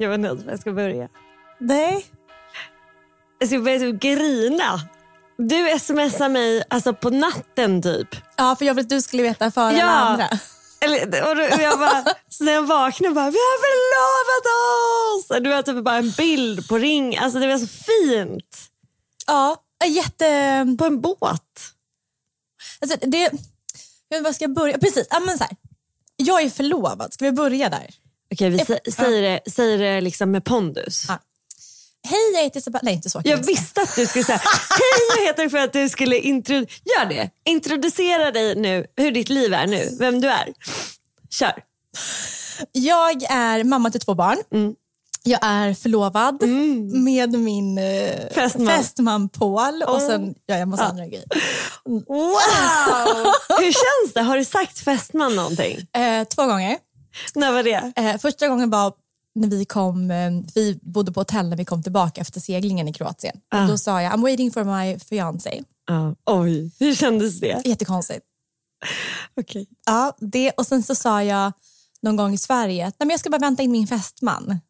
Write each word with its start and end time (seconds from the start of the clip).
Jag 0.00 0.08
vet 0.08 0.14
inte 0.18 0.28
ens 0.28 0.44
var 0.44 0.50
jag 0.52 0.60
ska 0.60 0.72
börja. 0.72 1.08
Nej. 1.60 2.06
Jag 3.38 3.48
ska 3.48 3.58
börja 3.58 3.78
typ 3.78 4.00
grina. 4.00 4.80
Du 5.38 5.78
smsar 5.78 6.28
mig 6.28 6.64
alltså 6.70 6.94
på 6.94 7.10
natten 7.10 7.82
typ. 7.82 8.08
Ja, 8.36 8.56
för 8.56 8.64
jag 8.64 8.74
ville 8.74 8.84
att 8.86 8.90
du 8.90 9.02
skulle 9.02 9.22
veta 9.22 9.50
före 9.50 9.76
Ja. 9.76 9.84
alla 9.84 9.92
andra. 10.10 10.28
Eller, 10.80 11.28
och 11.30 11.36
då- 11.36 11.42
och 11.56 11.62
jag 11.62 11.78
bara, 11.78 12.04
så 12.28 12.44
när 12.44 12.52
jag 12.52 12.62
vaknade 12.62 13.14
bara, 13.14 13.30
vi 13.30 13.38
har 13.38 13.60
förlovat 13.66 14.46
oss! 15.24 15.30
Och 15.36 15.42
Du 15.42 15.50
har 15.52 15.62
typ 15.62 15.84
bara 15.84 15.96
en 15.96 16.10
bild 16.10 16.68
på 16.68 16.78
ring. 16.78 17.16
Alltså 17.18 17.38
det 17.38 17.46
var 17.46 17.58
så 17.58 17.66
fint. 17.66 18.56
Ja, 19.26 19.62
jätte... 19.86 20.76
På 20.78 20.84
en 20.84 21.00
båt. 21.00 21.42
Alltså, 22.80 22.96
det... 23.00 23.30
Jag 24.08 24.18
vet 24.18 24.24
var 24.24 24.32
ska 24.32 24.44
jag 24.44 24.54
börja? 24.54 24.78
Precis, 24.78 25.06
ja, 25.10 25.20
men 25.20 25.38
så 25.38 25.44
här. 25.44 25.56
jag 26.16 26.42
är 26.42 26.50
förlovad. 26.50 27.12
Ska 27.12 27.24
vi 27.24 27.32
börja 27.32 27.68
där? 27.68 27.90
Okej, 28.34 28.50
vi 28.50 28.58
sä- 28.58 28.90
säger 28.96 29.22
det, 29.22 29.50
säger 29.50 29.78
det 29.78 30.00
liksom 30.00 30.30
med 30.30 30.44
pondus. 30.44 31.04
Ja. 31.08 31.18
Hej, 32.08 32.32
jag 32.34 32.42
heter 32.42 32.60
Isabella. 32.60 32.80
Nej, 32.84 32.94
inte 32.94 33.10
så. 33.10 33.22
kan 33.22 33.30
Jag 33.30 33.44
säga. 33.44 33.56
visste 33.56 33.82
att 33.82 33.96
du 33.96 34.06
skulle 34.06 34.24
säga 34.24 34.40
hej 34.70 35.16
jag 35.18 35.26
heter 35.26 35.48
för 35.48 35.58
att 35.58 35.72
du 35.72 35.88
skulle 35.88 36.16
intro- 36.16 36.66
Gör 36.84 37.06
det. 37.08 37.30
Introducera 37.44 38.30
dig 38.30 38.54
nu, 38.56 38.86
hur 38.96 39.12
ditt 39.12 39.28
liv 39.28 39.54
är 39.54 39.66
nu, 39.66 39.96
vem 39.98 40.20
du 40.20 40.28
är. 40.28 40.48
Kör. 41.30 41.52
Jag 42.72 43.22
är 43.22 43.64
mamma 43.64 43.90
till 43.90 44.00
två 44.00 44.14
barn. 44.14 44.38
Mm. 44.52 44.74
Jag 45.22 45.40
är 45.42 45.74
förlovad 45.74 46.42
med 46.94 47.30
min 47.38 47.78
eh, 47.78 48.28
Fästman. 48.34 48.66
fästman 48.66 49.28
Paul 49.28 49.82
och 49.82 49.94
Oh. 49.94 50.06
sen 50.06 50.26
gör 50.26 50.34
jag 50.56 50.60
en 50.60 50.68
massa 50.68 50.84
andra 50.84 51.06
grejer. 51.06 51.24
Wow! 51.84 53.32
Hur 53.58 53.72
känns 53.72 54.14
det? 54.14 54.20
Har 54.20 54.36
du 54.36 54.44
sagt 54.44 54.78
fästman 54.78 55.36
någonting? 55.36 55.78
Eh, 55.92 56.24
två 56.24 56.46
gånger. 56.46 56.78
När 57.34 57.52
var 57.52 57.62
det? 57.62 57.92
Eh, 57.96 58.18
första 58.18 58.48
gången 58.48 58.70
var 58.70 58.92
när 59.34 59.48
vi 59.48 59.64
kom, 59.64 60.10
eh, 60.10 60.30
vi 60.54 60.78
bodde 60.82 61.12
på 61.12 61.20
hotell 61.20 61.48
när 61.48 61.56
vi 61.56 61.64
kom 61.64 61.82
tillbaka 61.82 62.20
efter 62.20 62.40
seglingen 62.40 62.88
i 62.88 62.92
Kroatien. 62.92 63.40
Ah. 63.48 63.66
Då 63.66 63.78
sa 63.78 64.02
jag 64.02 64.12
I'm 64.12 64.22
waiting 64.22 64.50
for 64.50 64.64
my 64.64 64.98
fiancé. 64.98 65.62
Ja. 65.86 66.14
Oj, 66.26 66.70
hur 66.78 66.94
kändes 66.94 67.40
det? 67.40 67.62
Jättekonstigt. 67.64 68.26
Okej. 69.40 69.66
Ja, 69.86 70.16
det, 70.18 70.50
och 70.50 70.66
sen 70.66 70.82
så 70.82 70.94
sa 70.94 71.22
jag 71.24 71.52
någon 72.02 72.16
gång 72.16 72.34
i 72.34 72.38
Sverige 72.38 72.86
att 72.86 72.94
Nej, 72.98 73.06
men 73.06 73.10
jag 73.10 73.20
ska 73.20 73.30
bara 73.30 73.38
vänta 73.38 73.62
in 73.62 73.72
min 73.72 73.86
fästman. 73.86 74.60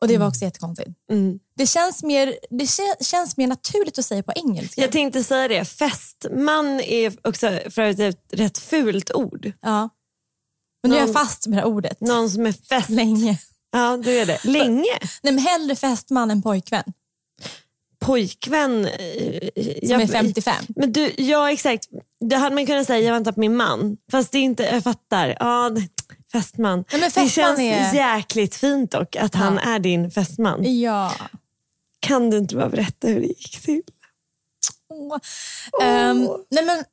Och 0.00 0.08
det 0.08 0.18
var 0.18 0.26
också 0.28 0.44
jättekonstigt. 0.44 0.90
Mm. 1.10 1.38
Det, 1.56 1.66
känns 1.66 2.02
mer, 2.02 2.34
det 2.50 2.64
kä- 2.64 3.04
känns 3.04 3.36
mer 3.36 3.46
naturligt 3.46 3.98
att 3.98 4.04
säga 4.04 4.22
på 4.22 4.32
engelska. 4.36 4.80
Jag 4.80 4.92
tänkte 4.92 5.24
säga 5.24 5.48
det, 5.48 5.64
fästman 5.64 6.80
är 6.80 7.28
också 7.28 7.58
för 7.70 7.82
ett 8.00 8.16
rätt 8.32 8.58
fult 8.58 9.12
ord. 9.14 9.52
ja. 9.62 9.88
Men 10.82 10.90
nu 10.90 10.96
är 10.96 11.00
jag 11.00 11.12
fast 11.12 11.46
med 11.46 11.58
det 11.58 11.60
här 11.62 11.68
ordet. 11.68 12.00
Någon 12.00 12.30
som 12.30 12.46
är 12.46 12.52
fäst. 12.52 12.90
Länge. 12.90 13.38
Ja, 13.72 13.96
du 13.96 14.18
är 14.18 14.26
det. 14.26 14.44
Länge. 14.44 14.98
Nej, 15.22 15.32
men 15.34 15.38
hellre 15.38 15.76
fästman 15.76 16.30
än 16.30 16.42
pojkvän 16.42 16.84
Pojkvän. 18.00 18.84
eh, 18.86 18.90
som 19.80 19.90
jag- 19.90 20.02
är 20.02 20.06
55. 20.06 20.64
Men 20.68 20.92
du, 20.92 21.12
ja 21.18 21.52
exakt. 21.52 21.88
Det 22.20 22.36
hade 22.36 22.54
man 22.54 22.66
kunnat 22.66 22.86
säga, 22.86 23.00
jag 23.06 23.12
väntar 23.12 23.32
på 23.32 23.40
min 23.40 23.56
man. 23.56 23.96
Fast 24.10 24.32
det 24.32 24.38
är 24.38 24.42
inte, 24.42 24.62
jag 24.62 24.82
fattar. 24.84 25.36
Ja, 25.40 25.70
det- 25.70 25.88
fästman. 26.32 26.84
men 26.90 27.00
det 27.00 27.10
fästman 27.10 27.28
känns 27.28 27.58
är- 27.58 27.94
jäkligt 27.94 28.54
fint 28.54 28.90
dock 28.90 29.16
att 29.16 29.34
han 29.34 29.58
är 29.58 29.78
din 29.78 30.10
fästman. 30.10 30.80
Ja. 30.80 31.12
Kan 32.00 32.30
du 32.30 32.38
inte 32.38 32.56
bara 32.56 32.68
berätta 32.68 33.08
hur 33.08 33.20
det 33.20 33.26
gick 33.26 33.60
till? 33.60 33.82
Åh. 34.90 35.18
Ehm, 35.82 36.28
nej 36.50 36.64
men, 36.64 36.84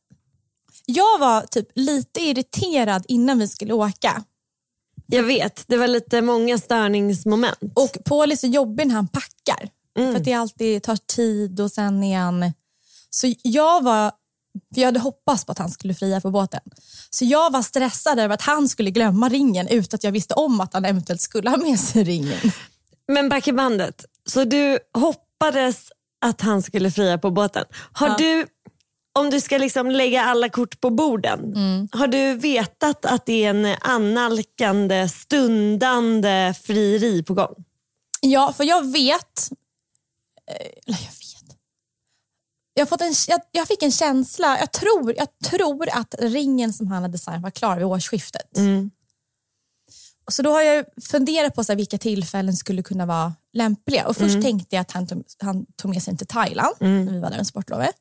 jag 0.85 1.19
var 1.19 1.41
typ 1.41 1.68
lite 1.75 2.19
irriterad 2.22 3.06
innan 3.07 3.40
vi 3.40 3.47
skulle 3.47 3.73
åka. 3.73 4.23
Jag 5.07 5.23
vet, 5.23 5.63
det 5.68 5.78
var 5.78 5.88
lite 5.88 6.22
många 6.22 6.57
störningsmoment. 6.57 7.57
Och 7.73 7.97
Paul 8.06 8.31
är 8.31 8.35
så 8.35 8.47
jobbig 8.47 8.88
när 8.88 8.96
han 8.96 9.07
packar. 9.07 9.69
Mm. 9.97 10.12
För 10.12 10.19
att 10.19 10.25
det 10.25 10.34
alltid 10.34 10.84
tar 10.84 10.96
tid 11.16 11.59
och 11.59 11.72
sen 11.72 12.03
är 12.03 12.19
han... 12.19 12.53
Så 13.09 13.34
jag 13.41 13.84
var... 13.84 14.12
För 14.73 14.81
jag 14.81 14.88
hade 14.88 15.00
hoppats 15.00 15.46
på 15.46 15.51
att 15.51 15.57
han 15.57 15.69
skulle 15.69 15.94
fria 15.94 16.22
på 16.22 16.31
båten. 16.31 16.62
Så 17.09 17.25
jag 17.25 17.52
var 17.52 17.62
stressad 17.62 18.19
över 18.19 18.34
att 18.35 18.41
han 18.41 18.69
skulle 18.69 18.91
glömma 18.91 19.29
ringen 19.29 19.67
utan 19.67 19.97
att 19.97 20.03
jag 20.03 20.12
visste 20.12 20.34
om 20.34 20.62
att 20.62 20.73
han 20.73 20.85
eventuellt 20.85 21.22
skulle 21.22 21.50
ha 21.50 21.57
med 21.57 21.79
sig 21.79 22.03
ringen. 22.03 22.52
Men 23.07 23.29
back 23.29 23.47
i 23.47 23.53
bandet. 23.53 24.06
Så 24.25 24.44
du 24.44 24.79
hoppades 24.94 25.90
att 26.25 26.41
han 26.41 26.62
skulle 26.62 26.91
fria 26.91 27.17
på 27.17 27.31
båten. 27.31 27.66
Har 27.91 28.07
Ja. 28.07 28.16
du, 28.17 28.47
om 29.19 29.29
du 29.29 29.41
ska 29.41 29.57
liksom 29.57 29.91
lägga 29.91 30.21
alla 30.21 30.49
kort 30.49 30.81
på 30.81 30.89
borden, 30.89 31.39
Mm. 31.55 31.87
har 31.91 32.07
du 32.07 32.34
vetat 32.35 33.05
att 33.05 33.25
det 33.25 33.45
är 33.45 33.49
en 33.49 33.75
annalkande, 33.81 35.09
stundande 35.09 36.53
frieri 36.63 37.23
på 37.23 37.34
gång? 37.34 37.55
Ja, 38.22 38.53
för 38.57 38.63
jag 38.63 38.91
vet... 38.91 39.49
eh, 40.51 40.66
Eller 40.85 40.97
jag 41.01 41.11
vet. 41.11 41.57
Jag, 42.73 42.90
fått 42.90 43.01
en, 43.01 43.13
jag, 43.28 43.40
jag 43.51 43.67
fick 43.67 43.84
en 43.84 43.91
känsla, 43.91 44.59
jag 44.59 44.72
tror, 44.72 45.13
jag 45.17 45.28
tror 45.45 45.90
att 45.91 46.16
ringen 46.19 46.73
som 46.73 46.87
han 46.87 47.01
hade 47.01 47.11
designat 47.11 47.41
var 47.41 47.51
klar 47.51 47.75
vid 47.75 47.85
årsskiftet. 47.85 48.57
Mm. 48.57 48.91
Så 50.31 50.41
då 50.41 50.51
har 50.51 50.61
jag 50.61 50.85
funderat 51.11 51.55
på 51.55 51.63
så 51.63 51.72
här, 51.72 51.78
vilka 51.78 51.97
tillfällen 51.97 52.55
skulle 52.55 52.84
kunna 52.84 53.05
vara 53.05 53.34
lämpliga. 53.53 54.07
Och 54.07 54.17
först 54.17 54.41
tänkte 54.41 54.75
jag 54.75 54.81
att 54.81 54.91
han 54.91 55.07
tog, 55.07 55.23
han 55.40 55.66
tog 55.75 55.91
med 55.93 56.03
sig 56.03 56.17
till 56.17 56.28
Thailand 56.28 56.75
när 56.79 57.11
vi 57.13 57.19
var 57.19 57.29
där 57.29 57.37
med 57.37 57.47
sportlovet. 57.47 57.95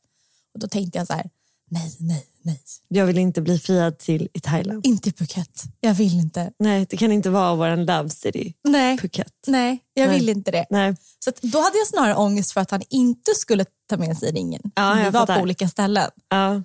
Och 0.55 0.61
då 0.61 0.69
tänkte 0.69 0.99
jag 0.99 1.07
så 1.07 1.13
här, 1.13 1.31
nej, 1.71 1.97
nej, 2.01 2.27
nej. 2.43 2.61
Jag 2.89 3.07
vill 3.07 3.19
inte 3.19 3.41
bli 3.41 3.59
friad 3.59 3.99
till 3.99 4.29
i 4.33 4.41
Thailand. 4.41 4.87
Inte 4.87 5.13
Phuket. 5.13 5.63
Jag 5.81 5.95
vill 5.95 6.21
inte. 6.21 6.53
Nej, 6.59 6.87
det 6.91 6.97
kan 6.97 7.13
inte 7.13 7.31
vara 7.31 7.55
vår 7.55 7.77
love 7.77 8.11
city, 8.11 8.55
Nej, 8.65 8.99
Phuket. 8.99 9.33
nej 9.47 9.79
jag 9.95 10.09
Nej. 10.09 10.19
vill 10.19 10.29
inte 10.29 10.51
det. 10.51 10.67
Nej. 10.71 10.97
Så 11.19 11.33
då 11.41 11.61
hade 11.61 11.79
jag 11.79 11.87
snarare 11.87 12.15
ångest 12.15 12.53
för 12.53 12.61
att 12.61 12.71
han 12.71 12.83
inte 12.91 13.35
skulle 13.35 13.65
ta 13.89 13.97
med 13.97 14.19
sig 14.19 14.33
ringen. 14.33 14.63
Ja, 14.75 14.95
vi 14.95 15.05
var 15.05 15.13
fattar. 15.13 15.37
på 15.37 15.43
olika 15.43 15.69
ställen. 15.69 16.11
Ja. 16.29 16.63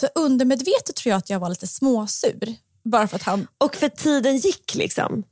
Så 0.00 0.08
undermedvetet 0.14 0.96
tror 0.96 1.10
jag 1.10 1.18
att 1.18 1.30
jag 1.30 1.38
var 1.40 1.48
lite 1.48 1.66
småsur. 1.66 2.54
Bara 2.84 3.08
för 3.08 3.16
att 3.16 3.22
han... 3.22 3.46
Och 3.58 3.76
för 3.76 3.88
tiden 3.88 4.36
gick 4.36 4.74
liksom. 4.74 5.22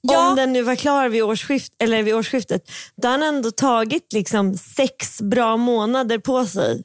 Ja. 0.00 0.30
Om 0.30 0.36
den 0.36 0.52
nu 0.52 0.62
var 0.62 0.76
klar 0.76 1.08
vid, 1.08 1.22
årsskift, 1.22 1.72
eller 1.78 2.02
vid 2.02 2.14
årsskiftet, 2.14 2.70
då 2.96 3.08
har 3.08 3.12
han 3.12 3.22
ändå 3.22 3.50
tagit 3.50 4.12
liksom 4.12 4.56
sex 4.56 5.22
bra 5.22 5.56
månader 5.56 6.18
på 6.18 6.46
sig 6.46 6.82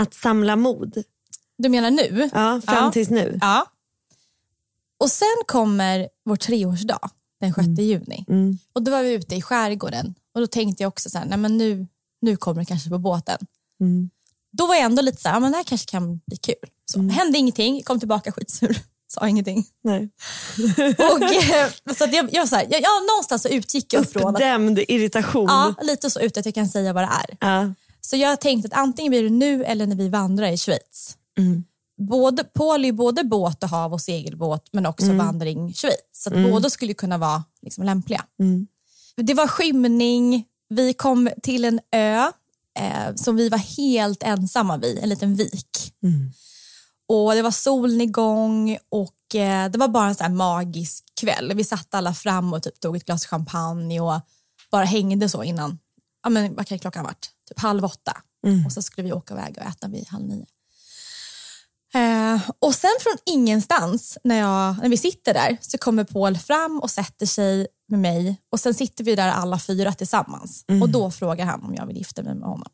att 0.00 0.14
samla 0.14 0.56
mod. 0.56 1.02
Du 1.58 1.68
menar 1.68 1.90
nu? 1.90 2.30
Ja, 2.32 2.60
fram 2.66 2.84
Ja. 2.84 2.92
tills 2.92 3.10
nu. 3.10 3.38
Ja. 3.40 3.66
Och 4.98 5.10
sen 5.10 5.36
kommer 5.46 6.08
vår 6.24 6.36
treårsdag 6.36 7.10
den 7.40 7.54
6 7.54 7.66
juni. 7.78 8.24
Mm. 8.28 8.58
Och 8.72 8.82
då 8.82 8.90
var 8.90 9.02
vi 9.02 9.12
ute 9.12 9.34
i 9.36 9.42
skärgården 9.42 10.14
och 10.34 10.40
då 10.40 10.46
tänkte 10.46 10.82
jag 10.82 10.88
också 10.88 11.10
så 11.10 11.18
här, 11.18 11.24
nej 11.26 11.38
men 11.38 11.58
nu, 11.58 11.86
nu 12.20 12.36
kommer 12.36 12.60
det 12.62 12.66
kanske 12.66 12.90
på 12.90 12.98
båten. 12.98 13.38
Mm. 13.80 14.10
Då 14.52 14.66
var 14.66 14.74
jag 14.74 14.84
ändå 14.84 15.02
lite 15.02 15.22
så 15.22 15.28
här, 15.28 15.40
men 15.40 15.50
det 15.52 15.56
här 15.56 15.64
kanske 15.64 15.90
kan 15.90 16.20
bli 16.26 16.36
kul. 16.36 16.54
Så 16.84 16.98
Mm. 16.98 17.08
hände 17.10 17.38
ingenting, 17.38 17.82
kom 17.82 17.98
tillbaka 17.98 18.32
skitsur, 18.32 18.78
sa 19.14 19.28
ingenting. 19.28 19.66
Nej. 19.84 20.08
Och, 20.98 21.22
eh, 21.22 21.70
så 21.96 22.06
jag, 22.12 22.28
jag, 22.34 22.48
så 22.48 22.56
här, 22.56 22.66
jag, 22.70 22.80
jag, 22.82 23.06
någonstans 23.10 23.42
så 23.42 23.48
utgick 23.48 23.92
jag 23.92 24.10
från 24.10 24.26
att, 24.26 24.34
Uppdämd 24.34 24.78
irritation. 24.78 25.46
ja, 25.48 25.74
lite 25.82 26.10
så 26.10 26.20
ut 26.20 26.36
att 26.36 26.44
jag 26.44 26.54
kan 26.54 26.68
säga 26.68 26.92
vad 26.92 27.02
det 27.02 27.10
är. 27.28 27.36
Ja. 27.40 27.74
Så 28.06 28.16
jag 28.16 28.40
tänkte 28.40 28.66
att 28.68 28.82
antingen 28.82 29.10
blir 29.10 29.22
det 29.22 29.30
nu 29.30 29.64
eller 29.64 29.86
när 29.86 29.96
vi 29.96 30.08
vandrar 30.08 30.46
i 30.46 30.56
Schweiz. 30.56 31.16
Mm. 31.38 31.64
Både, 32.08 32.44
Paul 32.44 32.84
är 32.84 32.92
både 32.92 33.24
båt 33.24 33.62
och 33.62 33.68
hav 33.68 33.92
och 33.92 34.00
segelbåt 34.00 34.68
men 34.72 34.86
också 34.86 35.06
Mm. 35.06 35.18
vandring 35.18 35.74
Schweiz. 35.74 35.96
Så 36.12 36.30
att 36.30 36.50
båda 36.50 36.70
skulle 36.70 36.94
kunna 36.94 37.18
vara 37.18 37.44
liksom 37.62 37.84
lämpliga. 37.84 38.24
Mm. 38.40 38.66
Det 39.16 39.34
var 39.34 39.46
skymning, 39.46 40.44
vi 40.68 40.94
kom 40.94 41.30
till 41.42 41.64
en 41.64 41.80
ö 41.92 42.30
eh, 42.78 43.14
som 43.14 43.36
vi 43.36 43.48
var 43.48 43.58
helt 43.58 44.22
ensamma 44.22 44.76
vid, 44.76 44.98
en 44.98 45.08
liten 45.08 45.34
vik. 45.34 45.94
Mm. 46.02 46.32
Och 47.08 47.34
Det 47.34 47.42
var 47.42 47.50
solnedgång 47.50 48.78
och 48.88 49.34
eh, 49.34 49.70
det 49.70 49.78
var 49.78 49.88
bara 49.88 50.08
en 50.08 50.14
sån 50.14 50.24
här 50.24 50.32
magisk 50.32 51.04
kväll. 51.20 51.52
Vi 51.54 51.64
satt 51.64 51.94
alla 51.94 52.14
fram 52.14 52.52
och 52.52 52.62
typ 52.62 52.80
tog 52.80 52.96
ett 52.96 53.04
glas 53.04 53.26
champagne 53.26 54.00
och 54.00 54.20
bara 54.70 54.84
hängde 54.84 55.28
så 55.28 55.42
innan, 55.42 55.78
ja 56.22 56.30
men 56.30 56.54
vad 56.54 56.66
kan 56.66 56.78
klockan 56.78 57.04
varit? 57.04 57.30
Typ 57.52 57.60
halv 57.62 57.84
åtta. 57.84 58.16
Och 58.66 58.72
så 58.72 58.82
skulle 58.82 59.06
vi 59.06 59.12
åka 59.12 59.34
iväg 59.34 59.54
och 59.60 59.66
äta 59.66 59.88
vid 59.88 60.08
halv 60.08 60.24
nio. 60.24 60.46
Eh, 61.94 62.40
och 62.58 62.74
sen 62.74 62.90
från 63.00 63.16
ingenstans, 63.26 64.18
när, 64.24 64.38
jag, 64.38 64.78
när 64.82 64.88
vi 64.88 64.96
sitter 64.96 65.34
där, 65.34 65.56
så 65.60 65.78
kommer 65.78 66.04
Paul 66.04 66.38
fram 66.38 66.80
och 66.80 66.90
sätter 66.90 67.26
sig 67.26 67.66
med 67.88 68.00
mig 68.00 68.40
och 68.52 68.60
sen 68.60 68.74
sitter 68.74 69.04
vi 69.04 69.14
där 69.14 69.28
alla 69.28 69.58
fyra 69.58 69.92
tillsammans. 69.92 70.64
Och 70.82 70.88
då 70.88 71.10
frågar 71.10 71.44
han 71.44 71.62
om 71.62 71.74
jag 71.74 71.86
vill 71.86 71.96
gifta 71.96 72.22
mig 72.22 72.34
med 72.34 72.48
honom. 72.48 72.68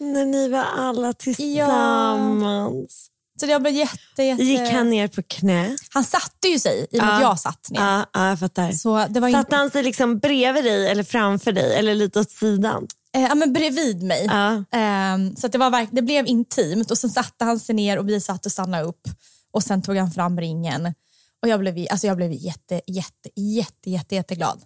När 0.00 0.24
ni 0.26 0.48
var 0.48 0.64
alla 0.78 1.12
tillsammans. 1.12 3.10
Så 3.40 3.46
jag 3.46 3.62
blev 3.62 3.74
jätte, 3.74 4.22
jätte... 4.22 4.42
Gick 4.44 4.72
han 4.72 4.90
ner 4.90 5.08
på 5.08 5.22
knä? 5.22 5.76
Han 5.94 6.04
satte 6.04 6.48
ju 6.48 6.58
sig 6.58 6.86
i 6.90 6.98
och 6.98 7.04
med 7.04 7.12
Ja. 7.12 7.14
att 7.16 7.22
jag 7.22 7.40
satt 7.40 7.70
ner. 7.70 7.80
Ja, 7.80 8.06
ja 8.12 8.28
jag 8.28 8.38
fattar. 8.38 8.72
Så 8.72 9.06
det 9.08 9.20
var 9.20 9.30
Satte 9.30 9.38
inte, 9.38 9.56
han 9.56 9.70
sig 9.70 9.82
liksom 9.82 10.18
bredvid 10.18 10.64
dig 10.64 10.88
eller 10.88 11.02
framför 11.02 11.52
dig 11.52 11.74
eller 11.76 11.94
lite 11.94 12.20
åt 12.20 12.30
sidan? 12.30 12.86
Eh, 13.16 13.22
ja, 13.22 13.34
men 13.34 13.52
bredvid 13.52 14.02
mig. 14.02 14.24
Ja. 14.24 14.64
Ehm, 14.72 15.36
så 15.36 15.46
att 15.46 15.52
det, 15.52 15.58
var 15.58 15.70
verk- 15.70 15.88
det 15.92 16.02
blev 16.02 16.26
intimt 16.26 16.90
och 16.90 16.98
sen 16.98 17.10
satte 17.10 17.44
han 17.44 17.58
sig 17.60 17.74
ner 17.74 17.98
och 17.98 18.08
vi 18.08 18.20
satt 18.20 18.46
och 18.46 18.52
stannade 18.52 18.84
upp 18.84 19.08
och 19.50 19.62
sen 19.62 19.82
tog 19.82 19.96
han 19.96 20.10
fram 20.10 20.40
ringen. 20.40 20.94
Och 21.42 21.48
jag 21.48 21.60
blev, 21.60 21.86
alltså 21.90 22.06
jag 22.06 22.16
blev 22.16 22.32
jätte, 22.32 22.80
jätte, 22.86 23.28
jätte, 23.40 23.90
jätte, 23.90 24.14
jätteglad. 24.14 24.62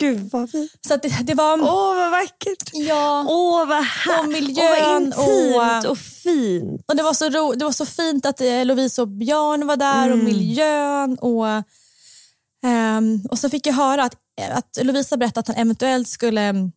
Gud 0.00 0.30
vad 0.32 0.50
fint. 0.50 0.70
Så 0.88 0.94
att 0.94 1.02
det, 1.02 1.08
det 1.22 1.34
var... 1.34 1.52
Åh 1.62 1.96
vad 1.96 2.10
vackert. 2.10 2.70
Ja. 2.72 3.26
Åh 3.28 3.68
vad 3.68 3.84
här. 3.84 4.20
Och 4.20 4.28
miljön 4.28 4.80
vad 4.82 5.02
intimt 5.02 5.84
och- 5.84 5.90
och, 5.90 5.98
fint. 5.98 6.82
Och 6.88 6.96
det, 6.96 7.02
var 7.02 7.14
så 7.14 7.28
ro, 7.30 7.52
det 7.52 7.64
var 7.64 7.72
så 7.72 7.86
fint 7.86 8.26
att 8.26 8.40
eh, 8.40 8.64
Lovisa 8.64 9.02
och 9.02 9.08
Björn 9.08 9.66
var 9.66 9.76
där 9.76 10.12
och 10.12 10.18
miljön. 10.18 11.18
Och, 11.18 11.46
ehm, 12.66 13.22
och 13.30 13.38
så 13.38 13.50
fick 13.50 13.66
jag 13.66 13.74
höra 13.74 14.04
att, 14.04 14.16
att 14.52 14.78
Lovisa 14.82 15.16
berättade 15.16 15.40
att 15.40 15.48
han 15.48 15.56
eventuellt 15.66 16.08
skulle 16.08 16.40
mm, 16.40 16.72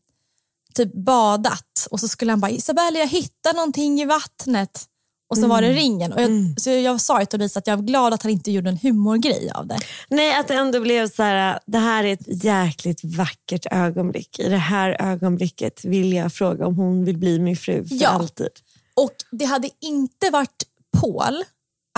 typ 0.78 0.94
badat 0.94 1.88
och 1.92 2.00
så 2.00 2.08
skulle 2.08 2.32
han 2.32 2.40
bara 2.40 2.52
Isabella 2.52 3.00
jag 3.00 3.08
hittade 3.08 3.56
någonting 3.56 4.02
i 4.02 4.06
vattnet. 4.06 4.84
Och 5.30 5.38
så 5.38 5.48
var 5.48 5.62
det 5.62 5.70
ringen. 5.74 6.14
Och 6.14 6.22
jag, 6.22 6.62
Så 6.62 6.70
jag 6.70 7.02
sa 7.02 7.26
till 7.26 7.40
Lovisa 7.40 7.60
att 7.60 7.68
jag 7.68 7.78
var 7.78 7.84
glad 7.84 8.14
att 8.14 8.24
han 8.24 8.32
inte 8.32 8.52
gjorde 8.52 8.70
en 8.70 8.78
humorgrej 8.78 9.52
av 9.56 9.68
det. 9.68 9.80
Nej, 10.10 10.40
att 10.40 10.48
det 10.48 10.54
ändå 10.54 10.80
blev 10.80 11.10
så 11.10 11.24
här, 11.24 11.60
det 11.66 11.78
här 11.78 12.04
är 12.04 12.14
ett 12.14 12.44
jäkligt 12.44 13.04
vackert 13.04 13.66
ögonblick. 13.72 14.40
I 14.40 14.50
det 14.50 14.58
här 14.58 14.98
ögonblicket 15.02 15.86
vill 15.86 16.14
jag 16.14 16.34
fråga 16.34 16.68
om 16.68 16.76
hon 16.76 17.06
vill 17.06 17.18
bli 17.18 17.40
min 17.40 17.58
fru 17.58 17.88
för 17.88 17.96
Ja. 17.96 18.10
alltid. 18.10 18.50
Och 18.96 19.14
det 19.32 19.46
hade 19.46 19.70
inte 19.82 20.30
varit 20.30 20.64
Paul 21.02 21.44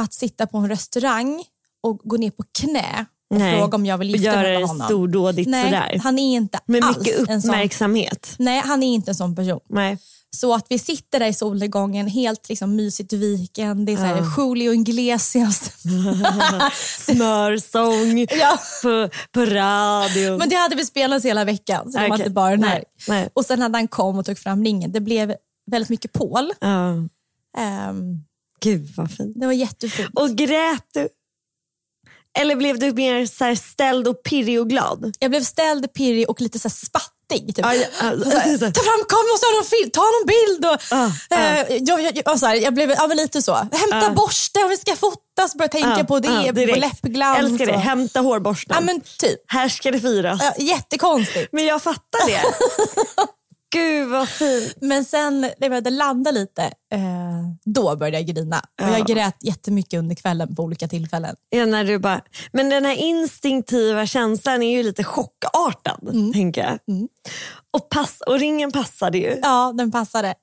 att 0.02 0.14
sitta 0.14 0.48
på 0.48 0.58
en 0.58 0.70
restaurang 0.70 1.44
och 1.84 1.98
gå 1.98 2.18
ner 2.18 2.32
på 2.32 2.44
knä 2.60 3.06
och 3.30 3.38
Nej. 3.38 3.60
fråga 3.60 3.76
om 3.76 3.86
jag 3.86 3.98
vill 3.98 4.10
gifta 4.10 4.36
mig 4.36 4.58
med 4.60 4.68
honom. 4.68 4.88
stordådigt 4.88 5.50
Nej, 5.50 5.64
sådär. 5.66 6.00
han 6.04 6.20
är 6.20 6.36
inte 6.36 6.60
Med 6.66 6.84
alls 6.84 6.98
mycket 6.98 7.30
en 7.30 7.42
sån. 7.42 7.50
uppmärksamhet. 7.52 8.36
Nej, 8.40 8.62
han 8.66 8.84
är 8.84 8.88
inte 8.94 9.12
en 9.12 9.16
sån 9.16 9.36
person. 9.36 9.60
Nej. 9.70 9.98
Så 10.32 10.54
att 10.54 10.66
vi 10.70 10.80
sitter 10.80 11.20
där 11.20 11.28
i 11.28 11.34
solnedgången, 11.34 12.08
helt 12.08 12.50
liksom 12.50 12.76
mysigt 12.76 13.14
viken. 13.14 13.86
Det 13.86 13.92
är 13.92 13.96
så 13.98 14.04
här 14.04 14.24
Julio 14.38 14.74
Iglesias. 14.74 15.72
Smörsång 17.06 18.18
Ja. 18.40 18.60
på, 18.84 19.10
på 19.32 19.46
radio. 19.46 20.38
Men 20.38 20.50
det 20.50 20.56
hade 20.56 20.76
vi 20.76 20.86
spelat 20.86 21.26
hela 21.26 21.46
veckan, 21.46 21.92
så 21.92 22.00
det 22.00 22.08
var 22.08 22.18
inte 22.18 22.30
bara 22.30 22.50
den 22.52 22.64
här. 22.64 22.84
Nej. 23.08 23.30
Och 23.34 23.46
sen 23.46 23.62
hade 23.62 23.78
han 23.78 23.88
kom 23.88 24.18
och 24.18 24.26
tog 24.26 24.38
fram 24.38 24.64
ringen. 24.66 24.92
Det 24.92 25.00
blev 25.02 25.36
väldigt 25.72 25.90
mycket 25.90 26.12
Paul. 26.14 26.52
ja. 26.60 26.90
Ehm, 27.58 28.24
Gud 28.62 28.90
vad 28.98 29.12
fint. 29.12 29.34
det 29.40 29.46
var 29.46 29.54
jättefint. 29.54 30.10
Och 30.16 30.30
grät 30.30 30.84
du? 30.94 31.08
Eller 32.40 32.56
blev 32.56 32.80
du 32.80 32.94
mer 32.94 33.26
så 33.26 33.44
här 33.46 33.56
ställd 33.56 34.08
och 34.08 34.24
pirrig 34.24 34.60
och 34.60 34.70
glad? 34.70 35.14
Jag 35.20 35.32
blev 35.32 35.44
ställd, 35.44 35.94
pirrig 35.94 36.30
och 36.30 36.42
lite 36.42 36.60
så 36.60 36.70
spattig. 36.70 37.56
Typ. 37.56 37.58
Ja, 37.58 37.74
ja, 37.74 37.82
ja. 38.02 38.24
Så 38.24 38.30
här, 38.30 38.72
Ta 38.72 38.82
fram 38.84 39.06
kameran, 39.10 39.30
måste 39.32 39.46
ha 39.48 39.54
någon 39.56 39.66
film, 39.66 39.90
ta 39.92 40.02
någon 40.02 40.26
bild. 40.28 40.66
Och, 40.66 40.78
ja. 40.92 41.12
eh, 41.38 41.78
jag, 41.84 42.02
jag, 42.18 42.34
och 42.34 42.40
så 42.40 42.46
här, 42.46 42.56
jag 42.56 42.74
blev 42.74 42.90
ja, 42.92 43.06
lite 43.08 43.42
så. 43.42 43.54
Hämta 43.56 44.02
Ja. 44.04 44.10
borste 44.10 44.60
om 44.64 44.70
vi 44.70 44.78
ska 44.78 44.96
fotas. 44.96 45.56
Börja 45.58 45.70
tänka 45.70 45.96
Ja, 45.98 46.04
på 46.04 46.20
det, 46.20 46.28
ja, 46.28 46.54
på 46.74 46.80
läppglans. 46.80 47.40
Älskar 47.40 47.66
det. 47.66 47.74
och- 47.74 47.80
Hämta 47.82 48.20
hårborsten. 48.20 48.76
Ja, 48.76 48.82
men 48.82 49.02
typ. 49.02 49.40
Här 49.48 49.70
ska 49.70 49.92
det 49.92 50.00
firas. 50.00 50.40
Ja, 50.44 50.54
jättekonstigt. 50.64 51.50
Men 51.52 51.66
jag 51.66 51.82
fattar 51.82 52.28
det. 52.28 52.42
Gud 53.72 54.10
vad 54.10 54.30
fint. 54.30 54.74
Men 54.82 55.06
sen 55.06 55.42
när 55.42 55.54
jag 55.60 55.70
började 55.72 55.90
landa 55.90 56.32
lite, 56.32 56.64
eh, 56.64 57.00
då 57.66 57.96
började 57.96 58.18
jag 58.18 58.26
grina. 58.28 58.60
Och 58.82 58.88
jag 58.90 59.06
grät 59.08 59.36
jättemycket 59.44 59.98
under 60.00 60.16
kvällen 60.16 60.56
på 60.56 60.64
olika 60.64 60.88
tillfällen. 60.88 61.36
Ja, 61.50 61.66
när 61.66 61.84
du 61.84 62.00
bara, 62.00 62.22
men 62.52 62.70
den 62.70 62.86
här 62.86 62.96
instinktiva 62.96 64.06
känslan 64.06 64.64
är 64.64 64.78
ju 64.78 64.84
lite 64.84 65.04
chockartad, 65.04 66.10
Mm. 66.10 66.34
tänker 66.34 66.62
jag. 66.64 66.80
Och, 67.72 67.90
pass, 67.90 68.22
och 68.28 68.40
ringen 68.40 68.72
passade 68.72 69.18
ju. 69.18 69.40
Ja, 69.44 69.74
den 69.78 69.92
passade. 69.92 70.36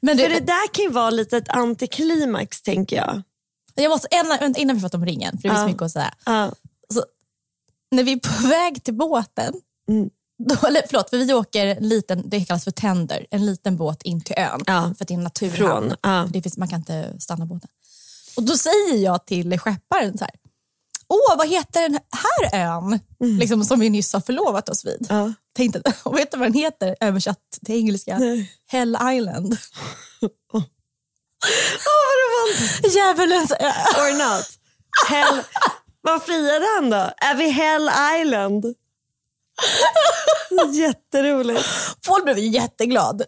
Men 0.00 0.18
För 0.18 0.28
du, 0.28 0.34
det 0.34 0.40
där 0.40 0.68
kan 0.74 0.84
ju 0.84 0.90
vara 0.90 1.10
lite 1.10 1.36
ett 1.36 1.48
antiklimax, 1.48 2.62
tänker 2.62 2.96
jag. 2.96 3.22
jag 3.74 3.90
måste, 3.90 4.08
innan, 4.12 4.56
innan 4.56 4.76
vi 4.76 4.82
pratar 4.82 4.98
om 4.98 5.06
ringen, 5.06 5.30
för 5.38 5.48
det 5.48 5.54
finns 5.54 5.60
Ja. 5.60 5.66
mycket 5.66 5.82
att 5.82 5.92
säga. 5.92 6.14
Ja. 6.26 6.52
Så, 6.94 7.04
när 7.90 8.02
vi 8.04 8.12
är 8.12 8.16
på 8.42 8.48
väg 8.48 8.82
till 8.84 8.94
båten, 8.94 9.54
Mm. 9.88 10.10
då, 10.48 10.66
eller 10.66 10.82
förlåt, 10.86 11.10
för 11.10 11.18
vi 11.18 11.32
åker 11.32 11.66
en 11.66 11.88
liten, 11.88 12.28
det 12.28 12.44
kallas 12.44 12.64
för 12.64 12.70
tender, 12.70 13.26
en 13.30 13.46
liten 13.46 13.76
båt 13.76 14.02
in 14.02 14.20
till 14.20 14.34
ön. 14.38 14.60
Ja. 14.66 14.94
För 14.98 15.04
det 15.04 15.14
är 15.14 15.18
en 15.18 15.24
naturhamn. 15.24 15.94
Ja. 16.02 16.28
Det 16.30 16.42
finns, 16.42 16.56
man 16.56 16.68
kan 16.68 16.78
inte 16.78 17.12
stanna 17.20 17.46
båten. 17.46 17.68
Och 18.36 18.42
då 18.42 18.56
säger 18.56 18.96
jag 18.96 19.26
till 19.26 19.58
skepparen 19.58 20.18
så 20.18 20.24
här, 20.24 20.34
åh 21.08 21.38
vad 21.38 21.48
heter 21.48 21.82
den 21.82 21.98
här 22.10 22.66
ön? 22.66 22.98
Liksom, 23.38 23.64
som 23.64 23.80
vi 23.80 23.90
nyss 23.90 24.12
har 24.12 24.20
förlovat 24.20 24.68
oss 24.68 24.84
vid. 24.86 25.10
Mm. 25.10 25.22
Ja. 25.22 25.32
Tänkte, 25.54 25.82
och 26.02 26.18
vet 26.18 26.30
du 26.30 26.38
vad 26.38 26.46
den 26.46 26.54
heter 26.54 26.96
översatt 27.00 27.58
till 27.66 27.74
engelska? 27.74 28.18
Nej. 28.18 28.52
Hell 28.66 28.98
Island. 29.12 29.56
Vad 31.84 32.14
romantiskt. 32.22 32.96
Djävulens 32.96 33.50
ö. 33.50 33.72
Or 33.96 34.36
not. 34.36 34.46
Hell, 35.08 35.42
vad 36.00 36.22
friade 36.22 36.66
han 36.76 36.90
då? 36.90 37.10
Är 37.16 37.34
vi 37.34 37.48
Hell 37.48 37.90
Island? 38.20 38.74
Jätteroligt. 40.72 41.64
Paul 42.06 42.22
blev 42.24 42.38
jätteglad. 42.38 43.22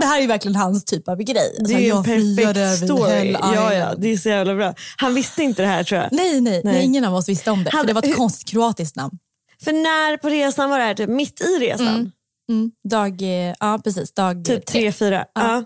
Det 0.00 0.06
här 0.06 0.22
är 0.22 0.26
verkligen 0.26 0.56
hans 0.56 0.84
typ 0.84 1.08
av 1.08 1.16
grej. 1.16 1.56
Det 1.60 1.72
är 1.74 1.96
en 1.96 2.04
friade 2.04 2.54
perfekt 2.54 2.84
story. 2.84 3.32
Ja, 3.32 3.74
ja, 3.74 3.94
det 3.98 4.12
är 4.12 4.16
så 4.16 4.28
jävla 4.28 4.54
bra. 4.54 4.74
Han 4.96 5.14
visste 5.14 5.42
inte 5.42 5.62
det 5.62 5.68
här 5.68 5.84
tror 5.84 6.00
jag. 6.00 6.12
Nej, 6.12 6.40
nej, 6.40 6.60
nej. 6.64 6.74
Nej. 6.74 6.84
ingen 6.84 7.04
av 7.04 7.14
oss 7.14 7.28
visste 7.28 7.50
om 7.50 7.64
det. 7.64 7.70
För 7.70 7.76
Hade- 7.76 7.88
det 7.88 7.92
var 7.92 8.08
ett 8.08 8.16
konstigt 8.16 8.48
kroatiskt 8.48 8.96
namn. 8.96 9.18
För 9.64 9.72
när 9.72 10.16
på 10.16 10.28
resan 10.28 10.70
var 10.70 10.78
det 10.78 10.84
här? 10.84 10.94
Typ 10.94 11.08
mitt 11.08 11.40
i 11.40 11.58
resan? 11.58 12.12
Mm. 12.50 12.70
Dag, 12.88 13.22
eh, 13.22 13.54
ja 13.60 13.80
precis, 13.84 14.12
dag 14.12 14.44
Typ 14.44 14.66
tre, 14.66 14.92
fyra. 14.92 15.24
Ja. 15.34 15.64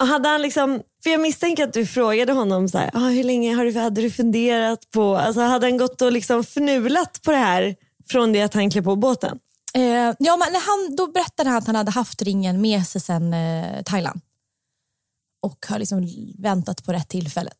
Och 0.00 0.06
hade 0.06 0.28
han 0.28 0.42
liksom, 0.42 0.80
för 1.02 1.10
jag 1.10 1.20
misstänker 1.20 1.64
att 1.64 1.72
du 1.72 1.86
frågade 1.86 2.32
honom 2.32 2.68
så 2.68 2.78
här, 2.78 2.90
ah, 2.94 3.08
hur 3.08 3.24
länge 3.24 3.54
har 3.54 3.64
du, 3.64 3.78
hade 3.78 4.00
du 4.00 4.10
funderat 4.10 4.90
på, 4.94 5.16
alltså 5.16 5.40
hade 5.40 5.66
han 5.66 5.76
gått 5.76 6.02
och 6.02 6.12
liksom 6.12 6.44
fnulat 6.44 7.20
på 7.22 7.30
det 7.30 7.36
här 7.36 7.74
från 8.08 8.32
det 8.32 8.42
att 8.42 8.54
han 8.54 8.70
klev 8.70 8.82
på 8.82 8.96
båten? 8.96 9.38
Eh, 9.74 10.14
ja, 10.18 10.36
men 10.36 10.54
han, 10.54 10.96
då 10.96 11.06
berättade 11.06 11.48
han 11.50 11.58
att 11.58 11.66
han 11.66 11.76
hade 11.76 11.90
haft 11.90 12.22
ringen 12.22 12.60
med 12.60 12.86
sig 12.86 13.00
sen 13.00 13.34
eh, 13.34 13.82
Thailand. 13.82 14.20
Och 15.42 15.66
har 15.68 15.78
liksom 15.78 16.08
väntat 16.38 16.84
på 16.84 16.92
rätt 16.92 17.08
tillfälle. 17.08 17.50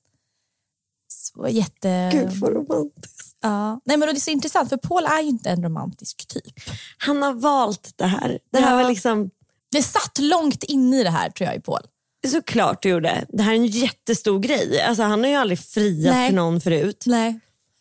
Så 1.13 1.49
jätte... 1.49 2.11
Gud 2.13 2.31
vad 2.33 2.53
romantiskt. 2.53 3.37
Ja. 3.41 3.81
Nej, 3.85 3.97
men 3.97 4.01
det 4.09 4.13
är 4.13 4.21
så 4.21 4.31
intressant 4.31 4.69
för 4.69 4.77
Paul 4.77 5.05
är 5.05 5.21
ju 5.23 5.29
inte 5.29 5.51
en 5.51 5.63
romantisk 5.63 6.27
typ. 6.29 6.55
Han 6.99 7.23
har 7.23 7.33
valt 7.33 7.93
det 7.97 8.07
här. 8.07 8.39
Det 8.53 8.59
här 8.61 8.71
Ja. 8.77 8.83
var 8.83 8.89
liksom, 8.91 9.31
Det 9.73 9.83
satt 9.83 10.19
långt 10.19 10.63
inne 10.65 11.01
i 11.01 11.05
det 11.05 11.11
här 11.11 11.31
tror 11.31 11.47
jag 11.47 11.57
i 11.57 11.61
Paul. 11.61 11.81
såklart 12.29 12.83
du 12.83 12.89
gjorde. 12.89 13.25
Det 13.29 13.43
här 13.43 13.53
är 13.53 13.57
en 13.57 13.67
jättestor 13.67 14.39
grej. 14.41 14.81
Alltså, 14.83 15.03
han 15.03 15.21
har 15.21 15.29
ju 15.31 15.35
aldrig 15.37 15.59
friat 15.59 16.15
Nej. 16.15 16.29
till 16.29 16.37
någon 16.37 16.61
förut. 16.61 17.05
Nej. 17.07 17.41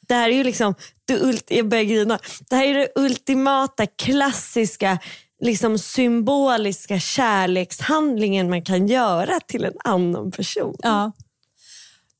Det 0.10 0.16
här 0.16 0.30
är 0.30 0.34
ju 0.34 0.44
liksom, 0.44 0.76
det 1.06 1.14
ult- 1.20 1.46
jag 1.48 1.68
börjar 1.70 1.84
grina. 1.84 2.20
Det 2.50 2.56
här 2.56 2.66
är 2.66 2.74
det 2.74 2.90
ultimata, 2.96 3.86
klassiska, 3.88 5.00
liksom 5.42 5.78
symboliska 5.80 7.00
kärlekshandlingen 7.00 8.50
man 8.50 8.64
kan 8.64 8.88
göra 8.88 9.40
till 9.40 9.64
en 9.66 9.74
annan 9.84 10.32
person. 10.32 10.76
Ja. 10.80 11.12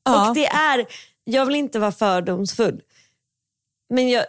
Ja. 0.04 0.28
Och 0.28 0.34
det 0.34 0.46
är, 0.46 0.86
jag 1.24 1.46
vill 1.46 1.54
inte 1.54 1.78
vara 1.78 1.92
fördomsfull, 1.92 2.80
men 3.94 4.08
jag, 4.08 4.24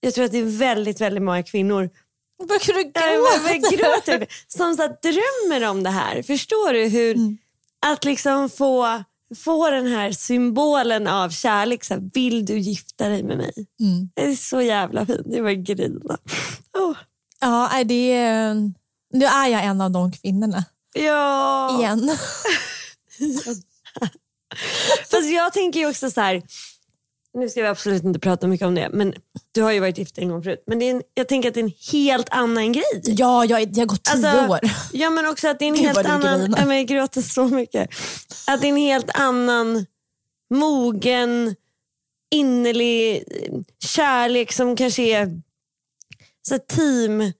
jag 0.00 0.14
tror 0.14 0.24
att 0.24 0.32
det 0.32 0.38
är 0.38 0.58
väldigt, 0.58 1.00
väldigt 1.00 1.22
många 1.22 1.42
kvinnor 1.42 1.90
Börjar 2.48 2.74
du 2.74 3.76
gråter, 3.76 4.26
som 4.48 4.74
så 4.76 4.82
att 4.82 5.02
drömmer 5.02 5.68
om 5.68 5.82
det 5.82 5.90
här. 5.90 6.22
Förstår 6.22 6.72
du 6.72 6.84
hur, 6.88 7.14
Mm. 7.14 7.38
att 7.86 8.04
liksom 8.04 8.50
få, 8.50 9.02
få 9.36 9.70
den 9.70 9.86
här 9.86 10.12
symbolen 10.12 11.06
av 11.06 11.30
kärlek. 11.30 11.84
Så 11.84 11.94
här, 11.94 12.10
vill 12.14 12.44
du 12.46 12.58
gifta 12.58 13.08
dig 13.08 13.22
med 13.22 13.36
mig? 13.36 13.52
Mm. 13.80 14.10
Det 14.14 14.22
är 14.22 14.36
så 14.36 14.62
jävla 14.62 15.06
fint. 15.06 15.20
Det 15.24 15.40
var 15.40 15.50
grina. 15.50 16.18
Oh. 16.78 16.96
Ja, 17.40 17.84
det 17.84 18.12
är, 18.12 18.54
nu 19.12 19.24
är 19.24 19.46
jag 19.48 19.64
en 19.64 19.80
av 19.80 19.90
de 19.90 20.12
kvinnorna 20.12 20.64
Ja. 20.94 21.78
igen. 21.78 22.10
Fast 25.10 25.30
jag 25.30 25.52
tänker 25.52 25.88
också 25.88 26.10
så 26.10 26.20
här. 26.20 26.42
Nu 27.38 27.48
ska 27.48 27.62
vi 27.62 27.68
absolut 27.68 28.04
inte 28.04 28.18
prata 28.18 28.46
mycket 28.46 28.66
om 28.66 28.74
det, 28.74 28.88
men 28.92 29.14
du 29.52 29.62
har 29.62 29.72
ju 29.72 29.80
varit 29.80 29.98
gift 29.98 30.18
en 30.18 30.28
gång 30.28 30.42
förut. 30.42 30.62
Men 30.66 30.78
det 30.78 30.84
är 30.84 30.90
en, 30.90 31.02
jag 31.14 31.28
tänker 31.28 31.48
att 31.48 31.54
det 31.54 31.60
är 31.60 31.64
en 31.64 31.72
helt 31.92 32.28
annan 32.30 32.72
grej. 32.72 33.02
Ja, 33.02 33.44
jag, 33.44 33.62
jag 33.62 33.76
har 33.78 33.86
gått 33.86 34.04
tio 34.04 34.30
Alltså, 34.30 34.52
år. 34.52 34.58
Ja 34.92 35.10
men 35.10 35.26
också 35.26 35.48
att 35.48 35.58
det 35.58 35.64
är 35.64 35.68
en 35.68 35.74
Gud, 35.74 35.84
helt 35.86 36.06
annan, 36.06 36.54
ja, 36.58 36.66
men 36.66 36.76
jag 36.76 36.86
gråter 36.86 37.22
så 37.22 37.44
mycket. 37.44 37.90
Att 38.46 38.60
det 38.60 38.66
är 38.66 38.70
en 38.70 38.76
helt 38.76 39.10
annan 39.14 39.86
mogen, 40.54 41.54
innerlig 42.30 43.24
kärlek 43.84 44.52
som 44.52 44.76
kanske 44.76 45.02
är 45.02 45.40
så 46.48 46.58
team 46.58 47.32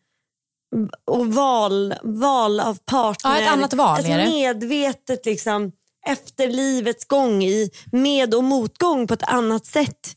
och 1.05 1.27
val, 1.35 1.95
val 2.03 2.61
av 2.61 2.79
partner. 2.85 3.31
Ja, 3.31 3.41
ett 3.41 3.49
annat 3.53 3.75
val 3.75 3.89
alltså, 3.89 4.13
är 4.13 4.19
det. 4.19 4.27
Medvetet 4.27 5.27
liksom 5.27 5.73
efter 6.07 6.49
livets 6.49 7.05
gång 7.05 7.43
i 7.45 7.71
med 7.93 8.35
och 8.35 8.45
motgång 8.45 9.07
på 9.07 9.15
ett 9.15 9.23
annat 9.23 9.67
sätt 9.67 10.17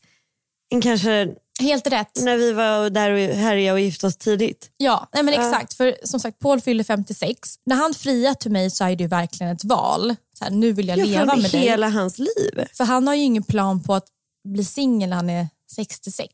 än 0.72 0.80
kanske 0.80 1.28
Helt 1.60 1.86
rätt. 1.86 2.22
när 2.22 2.36
vi 2.36 2.52
var 2.52 2.90
där 2.90 3.10
och 3.10 3.18
härjade 3.18 3.72
och 3.72 3.80
gifte 3.80 4.06
oss 4.06 4.16
tidigt. 4.16 4.70
Ja, 4.76 5.08
nej 5.12 5.22
men 5.22 5.34
exakt. 5.34 5.74
För 5.74 5.96
som 6.04 6.20
sagt, 6.20 6.38
Paul 6.38 6.60
fyller 6.60 6.84
56. 6.84 7.38
När 7.66 7.76
han 7.76 7.94
friar 7.94 8.34
till 8.34 8.50
mig 8.50 8.70
så 8.70 8.84
är 8.84 8.96
det 8.96 9.06
verkligen 9.06 9.52
ett 9.52 9.64
val. 9.64 10.16
Så 10.38 10.44
här, 10.44 10.50
nu 10.50 10.72
vill 10.72 10.88
jag 10.88 10.98
Ja, 10.98 11.04
leva 11.04 11.36
med 11.36 11.50
dig. 11.50 11.60
hela 11.60 11.88
hans 11.88 12.18
liv. 12.18 12.64
För 12.72 12.84
han 12.84 13.06
har 13.06 13.14
ju 13.14 13.22
ingen 13.22 13.42
plan 13.42 13.82
på 13.82 13.94
att 13.94 14.06
bli 14.48 14.64
singel 14.64 15.08
när 15.10 15.16
han 15.16 15.30
är 15.30 15.48
66. 15.76 16.28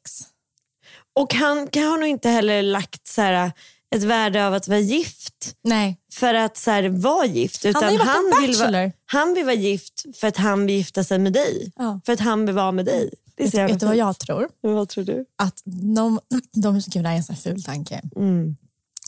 Och 1.21 1.35
han 1.35 1.66
kan 1.66 1.83
har 1.87 1.99
nog 1.99 2.09
inte 2.09 2.28
heller 2.28 2.62
lagt 2.62 3.07
så 3.09 3.23
här, 3.23 3.52
ett 3.97 4.02
värde 4.02 4.47
av 4.47 4.54
att 4.54 4.68
vara 4.68 4.78
gift 4.78 5.56
Nej. 5.64 5.97
för 6.12 6.35
att 6.35 6.56
så 6.56 6.70
här, 6.70 6.88
vara 6.88 7.26
gift. 7.26 7.64
Utan 7.64 7.82
varit 7.82 8.00
en 8.00 8.42
vill 8.42 8.56
vara, 8.56 8.92
han 9.06 9.35
vill 9.35 9.44
vara 9.44 9.54
gift 9.54 10.04
för 10.20 10.28
att 10.28 10.37
han 10.37 10.66
vill 10.66 10.76
gifta 10.76 11.04
sig 11.04 11.18
med 11.18 11.32
dig. 11.32 11.73
Ja. 11.76 12.00
För 12.06 12.12
att 12.12 12.20
han 12.20 12.47
vill 12.47 12.54
vara 12.54 12.73
med 12.73 12.85
dig. 12.85 13.11
Det 13.37 13.44
är 13.44 13.50
Vet, 13.50 13.70
vet 13.70 13.80
du 13.80 13.87
vad 13.87 13.97
jag 13.97 14.18
tror? 14.18 14.49
Vad 14.61 14.88
tror 14.88 15.04
du? 15.04 15.25
Att 15.38 15.62
de, 15.64 16.20
de 16.52 16.82
gud, 16.87 17.04
det 17.04 17.09
här 17.09 17.14
är 17.14 17.18
en 17.18 17.25
sån 17.25 17.37
ful 17.37 17.62
tanke. 17.62 18.00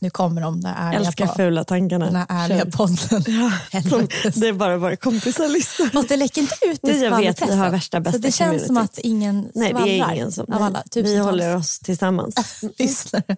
Nu 0.03 0.11
kommer 0.11 0.41
de 0.41 0.61
där 0.61 0.75
ärliga, 0.77 0.89
Mm. 0.99 1.07
Älskar 1.07 1.27
på, 1.27 1.35
fula 1.35 1.65
tankarna. 1.65 2.05
den 2.05 2.17
här 2.17 2.27
ärliga 2.29 2.67
podden. 2.67 2.97
Som, 3.25 3.53
Helvetes. 3.73 4.35
det 4.35 4.49
är 4.49 4.53
bara 4.53 4.77
våra 4.77 4.97
kompisar 4.97 5.49
lyssnar. 5.49 5.87
Fast 5.87 6.09
det 6.09 6.17
läcker 6.17 6.41
inte 6.41 6.57
ut 6.63 6.89
i 6.89 7.05
jag 7.05 7.17
vet, 7.19 7.43
vi 7.49 7.55
har 7.55 7.71
värsta, 7.71 8.01
bästa 8.01 8.19
Så 8.19 8.23
det 8.23 8.33
känns 8.33 8.67
som 8.67 8.69
community. 8.77 9.01
att 9.01 9.05
ingen 9.05 9.51
Nej, 9.55 9.75
vi 9.85 9.99
är 10.01 10.13
ingen 10.13 10.33
som... 10.33 10.53
av 10.53 10.63
alla 10.63 10.83
vi 10.85 10.91
tusentals 10.91 11.27
håller 11.27 11.57
oss 11.57 11.79
tillsammans. 11.79 12.63
lyssnare. 12.79 13.37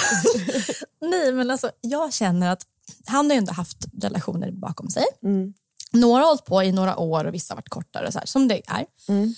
Nej, 1.00 1.32
men 1.32 1.50
alltså, 1.50 1.70
jag 1.80 2.12
känner 2.12 2.50
att 2.52 2.66
han 3.06 3.26
har 3.26 3.32
ju 3.32 3.38
ändå 3.38 3.52
haft 3.52 3.78
relationer 4.02 4.50
bakom 4.52 4.90
sig. 4.90 5.04
Mm. 5.22 5.54
Några 5.92 6.22
har 6.22 6.28
hållit 6.28 6.44
på 6.44 6.62
i 6.62 6.72
några 6.72 6.96
år 6.96 7.24
och 7.24 7.34
vissa 7.34 7.54
har 7.54 7.56
varit 7.56 7.68
kortare, 7.68 8.12
så 8.12 8.18
här, 8.18 8.26
som 8.26 8.48
det 8.48 8.62
är. 8.68 8.86
Mm. 9.08 9.34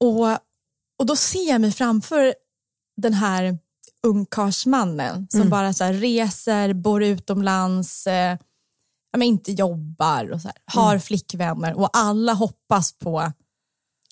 Och, 0.00 0.28
och 0.98 1.06
då 1.06 1.16
ser 1.16 1.48
jag 1.48 1.60
mig 1.60 1.72
framför 1.72 2.34
den 2.96 3.14
här 3.14 3.58
ungkarlsmannen 4.02 5.26
som 5.30 5.40
Mm. 5.40 5.50
bara 5.50 5.72
så 5.72 5.84
här, 5.84 5.92
reser, 5.92 6.72
bor 6.72 7.02
utomlands, 7.02 8.06
eh, 8.06 8.38
men 9.12 9.22
inte 9.22 9.52
jobbar 9.52 10.30
och 10.32 10.40
så 10.40 10.48
här, 10.48 10.56
har 10.64 10.90
Mm. 10.90 11.00
flickvänner 11.00 11.74
och 11.78 11.90
alla 11.92 12.32
hoppas 12.32 12.92
på 12.92 13.32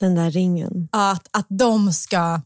Den 0.01 0.15
där 0.15 0.31
ringen. 0.31 0.89
att, 0.93 1.29
att 1.31 1.47
de 1.49 1.93
ska 1.93 2.41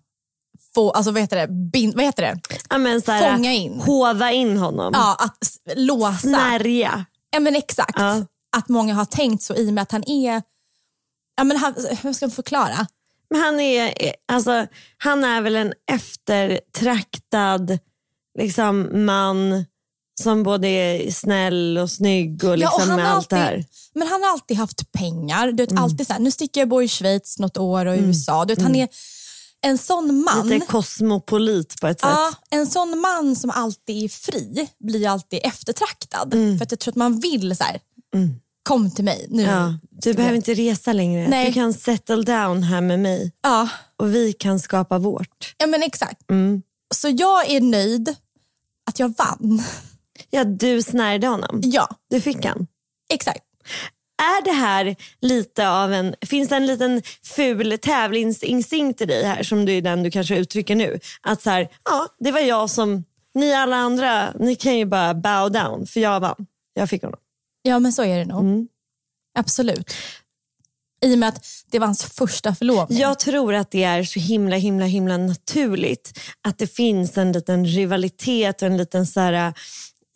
få, 0.75 0.91
alltså 0.91 1.11
vad 1.11 1.21
heter 1.21 1.37
det, 1.37 1.49
bin, 1.49 1.93
vad 1.97 2.05
heter 2.05 2.23
det? 2.23 2.41
Ja, 2.71 2.79
men 2.79 3.03
så 3.03 3.13
här, 3.13 3.33
Fånga 3.33 3.53
in. 3.53 3.81
Hova 3.81 4.33
in 4.33 4.57
honom. 4.57 4.91
Ja, 4.95 5.17
att 5.19 5.77
låsa. 5.77 6.19
Snärja. 6.19 7.05
Ja 7.31 7.41
men 7.41 7.57
exakt. 7.57 7.99
Ja. 7.99 8.25
Att 8.57 8.69
många 8.69 8.95
har 8.95 9.05
tänkt 9.05 9.43
så 9.43 9.55
i 9.55 9.69
och 9.69 9.73
med 9.73 9.83
att 9.83 9.93
han 9.93 10.09
är, 10.09 10.43
ja 11.37 11.45
men 11.45 11.57
han, 11.57 11.75
hur 12.03 12.13
ska 12.13 12.25
jag 12.25 12.33
förklara? 12.33 12.87
Men 13.31 13.41
han 13.41 13.61
är, 13.61 13.95
alltså, 14.33 14.67
han 14.99 15.25
är 15.25 15.41
väl 15.43 15.57
en 15.57 15.73
eftertraktad 15.93 17.79
liksom, 18.39 19.05
man 19.07 19.65
som 20.21 20.43
både 20.43 20.69
är 20.69 21.11
snäll 21.11 21.79
och 21.79 21.91
snygg 21.91 22.45
och 22.45 22.59
liksom 22.59 22.89
han 22.89 22.97
med 22.97 23.07
har 23.07 23.17
allt 23.17 23.31
det 23.31 23.37
här. 23.37 23.55
alltid, 23.55 23.67
men 23.95 24.09
han 24.09 24.23
har 24.23 24.31
alltid 24.31 24.57
haft 24.57 24.93
pengar. 24.93 25.53
Du 25.53 25.67
vet, 25.67 25.79
alltid 25.79 26.07
så 26.07 26.13
här, 26.13 26.21
nu 26.21 26.31
sticker 26.31 26.61
jag 26.61 26.69
bo 26.69 26.83
i 26.83 26.89
Schweiz 26.89 27.39
något 27.39 27.57
år 27.57 27.87
och 27.87 27.97
i 27.97 27.99
USA. 27.99 28.45
Du 28.45 28.55
vet, 28.55 28.63
Han 28.63 28.77
är 28.77 28.89
en 29.63 29.79
sån 29.79 30.25
man. 30.25 30.49
Lite 30.49 30.67
kosmopolit 30.67 31.81
på 31.81 31.87
ett 31.87 32.01
sätt. 32.01 32.11
Ja, 32.11 32.33
en 32.51 32.67
sån 32.67 33.01
man 33.01 33.37
som 33.37 33.51
alltid 33.51 34.05
är 34.05 34.09
fri 34.09 34.69
blir 34.79 35.09
alltid 35.09 35.41
eftertraktad. 35.43 36.33
För 36.33 36.63
att 36.65 36.71
jag 36.73 36.79
tror 36.79 36.93
att 36.93 36.97
man 36.97 37.21
vill 37.21 37.57
så 37.57 37.65
här, 37.65 37.81
kom 38.63 38.91
till 38.91 39.05
mig 39.05 39.27
nu. 39.31 39.43
Ja, 39.43 39.79
du 39.91 40.15
behöver 40.15 40.37
inte 40.37 40.55
resa 40.55 40.93
längre. 40.93 41.29
Nej. 41.29 41.47
Du 41.47 41.53
kan 41.53 41.75
settle 41.75 42.23
down 42.23 42.63
här 42.63 42.81
med 42.81 42.99
mig 43.01 43.33
Ja, 43.43 43.69
och 43.99 44.15
vi 44.15 44.33
kan 44.33 44.61
skapa 44.61 44.99
vårt. 44.99 45.55
ja 45.59 45.67
men 45.67 45.83
exakt. 45.83 46.31
Mm. 46.31 46.63
Så 46.95 47.09
jag 47.09 47.51
är 47.51 47.61
nöjd 47.61 48.15
att 48.91 48.99
jag 48.99 49.15
vann. 49.19 49.63
Ja, 50.31 50.45
du 50.45 50.83
snärjde 50.83 51.27
honom. 51.27 51.61
Ja, 51.65 51.89
Du 52.11 52.21
fick 52.21 52.45
han. 52.45 52.67
exakt. 53.13 53.45
Är 54.21 54.45
det 54.45 54.53
här 54.53 54.97
lite 55.21 55.69
av 55.69 55.93
en, 55.93 56.15
finns 56.27 56.49
det 56.49 56.57
en 56.57 56.67
liten 56.67 57.03
ful 57.23 57.79
tävlingsinstinkt 57.79 59.01
i 59.01 59.07
dig 59.07 59.25
här 59.25 59.43
som 59.43 59.65
du 59.65 59.73
är 59.73 59.83
den 59.83 60.03
du 60.03 60.11
kanske 60.11 60.37
uttrycker 60.37 60.75
nu? 60.77 61.01
Att 61.21 61.43
så 61.43 61.51
här, 61.51 61.69
ja 61.85 62.07
det 62.19 62.31
var 62.31 62.41
jag 62.41 62.71
som, 62.71 63.05
ni 63.35 63.55
alla 63.55 63.77
andra, 63.77 64.33
ni 64.33 64.57
kan 64.57 64.79
ju 64.79 64.85
bara 64.85 65.15
bow 65.15 65.53
down 65.53 65.87
för 65.87 66.01
jag 66.01 66.21
vann. 66.21 66.47
Jag 66.75 66.91
fick 66.91 67.03
honom. 67.03 67.21
Ja 67.63 67.79
men 67.79 67.93
så 67.93 68.05
är 68.05 68.19
det 68.19 68.25
nog. 68.25 68.41
Mm. 68.41 68.69
Absolut. 69.39 69.95
I 71.05 71.15
och 71.15 71.19
med 71.19 71.29
att 71.29 71.47
det 71.71 71.79
var 71.79 71.87
hans 71.87 72.05
första 72.05 72.55
förlovning. 72.55 72.99
Jag 72.99 73.19
tror 73.19 73.55
att 73.55 73.71
det 73.71 73.85
är 73.85 74.05
så 74.05 74.21
himla 74.21 74.57
himla 74.57 74.85
himla 74.85 75.17
naturligt 75.17 76.19
att 76.43 76.59
det 76.59 76.67
finns 76.67 77.19
en 77.19 77.33
liten 77.33 77.67
rivalitet 77.67 78.63
och 78.63 78.69
en 78.69 78.77
liten 78.77 79.07
så 79.07 79.21
här, 79.21 79.55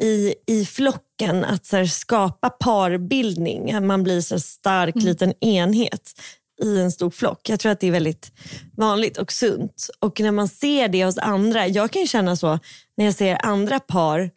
i, 0.05 0.35
i 0.47 0.65
flocken 0.65 1.45
att 1.45 1.67
så 1.67 1.77
här, 1.77 1.87
skapa 1.87 2.51
parbildning. 2.51 3.87
Man 3.87 4.03
blir 4.03 4.21
så 4.21 4.41
stark 4.41 4.95
liten 4.97 5.33
enhet 5.41 6.21
i 6.63 6.79
en 6.81 6.93
stor 6.93 7.11
flock. 7.11 7.49
Jag 7.49 7.61
tror 7.61 7.73
att 7.73 7.81
det 7.81 7.87
är 7.87 7.93
väldigt 7.93 8.33
vanligt 8.77 9.19
och 9.19 9.33
sunt. 9.33 9.89
Och 9.99 10.21
när 10.21 10.31
man 10.31 10.49
ser 10.49 10.89
det 10.89 11.05
hos 11.05 11.19
andra, 11.19 11.67
jag 11.67 11.91
kan 11.91 12.07
känna 12.07 12.37
så 12.37 12.59
när 12.97 13.05
jag 13.05 13.15
ser 13.15 13.47
andra 13.47 13.81
par 13.81 14.31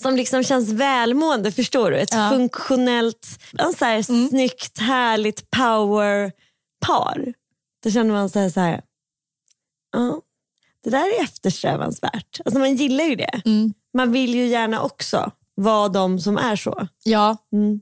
som 0.00 0.16
liksom 0.16 0.44
känns 0.44 0.68
välmående, 0.70 1.52
förstår 1.52 1.90
du? 1.90 1.96
Ett 1.96 2.12
Ja. 2.12 2.30
funktionellt, 2.30 3.26
en 3.58 3.72
så 3.72 3.84
här 3.84 4.02
snyggt, 4.02 4.78
härligt 4.78 5.50
power 5.50 6.32
par. 6.86 7.34
Då 7.84 7.90
känner 7.90 8.12
man 8.12 8.28
sig 8.30 8.52
så 8.52 8.60
här, 8.60 8.82
ja, 9.92 10.20
det 10.84 10.90
där 10.90 11.18
är 11.18 11.22
eftersträvansvärt. 11.22 12.40
Alltså 12.44 12.58
man 12.58 12.76
gillar 12.76 13.04
ju 13.04 13.14
det. 13.14 13.42
Mm. 13.44 13.74
Man 13.94 14.12
vill 14.12 14.34
ju 14.34 14.46
gärna 14.46 14.82
också 14.82 15.30
vara 15.54 15.88
de 15.88 16.20
som 16.20 16.38
är 16.38 16.56
så. 16.56 16.88
Ja. 17.04 17.36
Mm. 17.52 17.80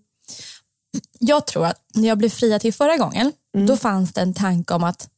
Jag 1.19 1.47
tror 1.47 1.67
att 1.67 1.81
när 1.95 2.09
jag 2.09 2.19
blev 2.19 2.29
fria 2.29 2.59
till 2.59 2.75
förra 2.75 2.97
gången, 2.97 3.33
Mm. 3.55 3.67
då 3.67 3.77
fanns 3.77 4.13
det 4.13 4.21
en 4.21 4.35
tanke 4.35 4.75
om 4.75 4.85
att, 4.85 5.09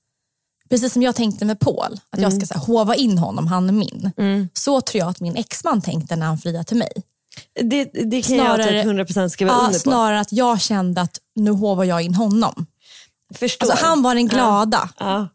precis 0.70 0.92
som 0.92 1.02
jag 1.02 1.14
tänkte 1.14 1.44
med 1.44 1.60
Paul, 1.60 2.00
att 2.10 2.20
jag 2.20 2.32
Mm. 2.32 2.40
ska 2.40 2.46
så 2.46 2.54
här, 2.60 2.66
hova 2.66 2.94
in 2.94 3.18
honom, 3.18 3.46
han 3.46 3.68
är 3.68 3.72
min. 3.72 4.50
Så 4.54 4.80
tror 4.80 4.98
jag 4.98 5.08
att 5.08 5.20
min 5.20 5.36
exman 5.36 5.82
tänkte 5.82 6.16
när 6.16 6.26
han 6.26 6.38
friade 6.38 6.64
till 6.64 6.76
mig. 6.76 6.92
Det, 7.62 7.84
det 7.84 8.22
kan 8.22 8.36
jag 8.36 8.46
Snarare- 8.46 8.82
typ 8.82 8.84
100% 8.86 9.28
skriva 9.32 9.50
Ja, 9.52 9.58
under 9.58 9.72
på. 9.72 9.78
snarare 9.78 10.20
att 10.20 10.32
jag 10.32 10.60
kände 10.60 11.00
att 11.00 11.18
nu 11.34 11.50
hovar 11.50 11.84
jag 11.84 12.02
in 12.02 12.14
honom. 12.14 12.66
Förstår. 13.34 13.70
Alltså 13.70 13.86
han 13.86 14.02
var 14.02 14.14
den 14.14 14.28
glada. 14.28 14.88
Ja. 14.98 15.06
ja, 15.06 15.28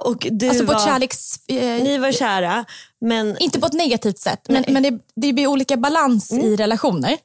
och 0.00 0.26
du 0.30 0.48
Alltså 0.48 0.66
på 0.66 0.72
var, 0.72 0.80
kärleks... 0.86 1.36
Eh, 1.48 1.82
Ni 1.82 1.98
var 1.98 2.12
kära, 2.12 2.64
men 3.00 3.38
Inte 3.38 3.60
på 3.60 3.66
ett 3.66 3.72
negativt 3.72 4.18
sätt, 4.18 4.40
men, 4.48 4.64
men 4.68 4.82
det, 4.82 4.98
det 5.16 5.32
blir 5.32 5.46
olika 5.46 5.76
balans 5.76 6.32
Mm. 6.32 6.44
i 6.46 6.56
relationer. 6.56 7.16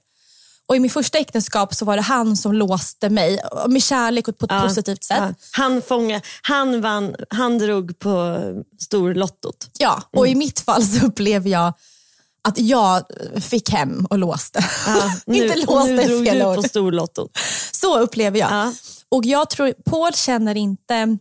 Och 0.67 0.75
I 0.75 0.79
min 0.79 0.89
första 0.91 1.17
äktenskap 1.17 1.75
så 1.75 1.85
var 1.85 1.95
det 1.95 2.01
han 2.01 2.38
som 2.38 2.53
låste 2.53 3.09
mig 3.09 3.39
med 3.67 3.83
kärlek 3.83 4.27
och 4.27 4.38
på 4.38 4.45
ett 4.45 4.62
positivt 4.67 5.03
sätt. 5.03 5.17
ja, 5.19 5.33
han, 5.51 5.81
fångade, 5.81 6.21
han, 6.41 6.81
vann, 6.81 7.15
han 7.29 7.57
drog 7.59 8.00
på 8.00 8.39
storlottot. 8.79 9.67
Ja, 9.79 10.01
och 10.15 10.27
i 10.27 10.35
mitt 10.35 10.59
fall 10.59 10.83
så 10.83 11.05
upplever 11.05 11.50
jag 11.50 11.73
att 12.47 12.59
jag 12.59 13.03
fick 13.41 13.69
hem 13.69 14.05
och 14.09 14.17
låste. 14.17 14.65
Ja, 14.88 15.05
Inte 15.33 15.45
nu, 15.47 15.55
nu 15.55 15.65
låste 15.65 16.07
drog 16.07 16.25
fel 16.25 16.39
du 16.39 16.45
ord. 16.45 16.55
på 16.55 16.63
storlottot. 16.63 17.38
Så 17.71 18.00
upplever 18.00 18.39
jag. 18.39 18.51
Ja. 18.51 18.73
Och 19.09 19.25
jag 19.25 19.50
tror, 19.50 19.73
Paul 19.85 20.13
känner 20.13 20.55
inte... 20.57 21.17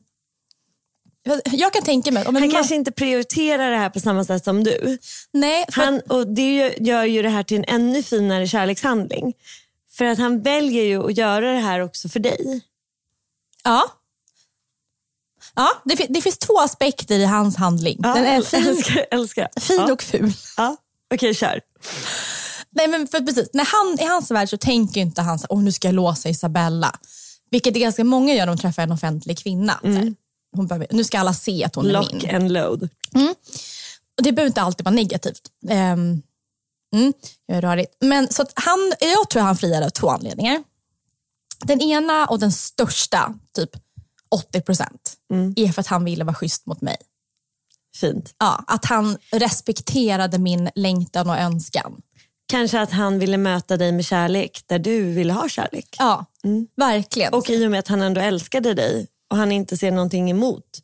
Jag, 1.45 1.73
kan 1.73 1.83
tänka 1.83 2.13
mig... 2.13 2.25
Han 2.25 2.35
man, 2.35 2.51
kanske 2.51 2.75
inte 2.75 2.93
prioriterar 2.93 3.71
det 3.71 3.77
här 3.77 3.91
på 3.91 4.01
samma 4.01 4.25
sätt 4.25 4.45
som 4.45 4.65
du. 4.65 4.99
nej, 5.33 5.65
för, 5.73 5.83
Han, 5.83 6.01
och 6.01 6.27
det 6.27 6.75
gör- 6.81 7.05
ju 7.05 7.23
det 7.23 7.29
här 7.29 7.43
till 7.43 7.57
en 7.57 7.65
ännu 7.65 8.03
finare 8.03 8.49
kärlekshandling. 8.49 9.35
För 9.91 10.05
att 10.05 10.19
han 10.19 10.43
väljer 10.43 10.85
ju 10.85 11.05
att 11.05 11.17
göra 11.17 11.53
det 11.53 11.61
här 11.61 11.81
också 11.81 12.09
för 12.09 12.21
dig. 12.21 12.61
ja. 13.65 13.85
Ja, 15.55 15.69
det, 15.85 16.07
det 16.09 16.21
finns 16.21 16.39
två 16.39 16.59
aspekter 16.61 17.19
i 17.19 17.25
hans 17.25 17.57
handling. 17.57 17.97
Den 18.01 18.25
är 18.25 18.43
fin, 18.43 18.67
älskar, 18.67 19.07
älskar. 19.11 19.49
fin 19.61 19.77
ja. 19.77 19.93
och 19.93 20.03
ful. 20.03 20.33
Ja. 20.57 20.77
Okej, 21.15 21.35
kör. 21.35 21.61
Nej, 22.71 22.89
men 22.89 23.09
för 23.09 23.21
precis, 23.21 23.51
när 23.53 23.65
han, 23.65 24.07
I 24.07 24.11
hans 24.13 24.31
värld 24.31 24.49
så 24.49 24.57
tänker 24.57 25.01
inte 25.01 25.23
han 25.23 25.39
så 25.39 25.43
här, 25.43 25.53
Åh, 25.53 25.63
nu 25.63 25.73
ska 25.73 25.89
jag 25.89 25.95
låsa 25.95 26.29
Isabella. 26.29 26.99
Vilket 27.51 27.75
det 27.75 27.81
är 27.81 27.83
ganska 27.83 28.05
många 28.05 28.35
gör 28.35 28.47
när 28.47 28.55
de 28.55 28.59
träffar 28.59 28.83
en 28.83 28.93
offentlig 28.93 29.39
kvinna. 29.39 29.81
Här, 29.83 30.15
hon 30.53 30.67
behöver, 30.67 30.87
nu 30.91 31.05
ska 31.05 31.19
alla 31.19 31.35
se 31.35 31.65
att 31.65 31.75
hon 31.75 31.87
är 31.87 31.93
Lock 31.93 32.13
min. 32.13 32.35
and 32.35 32.53
load. 32.53 32.89
Och 34.17 34.23
det 34.23 34.33
behöver 34.33 34.49
inte 34.49 34.63
alltid 34.63 34.85
vara 34.85 34.95
negativt. 34.95 35.43
Um, 35.71 36.23
mm, 36.95 37.13
jag 37.47 37.57
är 37.57 37.61
rörigt. 37.61 37.97
Men 38.01 38.29
så 38.29 38.47
han, 38.55 38.93
jag 39.01 39.31
tror 39.31 39.43
han 39.43 39.57
friade 39.57 39.87
av 39.87 39.91
två 39.91 40.11
anledningar. 40.11 40.65
Den 41.65 41.81
ena 41.81 42.27
och 42.27 42.39
den 42.39 42.53
största, 42.53 43.35
typ 43.55 43.71
80 44.31 44.61
procent, 44.61 45.17
är 45.57 45.73
för 45.73 45.81
att 45.81 45.87
han 45.87 46.05
ville 46.05 46.25
vara 46.25 46.35
schysst 46.35 46.67
mot 46.67 46.81
mig. 46.81 46.97
Fint. 47.97 48.35
Ja, 48.39 48.65
att 48.67 48.85
han 48.85 49.19
respekterade 49.33 50.39
min 50.39 50.71
längtan 50.75 51.31
och 51.31 51.39
önskan. 51.39 52.03
Kanske 52.47 52.81
att 52.81 52.91
han 52.91 53.19
ville 53.19 53.37
möta 53.37 53.77
dig 53.77 53.93
med 53.93 54.05
kärlek 54.05 54.63
där 54.67 54.79
du 54.79 55.13
ville 55.13 55.33
ha 55.33 55.49
kärlek. 55.49 55.97
Ja, 55.99 56.25
verkligen. 56.77 57.35
Och 57.35 57.51
i 57.51 57.67
och 57.67 57.71
med 57.71 57.79
att 57.79 57.89
han 57.89 58.03
ändå 58.03 58.21
älskade 58.21 58.75
dig 58.75 59.07
och 59.33 59.39
han 59.39 59.53
inte 59.53 59.77
ser 59.77 59.91
någonting 59.91 60.31
emot 60.31 60.83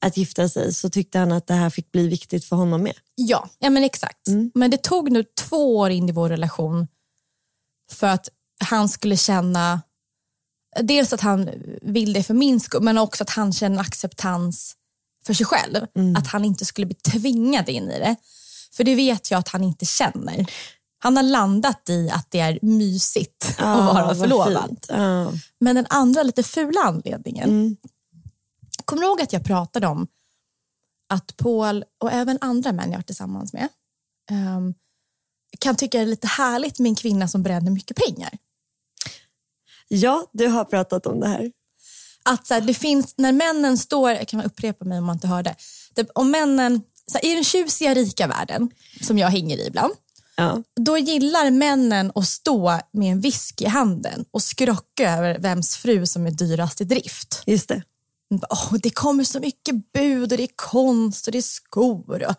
att 0.00 0.16
gifta 0.16 0.48
sig 0.48 0.74
så 0.74 0.90
tyckte 0.90 1.18
han 1.18 1.32
att 1.32 1.46
det 1.46 1.54
här 1.54 1.70
fick 1.70 1.92
bli 1.92 2.08
viktigt 2.08 2.44
för 2.44 2.56
honom 2.56 2.82
med. 2.82 2.94
Ja, 3.14 3.48
ja 3.58 3.70
men 3.70 3.84
exakt. 3.84 4.18
Men 4.54 4.70
det 4.70 4.82
tog 4.82 5.12
nu 5.12 5.24
två 5.48 5.76
år 5.76 5.90
in 5.90 6.08
i 6.08 6.12
vår 6.12 6.28
relation 6.28 6.88
för 7.90 8.06
att 8.06 8.28
han 8.64 8.88
skulle 8.88 9.16
känna 9.16 9.82
dels 10.80 11.12
att 11.12 11.20
han 11.20 11.50
vill 11.82 12.12
det 12.12 12.22
för 12.22 12.34
min 12.34 12.60
skull 12.60 12.82
men 12.82 12.98
också 12.98 13.24
att 13.24 13.30
han 13.30 13.52
känner 13.52 13.80
acceptans 13.80 14.76
för 15.26 15.34
sig 15.34 15.46
själv. 15.46 15.86
Att 16.16 16.26
han 16.26 16.44
inte 16.44 16.64
skulle 16.64 16.86
bli 16.86 16.96
tvingad 16.96 17.68
in 17.68 17.90
i 17.90 17.98
det. 17.98 18.16
För 18.72 18.84
det 18.84 18.94
vet 18.94 19.30
jag 19.30 19.38
att 19.38 19.48
han 19.48 19.64
inte 19.64 19.86
känner. 19.86 20.46
Han 21.02 21.16
har 21.16 21.22
landat 21.22 21.88
i 21.88 22.10
att 22.10 22.26
det 22.30 22.40
är 22.40 22.58
mysigt 22.62 23.54
att 23.58 23.84
vara 23.84 24.06
vad 24.06 24.18
förlovad. 24.18 24.86
Ja. 24.88 25.32
Men 25.58 25.76
den 25.76 25.86
andra 25.88 26.22
lite 26.22 26.42
fula 26.42 26.80
anledningen. 26.80 27.76
Kommer 28.84 29.02
du 29.02 29.08
ihåg 29.08 29.22
att 29.22 29.32
jag 29.32 29.44
pratade 29.44 29.86
om 29.86 30.06
att 31.08 31.36
Paul 31.36 31.84
och 32.00 32.12
även 32.12 32.38
andra 32.40 32.72
män 32.72 32.90
jag 32.90 32.98
varit 32.98 33.06
tillsammans 33.06 33.52
med 33.52 33.68
ehm, 34.30 34.74
kan 35.58 35.76
tycka 35.76 35.98
det 35.98 36.04
är 36.04 36.06
lite 36.06 36.26
härligt 36.26 36.78
med 36.78 36.88
en 36.88 36.94
kvinna 36.94 37.28
som 37.28 37.42
bränner 37.42 37.70
mycket 37.70 37.96
pengar. 37.96 38.38
ja, 39.88 40.26
du 40.32 40.46
har 40.46 40.64
pratat 40.64 41.06
om 41.06 41.20
det 41.20 41.28
här. 41.28 41.52
Att 42.22 42.46
så 42.46 42.54
här, 42.54 42.60
det 42.60 42.74
finns, 42.74 43.14
när 43.16 43.32
männen 43.32 43.78
står, 43.78 44.10
jag 44.10 44.28
kan 44.28 44.42
upprepa 44.42 44.84
mig 44.84 44.98
om 44.98 45.04
man 45.04 45.16
inte 45.16 45.26
hörde, 45.26 45.56
det, 45.94 46.10
om 46.14 46.30
männen, 46.30 46.82
så 47.06 47.18
här, 47.18 47.24
i 47.24 47.34
den 47.34 47.44
tjusiga 47.44 47.94
rika 47.94 48.26
världen 48.26 48.70
som 49.00 49.18
jag 49.18 49.28
hänger 49.28 49.56
i 49.56 49.66
ibland, 49.66 49.92
Ja. 50.40 50.62
då 50.80 50.98
gillar 50.98 51.50
männen 51.50 52.12
att 52.14 52.26
stå 52.26 52.80
med 52.92 53.12
en 53.12 53.20
whisky 53.20 53.64
i 53.64 53.68
handen 53.68 54.24
och 54.30 54.42
skrocka 54.42 55.10
över 55.16 55.38
vems 55.38 55.76
fru 55.76 56.06
som 56.06 56.26
är 56.26 56.30
dyrast 56.30 56.80
i 56.80 56.84
drift. 56.84 57.42
Just 57.46 57.68
det. 57.68 57.82
Åh, 58.50 58.74
det 58.82 58.90
kommer 58.90 59.24
så 59.24 59.40
mycket 59.40 59.92
bud 59.92 60.32
och 60.32 60.38
det 60.38 60.42
är 60.44 60.48
konst 60.56 61.26
och 61.26 61.32
det 61.32 61.38
är 61.38 61.42
skor. 61.42 62.24
Och 62.28 62.34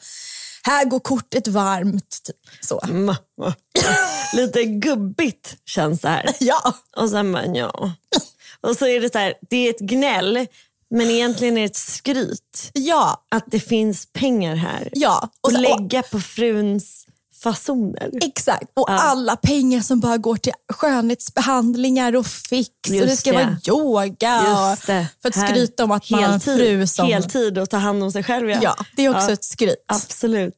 här 0.64 0.86
går 0.86 1.00
kortet 1.00 1.48
varmt. 1.48 2.20
Typ. 2.24 2.36
Så. 2.66 2.80
Ma- 2.80 3.16
Lite 4.36 4.64
gubbigt 4.64 5.56
känns 5.66 6.02
det 6.02 6.10
här. 6.10 6.30
Ja, 6.40 6.74
Och 6.98 7.10
sen 7.10 7.32
bara, 7.32 7.46
ja. 7.46 7.94
Och 8.62 8.76
så 8.78 8.86
är 8.88 9.02
det 9.02 9.12
så 9.12 9.18
här, 9.18 9.34
det 9.50 9.56
är 9.58 9.70
ett 9.70 9.80
gnäll 9.80 10.48
men 10.94 11.10
egentligen 11.12 11.58
är 11.58 11.62
det 11.62 11.66
ett 11.68 11.76
skryt. 11.76 12.70
ja, 12.74 13.26
Att 13.32 13.46
det 13.48 13.60
finns 13.60 14.08
pengar 14.14 14.56
här. 14.56 14.90
ja. 14.92 15.30
Och 15.42 15.54
och, 15.54 15.60
lägga 15.60 16.02
på 16.04 16.20
fruns 16.20 17.06
fasoner. 17.44 18.10
exakt. 18.22 18.72
Och 18.74 18.90
alla 18.92 19.36
pengar 19.36 19.82
som 19.82 20.00
bara 20.00 20.18
går 20.18 20.36
till 20.36 20.54
skönhetsbehandlingar 20.74 22.16
och 22.16 22.26
fix. 22.28 22.70
och 22.86 22.92
det 22.92 22.96
Just 22.98 23.20
ska 23.20 23.32
det. 23.32 23.38
vara 23.38 23.58
yoga. 23.68 24.44
Just. 24.72 24.84
För 25.22 25.30
att 25.30 25.36
Här, 25.36 25.48
skryta 25.48 25.84
om 25.84 25.92
att 25.92 26.10
man 26.10 26.24
har 26.24 26.34
en 26.34 26.40
fru 26.40 26.88
som... 26.88 27.06
Heltid 27.08 27.58
och 27.58 27.70
ta 27.70 27.78
hand 27.78 28.04
om 28.04 28.12
sig 28.12 28.24
själv. 28.24 28.50
Ja, 28.50 28.60
Ja, 28.62 28.76
det 28.96 29.06
är 29.06 29.10
också 29.10 29.28
Ja, 29.28 29.32
ett 29.34 29.44
skryt. 29.44 29.84
Absolut. 29.88 30.58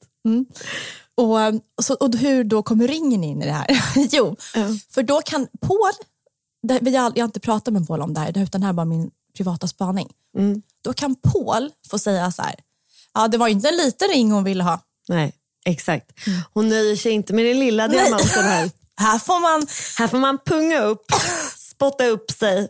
Och, 1.15 1.32
och, 1.78 1.84
så, 1.84 1.93
och 1.93 2.15
hur 2.15 2.43
då 2.43 2.63
kommer 2.63 2.88
ringen 2.88 3.24
in 3.24 3.41
i 3.41 3.46
det 3.46 3.52
här? 3.52 3.84
jo, 4.12 4.36
för 4.89 5.04
då 5.04 5.22
kan 5.22 5.48
Paul, 5.62 5.91
har- 6.69 6.89
jag 6.93 7.02
har 7.02 7.26
inte 7.26 7.39
pratat 7.39 7.74
med 7.74 7.88
Paul 7.88 8.02
om 8.02 8.13
det 8.13 8.19
här, 8.19 8.38
utan 8.38 8.62
det 8.62 8.67
här 8.67 8.74
är 8.74 8.76
bara 8.76 8.86
min 8.86 9.12
privata 9.38 9.67
spaning. 9.67 10.10
Då 10.82 10.93
kan 10.93 11.15
Paul 11.15 11.69
få 11.89 12.00
säga 12.00 12.32
så 12.32 12.41
här, 12.41 12.56
ja 13.13 13.28
det 13.28 13.38
var 13.38 13.48
ju 13.48 13.54
inte 13.54 13.69
en 13.69 13.76
liten 13.78 14.08
ring 14.08 14.32
hon 14.32 14.43
ville 14.43 14.63
ha. 14.63 14.80
Nej, 15.10 15.34
exakt. 15.65 16.12
Hon 16.54 16.69
nöjer 16.69 16.95
sig 16.95 17.12
inte 17.12 17.34
med 17.34 17.45
den 17.45 17.60
lilla 17.60 17.88
diamanten 17.88 18.43
här. 18.43 18.69
Här 18.97 19.19
får 19.19 19.39
man, 19.39 19.67
Här 19.97 20.08
får 20.08 20.17
man 20.17 20.38
punga 20.45 20.80
upp, 20.82 21.06
spotta 21.58 22.06
upp 22.06 22.32
sig, 22.32 22.67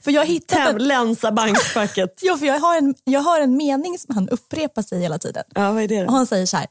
för 0.00 0.10
jag 0.10 0.26
hittat 0.26 0.68
en, 0.68 0.88
länsa 0.88 1.32
bankfacket. 1.32 2.18
jo, 2.22 2.36
för 2.38 2.46
jag, 2.46 2.60
har 2.60 2.76
en, 2.76 2.94
jag 3.04 3.20
har 3.20 3.40
en 3.40 3.56
mening 3.56 3.98
som 3.98 4.14
han 4.14 4.28
upprepar 4.28 4.82
sig 4.82 5.00
hela 5.00 5.18
tiden. 5.18 5.44
Ja, 5.54 5.72
vad 5.72 5.82
är 5.82 5.88
det 5.88 6.00
Och 6.00 6.06
då? 6.06 6.12
han 6.12 6.26
säger 6.26 6.46
så 6.46 6.56
här, 6.56 6.66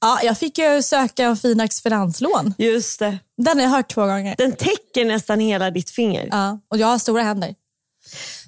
ja 0.00 0.20
jag 0.22 0.38
fick 0.38 0.58
ju 0.58 0.82
söka 0.82 1.36
Finax 1.36 1.80
finanslån. 1.82 2.54
Just 2.58 2.98
det. 2.98 3.18
Den 3.36 3.56
har 3.56 3.64
jag 3.64 3.70
hört 3.70 3.94
två 3.94 4.06
gånger. 4.06 4.34
Den 4.38 4.52
täcker 4.52 5.04
nästan 5.04 5.40
hela 5.40 5.70
ditt 5.70 5.90
finger. 5.90 6.28
Ja, 6.30 6.58
och 6.70 6.76
jag 6.76 6.86
har 6.86 6.98
stora 6.98 7.22
händer. 7.22 7.54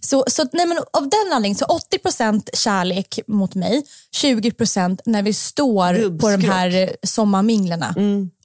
Så, 0.05 0.25
så 0.27 0.45
nej, 0.53 0.67
men 0.67 0.79
av 0.79 1.03
den 1.09 1.33
anledningen, 1.33 1.57
så 1.57 1.65
80% 1.65 2.49
kärlek 2.53 3.21
mot 3.27 3.55
mig, 3.55 3.83
20% 4.23 5.01
när 5.05 5.23
vi 5.23 5.33
står 5.33 6.19
på 6.19 6.31
de 6.31 6.45
här 6.45 6.83
eh, 6.83 6.89
sommarminglerna. 7.03 7.95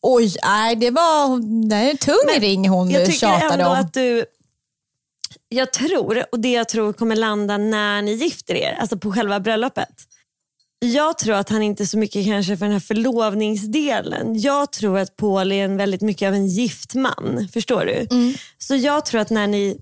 Oj, 0.01 0.35
nej, 0.43 0.75
det 0.75 0.91
var 0.91 1.39
det 1.69 1.75
är 1.75 1.91
en 1.91 1.97
tung 1.97 2.39
ring 2.39 2.69
hon 2.69 2.89
Jag 2.91 3.13
tjatade 3.13 3.53
ändå 3.53 3.65
om. 3.65 3.71
att 3.71 3.93
du... 3.93 4.25
Jag 5.49 5.73
tror, 5.73 6.25
och 6.31 6.39
det 6.39 6.51
jag 6.51 6.69
tror 6.69 6.93
kommer 6.93 7.15
landa 7.15 7.57
när 7.57 8.01
ni 8.01 8.11
gifter 8.11 8.55
er, 8.55 8.77
alltså 8.81 8.97
på 8.97 9.11
själva 9.11 9.39
bröllopet. 9.39 9.89
Jag 10.79 11.17
tror 11.17 11.35
att 11.35 11.49
han 11.49 11.61
inte 11.61 11.83
är 11.83 11.85
så 11.85 11.97
mycket 11.97 12.25
kanske 12.25 12.57
för 12.57 12.65
den 12.65 12.73
här 12.73 12.79
förlovningsdelen. 12.79 14.39
Jag 14.39 14.71
tror 14.71 14.99
att 14.99 15.15
Paul 15.15 15.51
är 15.51 15.65
en 15.65 15.77
väldigt 15.77 16.01
mycket 16.01 16.27
av 16.27 16.33
en 16.33 16.47
gift 16.47 16.95
man. 16.95 17.47
Förstår 17.53 17.85
du? 17.85 18.07
Så 18.57 18.75
jag 18.75 19.05
tror 19.05 19.21
att 19.21 19.29
när 19.29 19.47
ni 19.47 19.77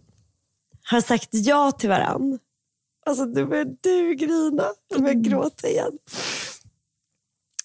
har 0.90 1.02
sagt 1.02 1.30
ja 1.32 1.72
till 1.72 1.90
varann. 1.90 2.40
Alltså 3.06 3.26
nu 3.26 3.46
börjar 3.46 3.78
du 3.82 4.16
grina. 4.16 4.66
Jag 4.88 5.02
börjar 5.02 5.14
gråta 5.14 5.68
igen. 5.68 5.98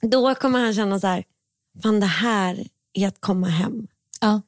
Då 0.02 0.34
kommer 0.34 0.58
han 0.58 0.74
känna 0.74 1.00
så 1.00 1.06
här, 1.06 1.24
fan 1.82 2.00
det 2.00 2.06
här 2.06 2.68
är 2.92 3.08
att 3.08 3.20
komma 3.20 3.46
hem. 3.46 3.86
Ja. 4.20 4.42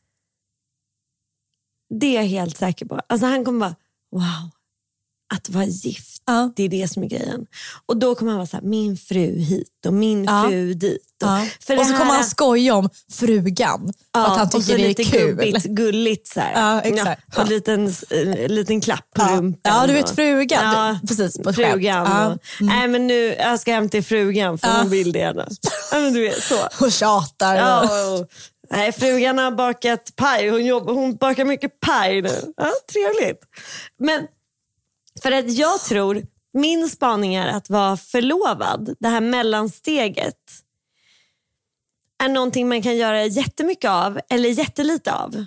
Det 1.88 2.06
är 2.06 2.20
jag 2.22 2.28
helt 2.28 2.56
säker 2.56 2.87
på. 2.87 3.00
Alltså 3.06 3.26
han 3.26 3.44
kommer 3.44 3.60
bara, 3.60 3.76
wow, 4.10 4.50
att 5.34 5.48
vara 5.48 5.64
gift, 5.64 6.22
Ja. 6.26 6.52
det 6.56 6.62
är 6.62 6.68
det 6.68 6.88
som 6.88 7.02
är 7.02 7.06
grejen. 7.08 7.46
Och 7.87 7.96
då 7.96 8.14
kommer 8.14 8.30
han 8.30 8.38
vara 8.38 8.46
så 8.46 8.56
här, 8.56 8.64
min 8.64 8.96
fru 8.96 9.38
hit 9.38 9.68
och 9.87 9.92
min 9.92 10.24
Ja. 10.24 10.44
fru 10.48 10.74
dit. 10.74 11.00
Och, 11.22 11.28
Ja. 11.28 11.46
för 11.66 11.78
och 11.78 11.87
så 11.87 11.92
kommer 11.92 12.04
här- 12.04 12.14
han 12.14 12.24
skoja 12.24 12.74
om 12.74 12.88
frugan 13.12 13.80
för 14.14 14.20
Ja, 14.20 14.26
att 14.32 14.38
han 14.38 14.50
tycker 14.50 14.78
det 14.78 14.84
är 14.84 14.88
lite 14.88 15.04
kul. 15.04 15.20
gubbigt, 15.37 15.64
gulligt 15.64 16.26
så 16.28 16.40
här. 16.40 16.52
Ja, 16.74 16.80
exakt. 16.80 17.37
och 17.37 17.42
en 17.42 17.48
liten, 17.48 17.92
en 18.10 18.54
liten 18.54 18.80
klapp 18.80 19.06
på 19.16 19.22
Ja. 19.22 19.37
rumpan. 19.37 19.60
Ja, 19.80 19.87
du 19.87 19.92
vet 19.92 20.10
frugan. 20.10 20.98
Precis, 21.08 21.38
på 21.38 21.52
frugan. 21.52 22.04
Ja. 22.06 22.26
Och, 22.26 22.38
Nej 22.60 22.88
men 22.88 23.06
nu, 23.06 23.34
jag 23.38 23.60
ska 23.60 23.72
hem 23.72 23.88
till 23.88 24.04
frugan 24.04 24.58
för 24.58 24.68
hon 24.80 24.90
vill 24.90 25.12
det 25.12 25.18
gärna. 25.18 25.46
Ja, 25.92 25.98
men 26.00 26.12
du 26.12 26.20
vet 26.20 26.42
så. 26.42 26.68
Och 26.84 26.92
tjatar. 26.92 27.54
och- 27.54 27.60
Ja, 27.90 28.10
och, 28.14 28.28
nej, 28.70 28.92
frugan 28.92 29.38
har 29.38 29.50
bakat 29.50 30.12
paj. 30.16 30.48
Hon, 30.48 30.64
jobbar, 30.66 30.94
hon 30.94 31.16
bakar 31.16 31.44
mycket 31.44 31.80
paj 31.80 32.22
nu. 32.22 32.52
Ja, 32.56 32.72
trevligt. 32.92 33.40
Men 33.98 34.26
För 35.22 35.33
att 35.33 35.53
jag 35.53 35.81
tror, 35.81 36.22
min 36.53 36.88
spaning 36.88 37.35
är 37.35 37.46
att 37.46 37.70
vara 37.70 37.96
förlovad, 37.96 38.96
det 39.00 39.09
här 39.09 39.20
mellansteget, 39.20 40.38
är 42.24 42.29
någonting 42.29 42.68
man 42.68 42.83
kan 42.83 42.96
göra 42.96 43.24
jättemycket 43.24 43.90
av 43.90 44.20
eller 44.31 44.48
jättelite 44.48 45.12
av. 45.12 45.44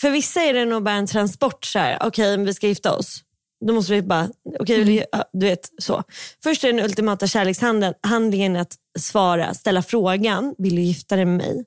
För 0.00 0.10
vissa 0.10 0.40
är 0.40 0.54
det 0.54 0.64
nog 0.64 0.82
bara 0.82 0.94
en 0.94 1.06
transport, 1.06 1.64
så 1.64 1.78
här, 1.78 1.98
okej 2.00 2.44
vi 2.44 2.54
ska 2.54 2.66
gifta 2.66 2.96
oss. 2.96 3.24
Då 3.66 3.74
måste 3.74 3.92
vi 3.92 4.02
bara, 4.02 4.30
okej 4.60 4.82
okay, 4.82 5.04
mm. 5.12 5.24
du 5.32 5.46
vet 5.46 5.70
så. 5.78 6.02
Först 6.42 6.64
är 6.64 6.72
den 6.72 6.84
ultimata 6.84 7.26
kärlekshandlingen 7.26 8.56
att 8.56 8.74
svara, 8.98 9.54
ställa 9.54 9.82
frågan, 9.82 10.54
vill 10.58 10.76
du 10.76 10.82
gifta 10.82 11.16
dig 11.16 11.24
med 11.24 11.36
mig? 11.36 11.64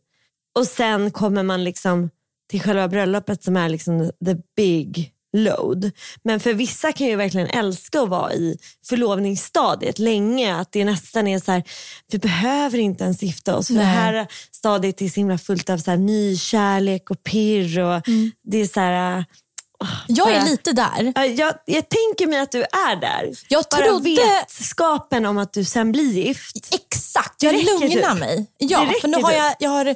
Och 0.55 0.67
sen 0.67 1.11
kommer 1.11 1.43
man 1.43 1.63
liksom 1.63 2.09
till 2.49 2.61
själva 2.61 2.87
bröllopet 2.87 3.43
som 3.43 3.57
är 3.57 3.69
liksom 3.69 4.11
the 4.25 4.35
big 4.55 5.12
load. 5.33 5.91
Men 6.23 6.39
för 6.39 6.53
vissa 6.53 6.91
kan 6.91 7.07
ju 7.07 7.15
verkligen 7.15 7.47
älska 7.47 8.01
att 8.01 8.09
vara 8.09 8.33
i 8.33 8.57
förlovningsstadiet 8.85 9.99
länge. 9.99 10.55
Att 10.55 10.71
det 10.71 10.85
nästan 10.85 11.27
är 11.27 11.39
så 11.39 11.51
här, 11.51 11.63
vi 12.11 12.17
behöver 12.17 12.77
inte 12.77 13.03
ens 13.03 13.23
gifta 13.23 13.55
oss. 13.55 13.67
För 13.67 13.73
det 13.73 13.83
här 13.83 14.27
stadiet 14.51 15.01
är 15.01 15.09
så 15.09 15.15
himla 15.15 15.37
fullt 15.37 15.69
av 15.69 15.77
så 15.77 15.91
här, 15.91 15.97
ny 15.97 16.37
kärlek 16.37 17.11
och 17.11 17.23
pirr. 17.23 17.79
Och 17.79 18.07
mm. 18.07 18.31
Det 18.43 18.57
är 18.57 18.67
så 18.67 18.79
här, 18.79 19.25
jag 20.07 20.31
är 20.31 20.45
lite 20.45 20.71
där. 20.71 21.13
Jag, 21.15 21.53
jag 21.65 21.89
tänker 21.89 22.27
mig 22.27 22.39
att 22.39 22.51
du 22.51 22.61
är 22.61 22.95
där. 23.01 23.31
Jag 23.49 23.65
Bara 23.71 23.85
trodde... 23.85 24.09
vetskapen 24.09 25.25
om 25.25 25.37
att 25.37 25.53
du 25.53 25.65
sen 25.65 25.91
blir 25.91 26.11
gift. 26.11 26.75
Exakt, 26.75 27.43
jag 27.43 27.55
lugnar 27.55 28.11
typ. 28.11 28.19
mig. 28.19 28.45
Ja, 28.57 28.93
för 29.01 29.07
nu 29.07 29.21
har 29.21 29.31
jag, 29.31 29.55
jag 29.59 29.69
har, 29.69 29.95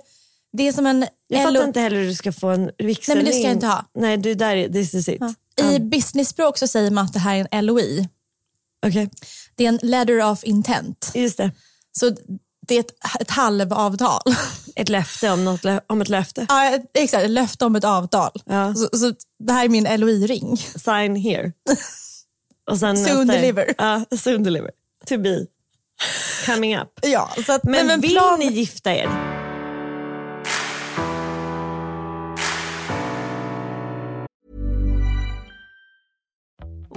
det 0.57 0.67
är 0.67 0.71
som 0.71 0.85
en... 0.85 1.07
Jag 1.27 1.43
fattar 1.43 1.67
inte 1.67 1.79
heller 1.79 1.97
hur 1.97 2.07
du 2.07 2.15
ska 2.15 2.31
få 2.31 2.47
en 2.47 2.71
vigselring. 2.77 2.97
Nej 3.07 3.15
men 3.15 3.25
det 3.25 3.31
ska 3.31 3.41
jag 3.41 3.51
inte 3.51 3.67
ha. 3.67 3.85
Nej, 3.95 4.17
du 4.17 4.33
där, 4.33 4.69
this 4.69 4.93
is 4.93 5.09
it. 5.09 5.17
Ja. 5.19 5.33
I 5.71 5.75
um. 5.75 5.89
businessspråk 5.89 6.57
så 6.57 6.67
säger 6.67 6.91
man 6.91 7.05
att 7.05 7.13
det 7.13 7.19
här 7.19 7.35
är 7.35 7.47
en 7.51 7.65
LOI. 7.65 8.09
Okay. 8.87 9.09
Det 9.55 9.65
är 9.65 9.69
en 9.69 9.79
letter 9.81 10.31
of 10.31 10.43
intent. 10.43 11.11
Just 11.13 11.37
det. 11.37 11.51
Så 11.99 12.15
det 12.67 12.75
är 12.75 12.79
ett, 12.79 12.91
ett 13.19 13.31
halvavtal. 13.31 14.21
Ett 14.75 14.89
löfte 14.89 15.31
om, 15.31 15.45
något, 15.45 15.65
om 15.87 16.01
ett 16.01 16.09
löfte? 16.09 16.45
Ja, 16.49 16.79
exakt. 16.93 17.23
Ett 17.23 17.29
löfte 17.29 17.65
om 17.65 17.75
ett 17.75 17.83
avtal. 17.83 18.31
Ja. 18.45 18.73
Så, 18.73 18.97
så 18.97 19.13
det 19.39 19.53
här 19.53 19.65
är 19.65 19.69
min 19.69 19.83
LOI-ring. 19.99 20.57
Sign 20.57 21.15
here. 21.15 21.51
Och 22.71 22.77
sen 22.77 22.97
soon 22.97 23.27
deliver. 23.27 23.73
Ja, 23.77 24.05
soon 24.17 24.43
deliver. 24.43 24.71
To 25.05 25.17
be. 25.17 25.45
Coming 26.45 26.77
up. 26.77 26.99
Ja, 27.01 27.31
så 27.45 27.53
att, 27.53 27.63
men, 27.63 27.87
men 27.87 28.01
vill 28.01 28.11
plan... 28.11 28.39
ni 28.39 28.45
gifta 28.45 28.95
er? 28.95 29.36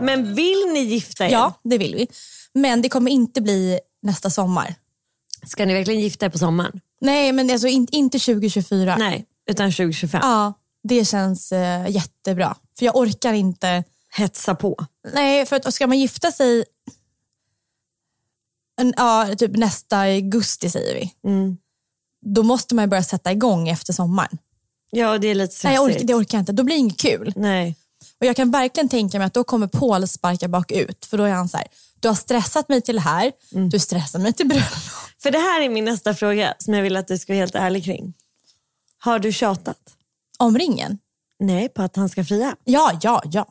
Men 0.00 0.34
vill 0.34 0.72
ni 0.72 0.80
gifta 0.80 1.26
er? 1.26 1.30
Ja, 1.30 1.60
det 1.62 1.78
vill 1.78 1.94
vi. 1.94 2.08
Men 2.52 2.82
det 2.82 2.88
kommer 2.88 3.10
inte 3.10 3.40
bli 3.40 3.80
nästa 4.02 4.30
sommar. 4.30 4.74
Ska 5.46 5.66
ni 5.66 5.74
verkligen 5.74 6.00
gifta 6.00 6.26
er 6.26 6.30
på 6.30 6.38
sommaren? 6.38 6.80
Nej, 7.00 7.32
men 7.32 7.50
alltså 7.50 7.68
in, 7.68 7.86
inte 7.92 8.18
2024. 8.18 8.96
Nej, 8.96 9.26
utan 9.50 9.72
2025. 9.72 10.20
Ja, 10.22 10.52
det 10.82 11.04
känns 11.04 11.52
uh, 11.52 11.90
jättebra. 11.90 12.56
För 12.78 12.86
jag 12.86 12.96
orkar 12.96 13.32
inte... 13.32 13.84
Hetsa 14.16 14.54
på? 14.54 14.86
Nej, 15.14 15.46
för 15.46 15.56
att 15.56 15.74
ska 15.74 15.86
man 15.86 15.98
gifta 15.98 16.32
sig 16.32 16.64
en, 18.80 18.94
ja, 18.96 19.28
typ 19.38 19.56
nästa 19.56 19.98
augusti 19.98 20.70
säger 20.70 20.94
vi. 20.94 21.30
Mm. 21.30 21.56
Då 22.26 22.42
måste 22.42 22.74
man 22.74 22.88
börja 22.88 23.02
sätta 23.02 23.32
igång 23.32 23.68
efter 23.68 23.92
sommaren. 23.92 24.38
Ja, 24.90 25.18
det 25.18 25.28
är 25.28 25.34
lite 25.34 25.54
stressigt. 25.54 25.64
Nej, 25.64 25.74
jag 25.74 25.84
orkar, 25.84 26.06
det 26.06 26.14
orkar 26.14 26.38
jag 26.38 26.42
inte. 26.42 26.52
Då 26.52 26.62
blir 26.62 26.74
det 26.74 26.80
inget 26.80 27.00
kul. 27.00 27.32
Nej. 27.36 27.76
Och 28.20 28.26
Jag 28.26 28.36
kan 28.36 28.50
verkligen 28.50 28.88
tänka 28.88 29.18
mig 29.18 29.26
att 29.26 29.34
då 29.34 29.44
kommer 29.44 29.66
Paul 29.66 30.08
sparka 30.08 30.48
bakut. 30.48 31.06
För 31.06 31.18
då 31.18 31.24
är 31.24 31.32
han 31.32 31.48
så 31.48 31.56
här, 31.56 31.66
du 32.00 32.08
har 32.08 32.14
stressat 32.14 32.68
mig 32.68 32.82
till 32.82 32.94
det 32.94 33.00
här, 33.00 33.32
mm. 33.52 33.70
du 33.70 33.78
stressar 33.78 34.18
mig 34.18 34.32
till 34.32 34.46
bröllop. 34.46 34.66
För 35.22 35.30
det 35.30 35.38
här 35.38 35.60
är 35.60 35.68
min 35.68 35.84
nästa 35.84 36.14
fråga 36.14 36.54
som 36.58 36.74
jag 36.74 36.82
vill 36.82 36.96
att 36.96 37.08
du 37.08 37.18
ska 37.18 37.32
vara 37.32 37.40
helt 37.40 37.54
ärlig 37.54 37.84
kring. 37.84 38.14
Har 38.98 39.18
du 39.18 39.32
tjatat? 39.32 39.78
Om 40.38 40.58
ringen? 40.58 40.98
Nej, 41.38 41.68
på 41.68 41.82
att 41.82 41.96
han 41.96 42.08
ska 42.08 42.24
fria? 42.24 42.56
Ja, 42.64 42.98
ja, 43.02 43.22
ja. 43.24 43.46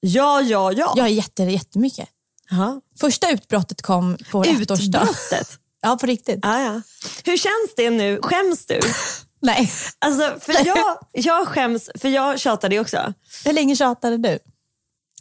Ja, 0.00 0.40
ja, 0.40 0.72
ja. 0.72 0.94
Ja, 0.96 1.08
jätte, 1.08 1.42
jättemycket. 1.42 2.08
Aha. 2.52 2.80
Första 3.00 3.30
utbrottet 3.30 3.82
kom 3.82 4.18
på 4.30 4.42
ettårsdagen. 4.44 5.08
Utbrottet? 5.08 5.58
ja, 5.82 5.96
på 6.00 6.06
riktigt. 6.06 6.38
Ah, 6.42 6.60
ja. 6.60 6.82
Hur 7.24 7.36
känns 7.36 7.74
det 7.76 7.90
nu? 7.90 8.18
Skäms 8.22 8.66
du? 8.66 8.80
Nej. 9.40 9.72
Alltså, 9.98 10.40
för 10.40 10.66
jag, 10.66 10.98
jag 11.12 11.48
skäms, 11.48 11.90
för 11.94 12.08
jag 12.08 12.40
tjatade 12.40 12.80
också. 12.80 13.14
Hur 13.44 13.52
länge 13.52 13.76
tjatade 13.76 14.16
du? 14.16 14.38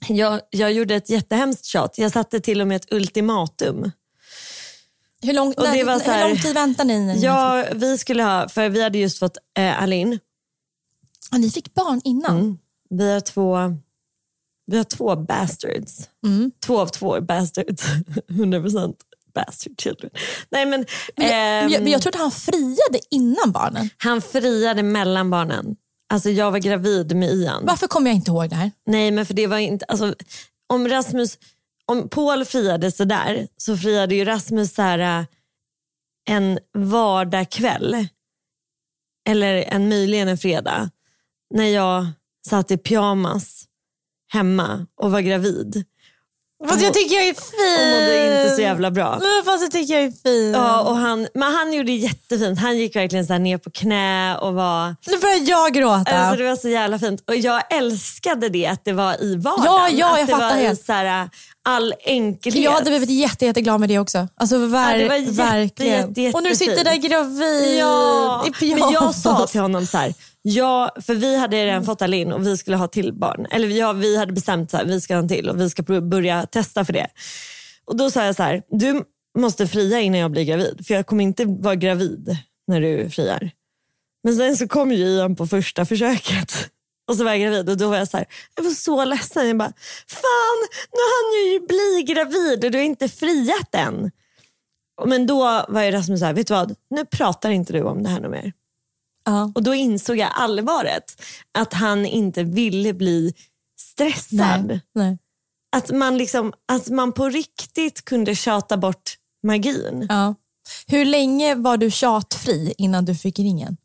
Jag, 0.07 0.41
jag 0.49 0.71
gjorde 0.71 0.95
ett 0.95 1.09
jättehemskt 1.09 1.65
tjat. 1.65 1.97
Jag 1.97 2.11
satte 2.11 2.39
till 2.39 2.61
och 2.61 2.67
med 2.67 2.75
ett 2.75 2.93
ultimatum. 2.93 3.91
Hur 5.21 5.33
lång, 5.33 5.53
och 5.53 5.67
det 5.73 5.83
var 5.83 5.99
så 5.99 6.11
här, 6.11 6.23
hur 6.23 6.29
lång 6.29 6.37
tid 6.37 6.53
väntade 6.53 6.99
ni? 6.99 7.19
Ja, 7.21 7.65
vi 7.73 7.97
skulle 7.97 8.23
ha, 8.23 8.49
för 8.49 8.69
vi 8.69 8.83
hade 8.83 8.97
just 8.97 9.19
fått 9.19 9.37
eh, 9.57 9.83
Alin. 9.83 10.19
Och 11.31 11.39
ni 11.39 11.51
fick 11.51 11.73
barn 11.73 12.01
innan? 12.03 12.39
Mm. 12.39 12.57
Vi 12.89 13.13
har 13.13 13.19
två 13.19 13.77
vi 14.71 14.77
har 14.77 14.83
två 14.83 15.15
bastards. 15.15 16.09
Mm. 16.25 16.51
Två 16.59 16.79
av 16.79 16.87
två 16.87 17.21
bastards. 17.21 17.83
100% 18.27 18.95
bastard 19.37 19.81
children. 19.81 20.11
Nej, 20.49 20.65
men, 20.65 20.85
men, 21.15 21.71
jag, 21.71 21.83
men 21.83 21.91
jag 21.91 22.01
trodde 22.01 22.17
han 22.17 22.31
friade 22.31 22.99
innan 23.11 23.51
barnen. 23.51 23.89
Han 23.97 24.21
friade 24.21 24.83
mellan 24.83 25.29
barnen. 25.29 25.75
Alltså 26.09 26.29
jag 26.29 26.51
var 26.51 26.59
gravid 26.59 27.15
med 27.15 27.29
Ian. 27.29 27.65
Varför 27.65 27.87
kommer 27.87 28.09
jag 28.09 28.15
inte 28.15 28.31
ihåg 28.31 28.49
det 28.49 28.55
här? 28.55 28.71
Nej 28.85 29.11
men 29.11 29.25
för 29.25 29.33
det 29.33 29.47
var 29.47 29.57
inte, 29.57 29.85
alltså, 29.85 30.15
om 30.67 30.87
Rasmus, 30.87 31.37
om 31.85 32.09
Paul 32.09 32.45
friade 32.45 32.91
sådär 32.91 33.47
så 33.57 33.77
friade 33.77 34.15
ju 34.15 34.25
Rasmus 34.25 34.73
så 34.73 34.81
här, 34.81 34.99
äh, 35.19 35.25
en 36.29 36.59
vardagkväll. 36.73 38.07
Eller 39.29 39.55
en, 39.55 39.89
möjligen 39.89 40.27
en 40.27 40.37
fredag. 40.37 40.89
När 41.53 41.67
jag 41.67 42.07
satt 42.47 42.71
i 42.71 42.77
pyjamas 42.77 43.65
hemma 44.27 44.85
och 44.95 45.11
var 45.11 45.21
gravid. 45.21 45.85
Fast 46.65 46.81
jag 46.83 46.93
tycker 46.93 47.15
jag 47.15 47.27
är 47.27 47.33
fin. 47.33 47.85
Och 47.85 48.01
mådde 48.01 48.43
inte 48.43 48.55
så 48.55 48.61
jävla 48.61 48.91
bra. 48.91 49.21
fast 49.45 49.61
jag 49.61 49.71
tycker 49.71 49.93
jag 49.93 50.03
är 50.03 50.11
fin. 50.23 50.53
Ja, 50.53 50.81
och 50.81 50.95
han, 50.95 51.27
men 51.33 51.53
han 51.53 51.73
gjorde 51.73 51.91
jättefint. 51.91 52.59
Han 52.59 52.77
gick 52.77 52.95
verkligen 52.95 53.25
så 53.25 53.37
ner 53.37 53.57
på 53.57 53.71
knä 53.71 54.37
och 54.37 54.53
var... 54.53 54.95
Nu 55.07 55.17
börjar 55.17 55.49
jag 55.49 55.73
gråta. 55.73 56.11
Alltså, 56.11 56.43
det 56.43 56.49
var 56.49 56.55
så 56.55 56.69
jävla 56.69 56.99
fint. 56.99 57.23
Och 57.27 57.35
jag 57.35 57.73
älskade 57.73 58.49
det 58.49 58.67
att 58.67 58.85
det 58.85 58.93
var 58.93 59.23
i 59.23 59.35
vardagen. 59.35 59.65
Ja, 59.65 59.89
ja 59.89 60.19
jag 60.19 60.21
att 60.21 60.29
fattar 60.29 60.49
det 60.49 60.55
var 60.55 60.61
helt. 60.61 60.85
Så 60.85 60.93
här, 60.93 61.29
all 61.67 61.93
enkelhet. 62.05 62.63
Jag 62.63 62.71
hade 62.71 62.89
blivit 62.89 63.09
jätte, 63.09 63.45
jätteglad 63.45 63.79
med 63.79 63.89
det 63.89 63.99
också. 63.99 64.27
Alltså 64.35 64.57
ver 64.57 64.91
ja, 64.91 64.97
det 64.97 65.09
var 65.09 65.15
jätte, 65.15 65.31
verkligen. 65.31 66.07
Jätte, 66.07 66.21
jätte, 66.21 66.37
och 66.37 66.43
du 66.43 66.55
sitter 66.55 66.83
där 66.83 66.95
gravid 66.95 67.79
ja, 67.79 68.45
i 68.47 68.51
pyjamas. 68.51 68.83
Men 68.83 68.93
jag 68.93 69.15
sa 69.15 69.47
till 69.47 69.61
honom 69.61 69.85
så 69.85 69.97
här, 69.97 70.13
Ja, 70.41 70.91
för 71.01 71.15
vi 71.15 71.37
hade 71.37 71.65
redan 71.65 71.85
fått 71.85 72.01
Alin 72.01 72.31
och 72.31 72.47
vi 72.47 72.57
skulle 72.57 72.77
ha 72.77 72.87
till 72.87 73.13
barn. 73.13 73.45
Eller 73.51 73.67
ja, 73.67 73.93
vi 73.93 74.17
hade 74.17 74.33
bestämt 74.33 74.73
att 74.73 74.87
vi 74.87 75.01
ska 75.01 75.13
ha 75.13 75.21
en 75.21 75.27
till 75.27 75.49
och 75.49 75.61
vi 75.61 75.69
ska 75.69 75.83
börja 75.83 76.45
testa 76.45 76.85
för 76.85 76.93
det. 76.93 77.07
Och 77.85 77.97
då 77.97 78.11
sa 78.11 78.25
jag 78.25 78.35
så 78.35 78.43
här, 78.43 78.61
du 78.69 79.03
måste 79.37 79.67
fria 79.67 79.99
innan 79.99 80.19
jag 80.19 80.31
blir 80.31 80.43
gravid. 80.43 80.85
För 80.87 80.93
jag 80.93 81.05
kommer 81.05 81.23
inte 81.23 81.45
vara 81.45 81.75
gravid 81.75 82.37
när 82.67 82.81
du 82.81 83.09
friar. 83.09 83.51
Men 84.23 84.35
sen 84.35 84.57
så 84.57 84.67
kom 84.67 84.91
ju 84.91 84.97
Ian 84.97 85.35
på 85.35 85.47
första 85.47 85.85
försöket. 85.85 86.69
Och 87.07 87.15
så 87.15 87.23
var 87.23 87.31
jag 87.31 87.41
gravid 87.41 87.69
och 87.69 87.77
då 87.77 87.89
var 87.89 87.97
jag 87.97 88.07
så 88.07 88.17
här, 88.17 88.25
jag 88.55 88.63
var 88.63 88.71
så 88.71 89.05
ledsen. 89.05 89.47
Jag 89.47 89.57
bara, 89.57 89.73
fan 90.07 90.67
nu 90.91 90.99
hann 91.13 91.33
jag 91.33 91.53
ju 91.53 91.67
bli 91.67 92.13
gravid 92.13 92.65
och 92.65 92.71
du 92.71 92.77
har 92.77 92.85
inte 92.85 93.09
friat 93.09 93.75
än. 93.75 94.11
Men 95.05 95.27
då 95.27 95.65
var 95.69 95.83
ju 95.83 95.91
Rasmus 95.91 96.19
så 96.19 96.25
här, 96.25 96.33
vet 96.33 96.47
du 96.47 96.53
vad, 96.53 96.75
nu 96.89 97.05
pratar 97.05 97.49
inte 97.49 97.73
du 97.73 97.83
om 97.83 98.03
det 98.03 98.09
här 98.09 98.29
mer. 98.29 98.53
Ja. 99.25 99.51
Och 99.55 99.63
då 99.63 99.73
insåg 99.73 100.17
jag 100.17 100.29
allvaret. 100.35 101.21
Att 101.51 101.73
han 101.73 102.05
inte 102.05 102.43
ville 102.43 102.93
bli 102.93 103.33
stressad. 103.79 104.65
Nej. 104.67 104.81
Nej. 104.93 105.17
Att, 105.71 105.91
man 105.91 106.17
liksom, 106.17 106.53
att 106.65 106.87
man 106.87 107.11
på 107.11 107.29
riktigt 107.29 108.05
kunde 108.05 108.35
tjata 108.35 108.77
bort 108.77 109.17
magin. 109.43 110.05
Ja. 110.09 110.35
Hur 110.87 111.05
länge 111.05 111.55
var 111.55 111.77
du 111.77 111.91
tjatfri 111.91 112.73
innan 112.77 113.05
du 113.05 113.15
fick 113.15 113.39
ringen? 113.39 113.77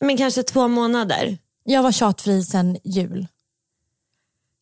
Men 0.00 0.16
kanske 0.16 0.42
två 0.42 0.68
månader. 0.68 1.38
Jag 1.64 1.82
var 1.82 1.92
tjatfri 1.92 2.44
sedan 2.44 2.76
jul. 2.84 3.26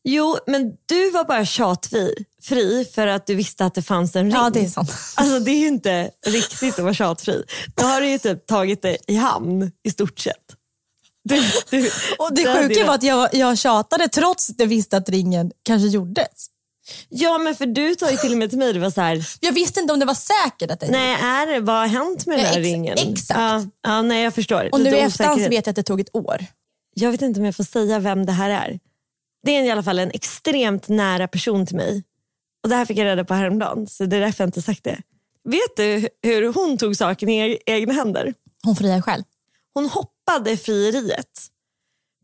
Jo, 0.05 0.39
men 0.47 0.73
du 0.87 1.11
var 1.11 1.25
bara 1.25 1.45
tjatfri 1.45 2.15
fri 2.43 2.85
för 2.95 3.07
att 3.07 3.27
du 3.27 3.35
visste 3.35 3.65
att 3.65 3.75
det 3.75 3.83
fanns 3.83 4.17
en 4.17 4.25
ring. 4.25 4.33
Ja, 4.33 4.51
det 4.51 4.61
är 4.61 4.69
sant. 4.69 4.91
Alltså 5.17 5.39
det 5.39 5.51
är 5.51 5.59
ju 5.59 5.67
inte 5.67 6.11
riktigt 6.27 6.79
att 6.79 6.85
vara 6.85 6.95
tjatfri. 6.95 7.43
Då 7.75 7.85
har 7.85 8.01
du 8.01 8.09
ju 8.09 8.19
typ 8.19 8.47
tagit 8.47 8.83
det 8.83 8.97
i 9.07 9.17
hamn 9.17 9.71
i 9.83 9.91
stort 9.91 10.19
sett. 10.19 10.57
Du, 11.25 11.43
du, 11.71 11.91
Och 12.19 12.35
det 12.35 12.45
sjuka 12.45 12.87
var 12.87 12.95
att 12.95 13.03
jag, 13.03 13.35
jag 13.35 13.59
tjatade 13.59 14.09
trots 14.09 14.51
att 14.51 14.61
jag 14.61 14.67
visste 14.67 14.97
att 14.97 15.09
ringen 15.09 15.53
kanske 15.63 15.89
gjordes. 15.89 16.47
Ja, 17.09 17.39
men 17.39 17.55
för 17.55 17.67
du 17.67 17.95
sa 17.99 18.11
ju 18.11 18.17
till 18.17 18.33
och 18.33 18.39
med 18.39 18.51
till 18.51 18.59
mig, 18.59 18.73
det 18.73 18.79
var 18.81 18.91
så 18.91 19.01
här, 19.01 19.27
Jag 19.41 19.53
visste 19.53 19.81
inte 19.81 19.93
om 19.93 20.01
det 20.01 20.07
var 20.07 20.15
säkert 20.15 20.71
att 20.71 20.81
det 20.81 20.91
nej, 20.91 21.15
är 21.23 21.47
det, 21.47 21.61
vad 21.61 21.77
har 21.77 21.87
hänt 21.87 22.27
med 22.27 22.39
den 22.39 22.47
här 22.47 22.59
ex- 22.59 22.65
ringen? 22.67 22.99
exakt. 22.99 23.41
Ja, 23.41 23.65
ja, 23.83 24.03
nej, 24.03 24.23
jag 24.25 24.35
förstår. 24.35 24.69
Och 24.73 24.81
nu 24.81 24.91
i 24.91 24.99
efterhand 25.01 25.43
så 25.43 25.49
vet 25.49 25.67
jag 25.67 25.73
att 25.73 25.77
det 25.77 25.83
tog 25.83 26.01
ett 26.01 26.15
år. 26.15 26.47
Jag 26.95 27.11
vet 27.11 27.23
inte 27.23 27.41
om 27.41 27.47
jag 27.47 27.57
får 27.57 27.65
säga 27.65 27.99
vem 27.99 28.27
det 28.27 28.33
här 28.33 28.51
är. 28.51 28.79
Det 29.47 29.57
är 29.57 29.63
i 29.63 29.71
alla 29.71 29.83
fall 29.83 29.99
en 29.99 30.11
extremt 30.11 30.89
nära 30.89 31.29
person 31.29 31.67
till 31.67 31.77
mig. 31.77 32.03
Och 32.63 32.69
Det 32.69 32.77
här 32.77 32.85
fick 32.85 32.99
jag 32.99 33.05
reda 33.05 33.25
på 33.25 33.35
häromdagen, 33.35 33.87
så 33.87 34.05
det 34.05 34.17
är 34.17 34.21
därför 34.21 34.45
jag 34.45 34.49
inte 34.49 34.63
sagt 34.63 34.85
det. 34.85 34.99
Vet 35.45 35.77
du 35.77 36.09
hur 36.23 36.53
hon 36.53 36.79
tog 36.79 36.97
saken 36.97 37.29
i 37.29 37.39
e- 37.53 37.59
egna 37.67 37.93
händer? 37.93 38.35
Hon 38.65 38.77
friar 38.77 39.01
själv. 39.01 39.23
Hon 39.75 39.89
hoppade 39.89 40.57
frieriet 40.57 41.27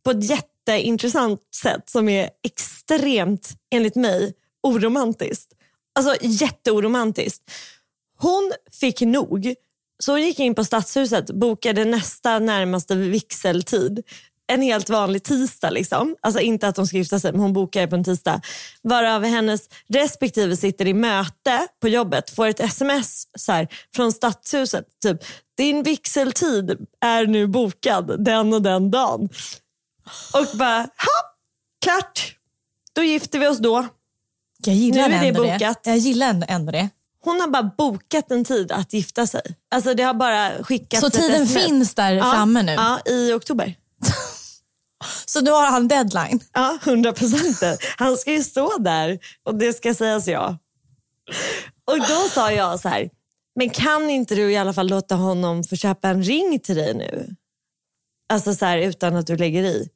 på 0.05 0.11
ett 0.11 0.25
jätteintressant 0.31 1.41
sätt 1.63 1.91
som 1.91 2.09
är 2.09 2.31
extremt, 2.45 3.51
enligt 3.71 3.95
mig, 3.95 4.33
oromantiskt. 4.63 5.53
Alltså 5.95 6.17
jätteoromantiskt. 6.21 7.51
Hon 8.17 8.53
fick 8.81 9.01
nog, 9.01 9.55
så 10.03 10.13
hon 10.13 10.23
gick 10.23 10.39
in 10.39 10.55
på 10.55 10.65
Stadshuset 10.65 11.31
bokade 11.31 11.85
nästa 11.85 12.39
närmaste 12.39 12.95
vigseltid. 12.95 14.03
En 14.47 14.63
helt 14.63 14.91
vanlig 14.91 15.23
tisdag. 15.23 15.71
Liksom. 15.71 16.17
Alltså 16.21 16.41
inte 16.41 16.69
att 16.69 16.75
de 16.75 16.87
ska 16.87 16.97
gifta 16.97 17.21
sig, 17.21 17.33
men 17.33 17.41
hon 17.41 17.53
bokade 17.53 17.87
på 17.87 17.95
en 17.95 18.05
tisdag. 18.05 18.41
Varav 18.83 19.25
hennes 19.25 19.69
respektive 19.89 20.57
sitter 20.57 20.87
i 20.87 20.95
möte 20.95 21.67
på 21.81 21.89
jobbet, 21.89 22.31
får 22.31 22.47
ett 22.47 22.61
sms 22.61 23.27
så 23.39 23.53
här, 23.53 23.69
från 23.95 24.13
Stadshuset. 24.13 24.85
Typ, 25.03 25.25
din 25.57 25.83
vigseltid 25.83 26.87
är 27.01 27.27
nu 27.27 27.47
bokad 27.47 28.25
den 28.25 28.53
och 28.53 28.63
den 28.63 28.91
dagen. 28.91 29.29
Och 30.35 30.57
bara, 30.59 30.79
ha, 30.79 31.21
klart. 31.85 32.37
Då 32.93 33.03
gifter 33.03 33.39
vi 33.39 33.47
oss 33.47 33.59
då. 33.59 33.89
Jag 34.65 34.75
gillar 34.77 35.09
Nu 35.09 35.15
är 35.15 35.25
det 35.25 35.33
bokat. 35.33 35.85
det. 35.85 35.91
Jag 35.91 35.99
gillar 35.99 36.45
ändå, 36.49 36.73
det. 36.73 36.89
Hon 37.25 37.41
har 37.41 37.49
bara 37.49 37.71
bokat 37.79 38.31
en 38.31 38.45
tid 38.45 38.73
att 38.73 38.93
gifta 38.93 39.27
sig. 39.27 39.43
Alltså 39.71 39.95
det 39.95 40.03
har 40.03 40.15
bara 40.15 40.65
skickats 40.65 41.01
Så 41.01 41.11
tiden 41.11 41.43
SMS. 41.43 41.65
finns 41.65 41.95
där 41.95 42.13
ja, 42.13 42.33
framme 42.33 42.63
nu. 42.63 42.73
Ja, 42.73 43.01
i 43.07 43.33
oktober. 43.33 43.75
Så 45.27 45.41
nu 45.41 45.51
har 45.51 45.67
han 45.67 45.89
deadline. 45.89 46.41
Ja, 46.53 46.79
100 46.85 47.13
procent. 47.13 47.81
Han 47.97 48.17
ska 48.17 48.33
ju 48.33 48.43
stå 48.43 48.79
där 48.79 49.19
och 49.45 49.55
det 49.55 49.73
ska 49.73 49.95
sägas 49.95 50.27
ja. 50.27 50.59
Och 51.85 51.99
då 51.99 52.29
sa 52.31 52.53
jag 52.53 52.81
så 52.81 52.89
här, 52.89 53.11
men 53.57 53.71
kan 53.71 54.11
inte 54.11 54.35
du 54.35 54.53
i 54.53 54.57
alla 54.57 54.73
fall 54.73 54.89
låta 54.89 55.15
honom 55.15 55.65
få 55.65 55.77
köpa 55.77 56.09
en 56.09 56.23
ring 56.23 56.61
till 56.61 56.77
dig 56.77 56.95
nu? 56.95 57.37
Alltså 58.33 58.55
så 58.55 58.65
här 58.65 58.79
utan 58.79 59.17
att 59.17 59.27
du 59.27 59.37
lägger 59.37 59.63
i. 59.63 59.89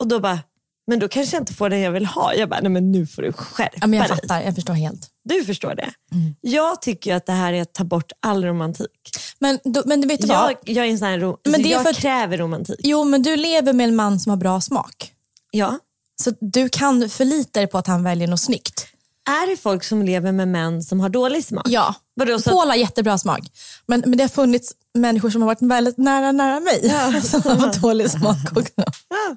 Och 0.00 0.08
då 0.08 0.20
bara, 0.20 0.38
men 0.86 0.98
då 0.98 1.08
kanske 1.08 1.36
jag 1.36 1.42
inte 1.42 1.54
får 1.54 1.70
den 1.70 1.80
jag 1.80 1.90
vill 1.92 2.06
ha. 2.06 2.34
Jag 2.34 2.48
bara, 2.48 2.60
nej 2.60 2.70
men 2.70 2.92
nu 2.92 3.06
får 3.06 3.22
du 3.22 3.32
skärpa 3.32 3.76
Ja, 3.80 3.86
men 3.86 3.98
jag 3.98 4.08
fattar, 4.08 4.40
jag 4.42 4.54
förstår 4.54 4.74
helt. 4.74 5.08
Du 5.24 5.44
förstår 5.44 5.74
det. 5.74 5.90
Mm. 6.12 6.34
Jag 6.40 6.82
tycker 6.82 7.14
att 7.14 7.26
det 7.26 7.32
här 7.32 7.52
är 7.52 7.62
att 7.62 7.72
ta 7.72 7.84
bort 7.84 8.12
all 8.20 8.44
romantik. 8.44 8.90
Men, 9.38 9.58
då, 9.64 9.82
men 9.86 10.00
du 10.00 10.08
vet 10.08 10.20
du 10.20 10.26
vad? 10.26 10.50
Jag, 10.64 10.76
jag 10.76 10.86
är 10.86 10.90
en 10.90 10.98
sån 10.98 11.08
här 11.08 11.18
ro- 11.18 11.38
Men 11.44 11.62
det 11.62 11.68
är 11.68 11.72
jag 11.72 11.82
för 11.82 11.90
att- 11.90 11.96
kräver 11.96 12.38
romantik. 12.38 12.76
Jo, 12.82 13.04
men 13.04 13.22
du 13.22 13.36
lever 13.36 13.72
med 13.72 13.88
en 13.88 13.96
man 13.96 14.20
som 14.20 14.30
har 14.30 14.36
bra 14.36 14.60
smak. 14.60 15.12
Ja. 15.50 15.78
Så 16.22 16.32
du 16.40 16.68
kan 16.68 17.08
förlita 17.08 17.60
dig 17.60 17.66
på 17.66 17.78
att 17.78 17.86
han 17.86 18.02
väljer 18.04 18.28
något 18.28 18.40
snyggt. 18.40 18.86
Är 19.28 19.50
det 19.50 19.56
folk 19.56 19.84
som 19.84 20.02
lever 20.02 20.32
med 20.32 20.48
män 20.48 20.82
som 20.82 21.00
har 21.00 21.08
dålig 21.08 21.44
smak? 21.44 21.66
Ja, 21.68 21.94
Vadå, 22.14 22.38
så 22.38 22.50
Paul 22.50 22.68
har 22.68 22.74
jättebra 22.76 23.18
smak. 23.18 23.40
Men, 23.86 24.00
men 24.06 24.16
det 24.16 24.24
har 24.24 24.28
funnits 24.28 24.72
människor 24.94 25.30
som 25.30 25.42
har 25.42 25.46
varit 25.46 25.62
väldigt 25.62 25.98
nära, 25.98 26.32
nära 26.32 26.60
mig 26.60 26.80
som 27.22 27.42
har 27.42 27.80
dålig 27.80 28.10
smak 28.20 28.36
också. 28.56 28.72
Ja. 29.08 29.36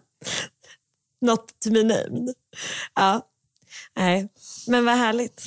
Not 1.21 1.59
to 1.63 1.69
be 1.69 1.83
named. 1.83 2.33
Ja. 2.95 3.21
Nej, 3.95 4.27
men 4.67 4.85
vad 4.85 4.95
härligt. 4.97 5.43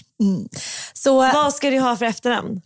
Så 0.93 1.17
Vad 1.17 1.55
ska 1.55 1.71
du 1.71 1.81
ha 1.81 1.97
för 1.97 2.05
efternamn? 2.05 2.61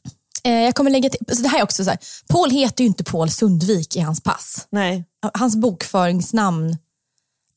eh, 0.45 0.53
jag 0.63 0.75
kommer 0.75 0.91
lägga 0.91 1.11
till, 1.11 1.37
så 1.37 1.43
det 1.43 1.49
här 1.49 1.59
är 1.59 1.63
också 1.63 1.85
så 1.85 1.91
här, 1.91 1.99
Paul 2.29 2.51
heter 2.51 2.85
ju 2.85 2.89
inte 2.89 3.05
Paul 3.05 3.31
Sundvik 3.31 3.97
i 3.97 4.01
hans 4.01 4.23
pass. 4.23 4.67
Nej. 4.71 5.05
Hans 5.35 5.57
bokföringsnamn, 5.57 6.77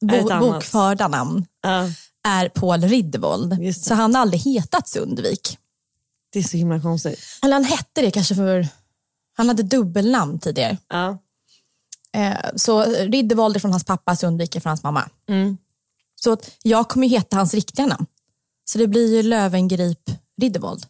bo, 0.02 0.40
bokförda 0.40 1.08
namn, 1.08 1.46
Ja, 1.62 1.90
är 2.28 2.50
Paul 2.50 2.82
Riddervold. 2.84 3.76
Så 3.76 3.94
han 3.94 4.16
har 4.16 4.22
aldrig 4.22 4.42
hetat 4.42 4.90
Sundvik. 4.90 5.58
det 6.34 6.40
är 6.40 6.44
så 6.44 6.58
himla 6.58 6.82
konstigt. 6.82 7.20
Eller 7.44 7.54
han 7.54 7.64
hette 7.64 8.02
det 8.02 8.12
kanske 8.12 8.36
för, 8.36 8.68
han 9.38 9.48
hade 9.48 9.64
dubbelnamn 9.64 10.40
tidigare. 10.40 10.78
Ja. 10.90 11.18
Eh, 12.15 12.38
så 12.56 12.84
Riddervold 12.84 13.56
är 13.56 13.60
från 13.60 13.72
hans 13.72 13.84
pappa, 13.84 14.15
Sundvik 14.15 14.56
är 14.56 14.60
från 14.60 14.70
hans 14.70 14.84
mamma. 14.84 15.10
Mm. 15.30 15.58
Så 16.15 16.38
jag 16.63 16.89
kommer 16.89 17.08
heta 17.08 17.38
hans 17.38 17.54
riktiga 17.54 17.86
namn. 17.86 18.06
Så 18.65 18.78
det 18.78 18.88
blir 18.88 19.15
ju 19.15 19.24
Lövengrip 19.24 20.10
Riddervold. 20.41 20.86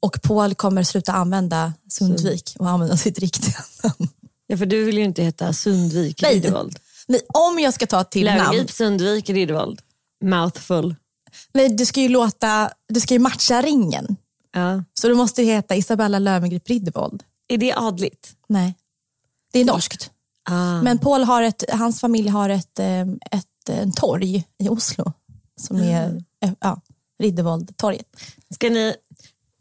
Och 0.00 0.22
Paul 0.22 0.54
kommer 0.54 0.82
sluta 0.82 1.12
använda 1.12 1.72
Sundvik 1.88 2.56
och 2.58 2.68
använda 2.68 2.96
sitt 2.96 3.18
riktiga 3.18 3.58
namn. 3.82 4.10
ja, 4.46 4.56
för 4.56 4.66
du 4.66 4.84
vill 4.84 4.98
ju 4.98 5.04
inte 5.04 5.22
heta 5.22 5.52
Sundvik. 5.52 6.22
Riddervold. 6.22 6.78
Nej, 7.08 7.20
om 7.28 7.58
jag 7.58 7.74
ska 7.74 7.86
ta 7.86 8.04
till 8.04 8.24
namn, 8.26 8.38
Löwengrip, 8.38 8.70
Sundvik, 8.70 9.30
Riddervold. 9.30 9.80
Mouthful. 10.24 10.94
nej, 11.54 11.68
du 11.68 11.86
ska 11.86 12.00
ju 12.00 12.08
låta, 12.08 12.70
du 12.88 13.00
ska 13.00 13.14
ju 13.14 13.20
matcha 13.20 13.62
ringen. 13.62 14.16
Ja. 14.52 14.84
Så 14.94 15.08
du 15.08 15.14
måste 15.14 15.42
heta 15.42 15.76
Isabella 15.76 16.18
Lövengrip 16.18 16.68
Riddervold. 16.68 17.22
Är 17.48 17.58
det 17.58 17.72
adligt? 17.72 18.32
Nej, 18.48 18.74
det 19.52 19.60
är 19.60 19.64
norskt. 19.64 20.10
Ah. 20.50 20.82
Men 20.82 20.98
Paul 20.98 21.24
har 21.24 21.42
ett, 21.42 21.64
hans 21.72 22.00
familj 22.00 22.28
har 22.28 22.48
ett, 22.48 22.78
eh, 22.78 23.00
ett, 23.00 23.68
en 23.68 23.92
torg 23.92 24.44
i 24.58 24.68
Oslo 24.68 25.12
som 25.60 25.76
är 25.76 26.22
eh, 26.44 26.50
ja, 26.60 26.80
Riddervold-torget. 27.22 28.06
Ska 28.54 28.70
ni, 28.70 28.94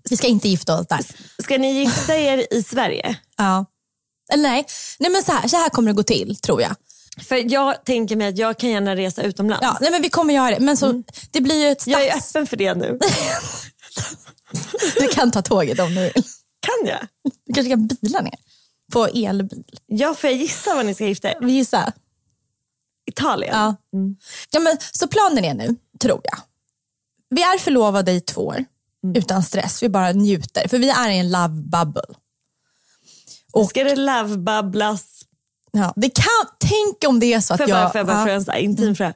Vi 0.09 0.17
ska 0.17 0.27
inte 0.27 0.49
gifta 0.49 0.79
oss 0.79 0.87
där. 0.87 0.99
ska 1.43 1.57
ni 1.57 1.71
gifta 1.71 2.15
er 2.15 2.53
i 2.53 2.63
Sverige? 2.63 3.17
Ja. 3.37 3.65
Eller 4.33 4.43
nej, 4.43 4.65
nej 4.99 5.11
men 5.11 5.23
så 5.23 5.31
här, 5.31 5.47
så 5.47 5.55
här 5.57 5.69
kommer 5.69 5.89
det 5.91 5.95
gå 5.95 6.03
till 6.03 6.35
tror 6.35 6.61
jag. 6.61 6.75
För 7.23 7.51
jag 7.53 7.85
tänker 7.85 8.15
mig 8.15 8.27
att 8.27 8.37
jag 8.37 8.57
kan 8.57 8.69
gärna 8.69 8.95
resa 8.95 9.21
utomlands. 9.21 9.63
Ja, 9.63 9.77
nej 9.81 9.91
men 9.91 10.01
vi 10.01 10.09
kommer 10.09 10.33
göra 10.33 10.51
det. 10.51 10.59
Men 10.59 10.77
så, 10.77 11.03
det 11.31 11.41
blir 11.41 11.65
ju 11.65 11.71
ett 11.71 11.87
Jag 11.87 12.03
är 12.05 12.11
stats... 12.11 12.35
öppen 12.35 12.47
för 12.47 12.57
det 12.57 12.75
nu. 12.75 12.99
Du 14.99 15.07
kan 15.07 15.31
ta 15.31 15.41
tåget 15.41 15.79
om 15.79 15.95
du 15.95 16.01
vill. 16.01 16.13
Kan 16.59 16.87
jag? 16.87 17.07
Du 17.45 17.53
kanske 17.53 17.69
kan 17.69 17.87
bila 17.87 18.21
ner 18.21 18.35
på 18.91 19.05
elbil. 19.05 19.63
Ja, 19.85 20.13
får 20.13 20.29
jag 20.29 20.39
gissa 20.39 20.75
vad 20.75 20.85
ni 20.85 20.93
ska 20.93 21.05
gifta 21.05 21.29
er? 21.29 21.37
Vi 21.41 21.51
gissar. 21.51 21.93
Italien? 23.05 23.55
Ja. 23.55 23.75
Ja, 24.51 24.59
men, 24.59 24.77
så 24.91 25.07
planen 25.07 25.45
är 25.45 25.53
nu, 25.53 25.75
tror 25.99 26.21
jag. 26.23 26.37
Vi 27.29 27.41
är 27.41 27.57
förlovade 27.57 28.11
i 28.11 28.21
två 28.21 28.41
år 28.41 28.65
utan 29.15 29.43
stress. 29.43 29.83
Vi 29.83 29.89
bara 29.89 30.11
njuter. 30.11 30.67
För 30.67 30.77
vi 30.77 30.89
är 30.89 31.09
i 31.09 31.17
en 31.17 31.31
love 31.31 31.61
bubble. 31.61 32.15
Och, 33.53 33.69
Ska 33.69 33.83
det 33.83 33.95
love-babblas? 33.95 35.21
ja, 35.71 35.93
det 35.95 36.09
kan, 36.09 36.25
tänk 36.57 37.03
om 37.07 37.19
det 37.19 37.33
är 37.33 37.41
så 37.41 37.53
att 37.53 37.59
Får 37.59 37.69
jag 37.69 37.77
bara, 37.77 37.91
jag... 37.93 37.99
jag 37.99 38.07
bara 38.07 38.31
ja, 38.31 38.53
en 38.53 38.63
intim 38.63 38.95
fråga? 38.95 39.13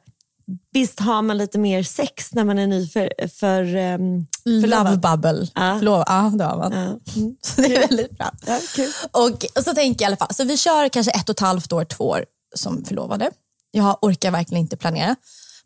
Visst 0.71 0.99
har 0.99 1.21
man 1.21 1.37
lite 1.37 1.57
mer 1.57 1.83
sex 1.83 2.33
när 2.33 2.43
man 2.43 2.59
är 2.59 2.67
ny 2.67 2.87
för, 2.87 3.27
för, 3.27 3.75
um, 3.75 4.25
Love 4.45 4.97
bubble. 4.97 5.47
Ja. 5.55 5.77
Förlov, 5.79 6.03
ja, 6.07 6.31
det 6.37 6.43
har 6.43 6.57
man. 6.57 6.71
Ja. 6.73 6.79
Mm. 7.21 7.35
Så 7.41 7.61
det 7.61 7.75
är 7.75 7.87
väldigt 7.87 8.17
bra. 8.17 8.31
Ja, 8.45 8.59
kul. 8.75 8.91
Och, 9.11 9.45
och 9.57 9.63
så 9.63 9.73
tänker 9.73 9.81
jag 9.81 10.01
i 10.01 10.05
alla 10.05 10.17
fall, 10.17 10.33
så 10.33 10.43
vi 10.43 10.57
kör 10.57 10.89
kanske 10.89 11.11
ett 11.11 11.29
och 11.29 11.33
ett 11.35 11.39
halvt 11.39 11.73
år, 11.73 11.85
två 11.85 12.03
år 12.03 12.25
som 12.55 12.85
förlovade. 12.85 13.31
Jag 13.71 13.97
orkar 14.01 14.31
verkligen 14.31 14.61
inte 14.61 14.77
planera. 14.77 15.15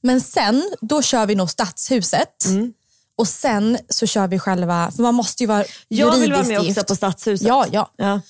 Men 0.02 0.22
sen, 0.22 0.72
då 0.82 1.02
kör 1.02 1.26
vi 1.26 1.36
nog 1.36 1.50
Stadshuset. 1.50 2.46
Mm. 2.46 2.74
Och 3.18 3.28
sen 3.28 3.78
så 3.90 4.06
kör 4.08 4.28
vi 4.28 4.40
själva, 4.40 4.92
för 4.92 5.04
man 5.04 5.16
måste 5.16 5.44
ju 5.44 5.48
vara 5.48 5.64
Jag 5.88 6.18
vill 6.18 6.34
vara 6.34 6.44
med 6.44 6.60
också 6.60 6.84
på 6.84 6.96
Stadshuset. 6.96 7.48
Ja, 7.48 7.66
ja. 7.72 7.92
Ja. 7.98 8.22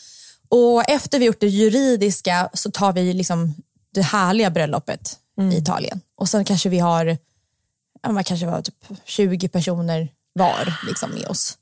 Och 0.50 0.90
efter 0.90 1.20
vi 1.20 1.26
gjort 1.26 1.40
det 1.40 1.48
juridiska 1.48 2.50
så 2.54 2.72
tar 2.72 2.94
vi 2.94 3.14
liksom 3.14 3.54
det 3.94 4.02
härliga 4.02 4.50
bröllopet 4.50 5.20
Mm. 5.38 5.52
i 5.52 5.58
Italien. 5.58 6.02
Och 6.24 6.30
sen 6.30 6.46
kanske 6.46 6.70
vi 6.70 6.80
har, 6.80 7.18
ja, 8.02 8.12
man 8.12 8.24
kanske 8.24 8.46
var 8.46 8.62
typ 8.62 8.86
20 9.06 9.48
personer 9.48 10.08
var 10.34 10.74
liksom 10.88 11.12
med 11.12 11.28
oss. 11.28 11.58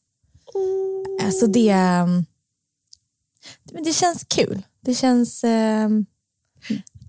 Mm. 0.56 1.28
Eh, 1.28 1.34
Så 1.34 1.48
det, 1.48 1.70
ehm, 1.70 2.26
det, 3.84 3.94
känns 3.94 4.26
kul. 4.28 4.62
Det 4.82 4.96
känns, 4.96 5.44
ehm, 5.44 6.06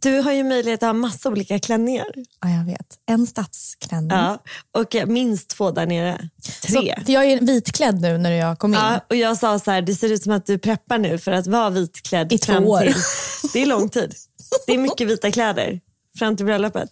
Du 0.03 0.21
har 0.21 0.33
ju 0.33 0.45
möjlighet 0.45 0.83
att 0.83 0.87
ha 0.87 0.93
massa 0.93 1.29
olika 1.29 1.59
klänningar. 1.59 2.07
ja 2.41 2.49
jag 2.49 2.65
vet, 2.65 2.99
en 3.07 3.27
stadsklänning. 3.27 4.11
Ja. 4.11 4.39
Och 4.73 4.95
eh, 4.95 5.07
minst 5.07 5.49
två 5.49 5.71
där 5.71 5.87
nere. 5.87 6.29
Tre. 6.63 6.95
Så, 6.99 7.05
för 7.05 7.13
jag 7.13 7.25
är 7.25 7.41
vitklädd 7.41 8.01
nu 8.01 8.19
när 8.19 8.31
jag 8.31 8.59
kom 8.59 8.75
in. 8.75 8.81
Ja, 8.81 9.01
och 9.09 9.17
jag 9.17 9.37
sa 9.37 9.59
så 9.59 9.71
här, 9.71 9.83
det 9.83 9.95
ser 9.95 10.13
ut 10.13 10.23
som 10.23 10.33
att 10.33 10.47
du 10.47 10.59
preppar 10.59 10.99
nu 10.99 11.19
för 11.19 11.33
att 11.33 11.47
vara 11.47 11.71
vitklädd 11.71 12.33
I 12.33 12.39
två 12.39 12.55
år. 12.55 12.81
till... 12.81 12.95
Det 13.53 13.63
är 13.63 13.67
lång 13.67 13.89
tid. 13.89 14.15
Det 14.67 14.73
är 14.73 14.79
mycket 14.79 15.09
vita 15.09 15.31
kläder 15.31 15.81
fram 16.19 16.37
till 16.37 16.47
bröllopet. 16.47 16.91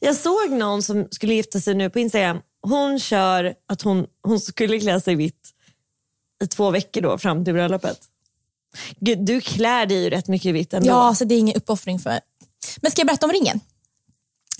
Jag 0.00 0.16
såg 0.16 0.50
någon 0.50 0.82
som 0.82 1.08
skulle 1.10 1.34
gifta 1.34 1.60
sig 1.60 1.74
nu 1.74 1.90
på 1.90 1.98
Instagram. 1.98 2.38
Hon 2.62 2.98
kör 3.00 3.54
att 3.68 3.82
hon, 3.82 4.06
hon 4.22 4.40
skulle 4.40 4.80
klä 4.80 5.00
sig 5.00 5.14
vitt 5.14 5.50
i 6.44 6.46
två 6.46 6.70
veckor 6.70 7.00
då 7.00 7.18
fram 7.18 7.44
till 7.44 7.54
bröllopet. 7.54 7.98
Gud, 9.00 9.18
du 9.18 9.40
klär 9.40 9.86
dig 9.86 10.02
ju 10.02 10.10
rätt 10.10 10.28
mycket 10.28 10.54
vitt 10.54 10.74
ändå. 10.74 10.88
Ja, 10.88 11.14
så 11.14 11.24
det 11.24 11.34
är 11.34 11.38
ingen 11.38 11.56
uppoffring 11.56 11.98
för 11.98 12.20
Men 12.82 12.90
ska 12.90 13.00
jag 13.00 13.06
berätta 13.06 13.26
om 13.26 13.32
ringen? 13.32 13.60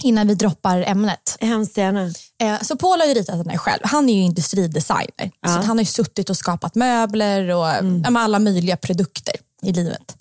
Innan 0.03 0.29
vi 0.29 0.35
droppar 0.35 0.83
ämnet. 0.83 1.37
Hemskt 1.41 1.77
gärna. 1.77 2.13
Eh, 2.39 2.63
Så 2.63 2.77
Paul 2.77 3.01
har 3.01 3.07
ju 3.07 3.15
ritat 3.15 3.37
den 3.39 3.49
här 3.51 3.59
själv. 3.59 3.81
Han 3.85 4.09
är 4.09 4.15
ju 4.15 4.21
industridesigner. 4.23 5.31
Så 5.47 5.53
att 5.53 5.65
han 5.65 5.77
har 5.77 5.83
ju 5.83 5.87
suttit 5.87 6.31
och 6.31 6.37
skapat 6.37 6.75
möbler 6.75 7.49
och 7.51 7.67
ja, 7.67 7.83
men 7.83 8.17
alla 8.17 8.39
möjliga 8.39 8.77
produkter 8.77 9.35
i 9.63 9.73
livet. 9.73 10.17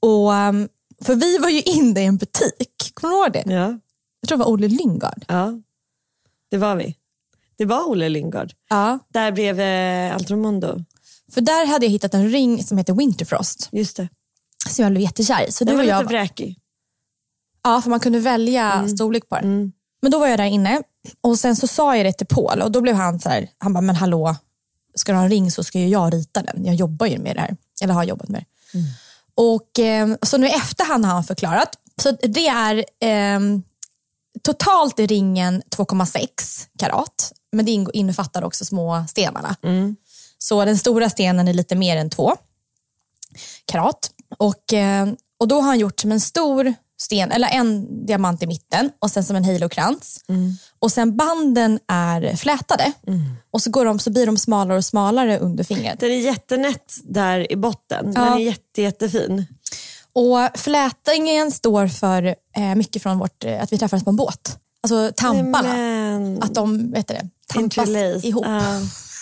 Och, 0.00 0.34
ehm, 0.34 0.68
för 1.04 1.14
vi 1.14 1.38
var 1.38 1.48
ju 1.48 1.62
inne 1.62 2.00
i 2.02 2.04
en 2.04 2.16
butik, 2.16 2.90
kommer 2.94 3.14
du 3.14 3.20
ihåg 3.22 3.32
det? 3.32 3.52
Ja. 3.54 3.78
Jag 4.22 4.28
tror 4.28 4.38
det 4.38 4.44
var 4.44 4.50
Olle 4.52 4.68
Lingard. 4.68 5.24
ja, 5.28 5.52
det 6.50 6.56
var 6.56 6.76
vi. 6.76 6.96
Det 7.58 7.64
var 7.64 7.88
Olle 7.88 8.08
Lingard. 8.08 8.52
Ja. 8.68 8.98
Där 9.08 9.32
bredvid 9.32 10.12
Altromondo. 10.12 10.84
För 11.32 11.40
där 11.40 11.66
hade 11.66 11.86
jag 11.86 11.90
hittat 11.90 12.14
en 12.14 12.28
ring 12.30 12.64
som 12.64 12.78
heter 12.78 12.92
Winterfrost. 12.94 13.68
Just 13.72 13.96
det. 13.96 14.08
Som 14.68 14.82
jag 14.82 14.92
blev 14.92 15.02
jättekär 15.02 15.48
i. 15.48 15.52
Så 15.52 15.64
Den 15.64 15.76
var 15.76 15.82
lite 15.82 15.94
jag, 15.94 16.04
vräkig. 16.04 16.58
Ja, 17.62 17.82
för 17.82 17.90
man 17.90 18.00
kunde 18.00 18.18
välja 18.18 18.88
storlek 18.88 19.28
på 19.28 19.34
den. 19.34 19.44
Mm. 19.44 19.72
Men 20.02 20.10
då 20.10 20.18
var 20.18 20.26
jag 20.26 20.38
där 20.38 20.44
inne 20.44 20.82
och 21.20 21.38
sen 21.38 21.56
så 21.56 21.66
sa 21.66 21.96
jag 21.96 22.06
det 22.06 22.12
till 22.12 22.26
Paul 22.26 22.62
och 22.62 22.72
då 22.72 22.80
blev 22.80 22.94
han 22.94 23.20
så 23.20 23.28
här, 23.28 23.48
han 23.58 23.72
bara, 23.72 23.80
men 23.80 23.96
hallå, 23.96 24.36
ska 24.94 25.12
du 25.12 25.18
ha 25.18 25.24
en 25.24 25.30
ring 25.30 25.50
så 25.50 25.64
ska 25.64 25.78
ju 25.78 25.88
jag 25.88 26.14
rita 26.14 26.42
den. 26.42 26.64
Jag 26.64 26.74
jobbar 26.74 27.06
ju 27.06 27.18
med 27.18 27.36
det 27.36 27.40
här, 27.40 27.56
eller 27.82 27.94
har 27.94 28.04
jobbat 28.04 28.28
med 28.28 28.44
det. 28.72 28.78
Och 29.34 29.78
eh, 29.78 30.14
Så 30.22 30.38
nu 30.38 30.46
i 30.46 30.52
efterhand 30.52 31.04
har 31.04 31.12
han 31.12 31.24
förklarat. 31.24 31.78
Så 32.02 32.10
det 32.10 32.46
är 32.46 32.76
eh, 33.00 33.40
totalt 34.42 34.98
är 34.98 35.06
ringen 35.06 35.62
2,6 35.76 36.66
karat, 36.78 37.32
men 37.52 37.64
det 37.64 37.86
innefattar 37.92 38.44
också 38.44 38.64
små 38.64 39.04
stenarna. 39.08 39.56
Så 40.38 40.64
den 40.64 40.78
stora 40.78 41.10
stenen 41.10 41.48
är 41.48 41.52
lite 41.54 41.74
mer 41.74 41.96
än 41.96 42.10
två 42.10 42.36
karat. 43.64 44.10
Och, 44.38 44.72
eh, 44.72 45.08
och 45.38 45.48
då 45.48 45.54
har 45.60 45.62
han 45.68 45.78
gjort 45.78 46.00
som 46.00 46.12
en 46.12 46.20
stor 46.20 46.74
sten, 47.00 47.32
eller 47.32 47.48
en 47.48 47.86
diamant 48.06 48.42
i 48.42 48.46
mitten 48.46 48.90
och 48.98 49.10
sen 49.10 49.24
som 49.24 49.36
en 49.36 49.44
halokrans. 49.44 50.24
Och 50.78 50.92
sen 50.92 51.16
banden 51.16 51.78
är 51.88 52.36
flätade 52.36 52.92
och 53.50 53.62
så, 53.62 53.70
går 53.70 53.84
de, 53.84 53.98
så 53.98 54.10
blir 54.10 54.26
de 54.26 54.38
smalare 54.38 54.78
och 54.78 54.84
smalare 54.84 55.38
under 55.38 55.64
fingret. 55.64 56.00
Den 56.00 56.10
är 56.10 56.16
jättenätt 56.16 56.94
där 57.04 57.52
i 57.52 57.56
botten. 57.56 58.12
Den 58.12 58.24
Ja. 58.24 58.34
är 58.34 58.38
jätte, 58.38 58.82
jättefin. 58.82 59.46
Och 60.14 60.58
flätningen 60.58 61.50
står 61.50 61.86
för 61.86 62.34
eh, 62.56 62.74
mycket 62.74 63.02
från 63.02 63.18
vårt, 63.18 63.44
eh, 63.44 63.62
att 63.62 63.72
vi 63.72 63.78
träffades 63.78 64.04
på 64.04 64.10
en 64.10 64.16
båt. 64.16 64.58
Alltså 64.80 65.12
tamparna. 65.16 65.74
Men... 65.74 66.42
Att 66.42 66.54
de 66.54 66.90
vet 66.90 67.08
det, 67.08 67.28
tampas 67.46 67.88
Interlace. 67.88 68.26
ihop 68.26 68.44
Ja. 68.46 68.80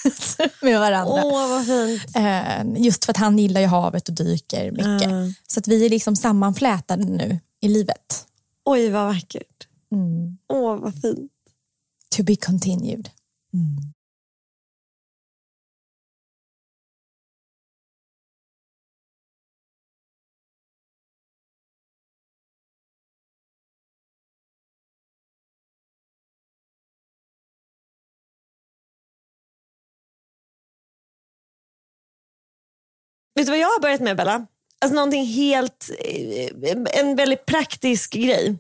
med 0.63 0.81
varandra. 0.81 1.23
Åh, 1.25 1.49
vad 1.49 1.67
fint. 1.67 2.17
Eh, 2.17 2.83
just 2.83 3.05
för 3.05 3.13
att 3.13 3.17
han 3.17 3.39
gillar 3.39 3.61
ju 3.61 3.67
havet 3.67 4.09
och 4.09 4.15
dyker 4.15 4.71
mycket. 4.71 5.11
Ja. 5.11 5.33
Så 5.47 5.61
att 5.61 5.69
vi 5.69 5.87
är 5.87 5.91
liksom 5.91 6.17
sammanflätade 6.17 7.05
nu 7.05 7.39
i 7.61 7.69
livet. 7.69 8.27
Oj, 8.65 8.91
vad 8.91 9.07
vackert. 9.07 9.67
Mm. 9.93 10.39
Åh, 10.53 10.77
vad 10.77 11.01
fint. 11.01 11.33
To 12.17 12.23
be 12.23 12.37
continued. 12.37 13.09
Vet 33.41 33.47
du 33.47 33.51
vad 33.51 33.59
jag 33.59 33.69
har 33.69 33.81
börjat 33.81 34.01
med, 34.01 34.17
Bella? 34.17 34.47
Alltså 34.81 34.95
någonting 34.95 35.25
helt... 35.27 35.91
eh, 36.05 37.01
En 37.01 37.17
väldigt 37.17 37.47
praktisk 37.47 38.13
grej. 38.13 38.57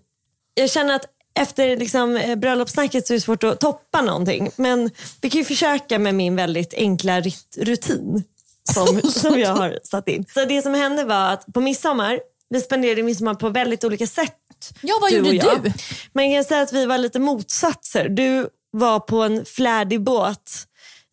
Jag 0.54 0.70
känner 0.70 0.94
att 0.94 1.04
efter 1.40 1.76
liksom, 1.76 2.16
eh, 2.16 2.36
bröllopssnacket 2.36 3.06
så 3.06 3.12
är 3.12 3.14
det 3.14 3.20
svårt 3.20 3.44
att 3.44 3.60
toppa 3.60 4.02
någonting. 4.02 4.50
Men 4.56 4.90
vi 5.20 5.30
kan 5.30 5.38
ju 5.38 5.44
försöka 5.44 5.98
med 5.98 6.14
min 6.14 6.36
väldigt 6.36 6.74
enkla 6.74 7.22
rutin 7.56 8.24
som, 8.72 9.00
som 9.10 9.38
jag 9.38 9.54
har 9.54 9.78
satt 9.84 10.08
in. 10.08 10.24
Så 10.34 10.44
det 10.44 10.62
som 10.62 10.74
hände 10.74 11.04
var 11.04 11.32
att 11.32 11.46
på 11.54 11.60
midsommar, 11.60 12.20
vi 12.50 12.60
spenderade 12.60 13.02
midsommar 13.02 13.34
på 13.34 13.48
väldigt 13.48 13.84
olika 13.84 14.06
sätt. 14.06 14.36
Ja, 14.80 14.98
vad 15.00 15.10
du 15.10 15.16
gjorde 15.16 15.32
jag. 15.32 15.62
du? 15.64 15.72
Man 16.12 16.34
kan 16.34 16.44
säga 16.44 16.62
att 16.62 16.72
vi 16.72 16.86
var 16.86 16.98
lite 16.98 17.18
motsatser. 17.18 18.08
Du 18.08 18.48
var 18.70 19.00
på 19.00 19.22
en 19.22 19.44
flärdig 19.44 20.00
båt 20.00 20.66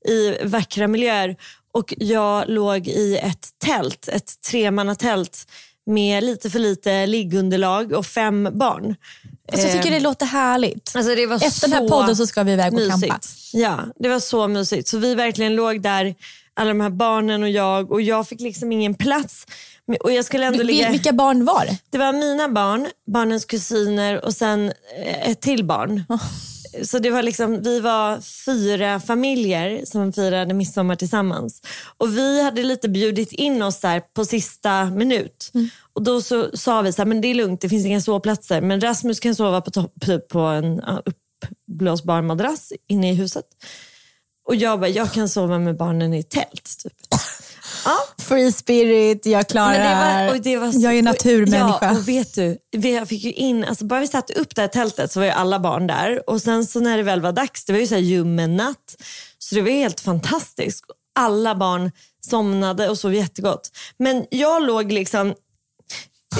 i 0.08 0.38
vackra 0.44 0.88
miljöer 0.88 1.36
och 1.78 1.94
jag 1.98 2.50
låg 2.50 2.88
i 2.88 3.18
ett 3.18 3.48
tält, 3.66 4.08
ett 4.08 4.42
tremannatält 4.42 5.48
med 5.86 6.24
lite 6.24 6.50
för 6.50 6.60
lite 6.60 7.06
liggunderlag 7.06 7.92
och 7.92 8.06
fem 8.06 8.50
barn. 8.54 8.96
Alltså, 9.52 9.68
jag 9.68 9.78
tycker 9.78 9.92
det 9.92 10.00
låter 10.00 10.26
härligt. 10.26 10.92
Alltså 10.96 11.16
det 11.16 11.24
Efter 11.24 11.68
den 11.68 11.78
här 11.78 11.88
podden 11.90 12.16
så 12.16 12.28
ska 12.28 12.44
vi 12.44 12.52
iväg 12.52 12.74
och 12.74 12.80
mysigt. 12.80 13.02
campa. 13.02 13.20
Ja, 13.54 13.80
det 14.00 14.10
var 14.10 14.20
så 14.20 14.48
mysigt. 14.48 14.88
Så 14.88 14.98
vi 14.98 15.16
verkligen 15.16 15.56
låg 15.56 15.82
där, 15.82 16.16
alla 16.54 16.68
de 16.68 16.82
här 16.82 16.90
barnen 16.90 17.44
och 17.44 17.50
jag 17.50 17.92
och 17.92 18.02
jag 18.02 18.28
fick 18.28 18.42
liksom 18.42 18.72
ingen 18.72 18.94
plats. 18.96 19.46
Och 20.04 20.12
jag 20.12 20.26
skulle 20.26 20.46
ändå 20.46 20.64
ligga... 20.64 20.92
Vilka 20.92 21.14
barn 21.14 21.46
var 21.46 21.66
det? 21.66 21.78
Det 21.90 21.98
var 21.98 22.14
mina 22.14 22.50
barn, 22.50 22.88
barnens 23.08 23.46
kusiner 23.46 24.26
och 24.26 24.34
sen 24.34 24.72
eh, 25.06 25.30
ett 25.30 25.42
till 25.42 25.66
barn. 25.66 26.04
Så 26.84 27.00
det 27.00 27.10
var 27.10 27.24
liksom, 27.24 27.62
vi 27.62 27.80
var 27.80 28.22
fyra 28.22 29.00
familjer 29.00 29.86
som 29.86 30.14
firade 30.14 30.54
midsommar 30.54 30.96
tillsammans. 30.96 31.62
Och 31.98 32.18
vi 32.18 32.44
hade 32.44 32.64
lite 32.64 32.90
bjudit 32.90 33.32
in 33.32 33.62
oss 33.62 33.80
där 33.80 34.00
på 34.00 34.26
sista 34.26 34.86
minut. 34.86 35.52
Och 35.94 36.04
då 36.04 36.22
så 36.22 36.58
sa 36.58 36.82
vi 36.82 36.94
så 36.94 37.02
här, 37.02 37.08
men 37.08 37.22
det 37.22 37.28
är 37.28 37.36
lugnt, 37.36 37.62
det 37.62 37.70
finns 37.70 37.86
inga 37.86 38.02
sovplatser. 38.02 38.62
Men 38.62 38.82
Rasmus 38.82 39.20
kan 39.20 39.36
sova 39.36 39.62
på, 39.62 39.72
topp, 39.72 39.94
typ 40.02 40.28
på 40.28 40.40
en 40.40 40.82
uppblåsbar 41.06 42.22
madrass 42.22 42.74
inne 42.88 43.12
i 43.12 43.14
huset. 43.14 43.46
Och 44.46 44.56
jag 44.56 44.80
bara, 44.80 44.90
jag 44.90 45.14
kan 45.14 45.30
sova 45.30 45.60
med 45.60 45.78
barnen 45.78 46.14
i 46.14 46.24
tält. 46.24 46.78
Typ. 46.84 46.94
Ja, 47.88 48.24
Free 48.24 48.52
spirit, 48.52 49.26
jag 49.26 49.48
klarar 49.48 49.74
det 49.74 49.80
här. 49.80 50.30
och 50.30 50.42
det 50.42 50.58
var 50.58 50.72
så- 50.72 50.80
jag 50.80 50.98
är 50.98 51.04
naturmänniska. 51.04 51.78
Ja, 51.82 51.92
och 51.92 52.08
vet 52.08 52.36
du, 52.36 52.58
vi 52.72 53.06
fick 53.06 53.24
ju 53.24 53.32
in, 53.32 53.64
alltså 53.66 53.86
bara 53.86 54.00
vi 54.00 54.08
satte 54.08 54.34
upp 54.34 54.56
det 54.56 54.62
här 54.62 54.68
tältet 54.68 55.12
så 55.12 55.20
var 55.20 55.26
ju 55.26 55.32
alla 55.32 55.60
barn 55.60 55.88
där. 55.88 56.30
Och 56.30 56.42
sen 56.42 56.66
så 56.66 56.80
när 56.80 56.98
det 56.98 57.04
väl 57.04 57.22
var 57.22 57.32
dags, 57.32 57.66
det 57.66 57.74
var 57.74 57.80
ju 57.80 57.88
så 57.88 57.96
här 57.96 58.02
ljummen 58.02 58.56
natt. 58.56 58.96
Så 59.40 59.56
det 59.56 59.62
var 59.62 59.70
helt 59.70 60.00
fantastiskt. 60.00 60.84
Alla 61.20 61.56
barn 61.56 61.92
somnade 62.30 62.90
och 62.90 62.98
sov 62.98 63.14
jättegott. 63.14 63.70
Men 64.00 64.26
jag 64.32 64.66
låg 64.66 64.92
liksom 64.92 65.34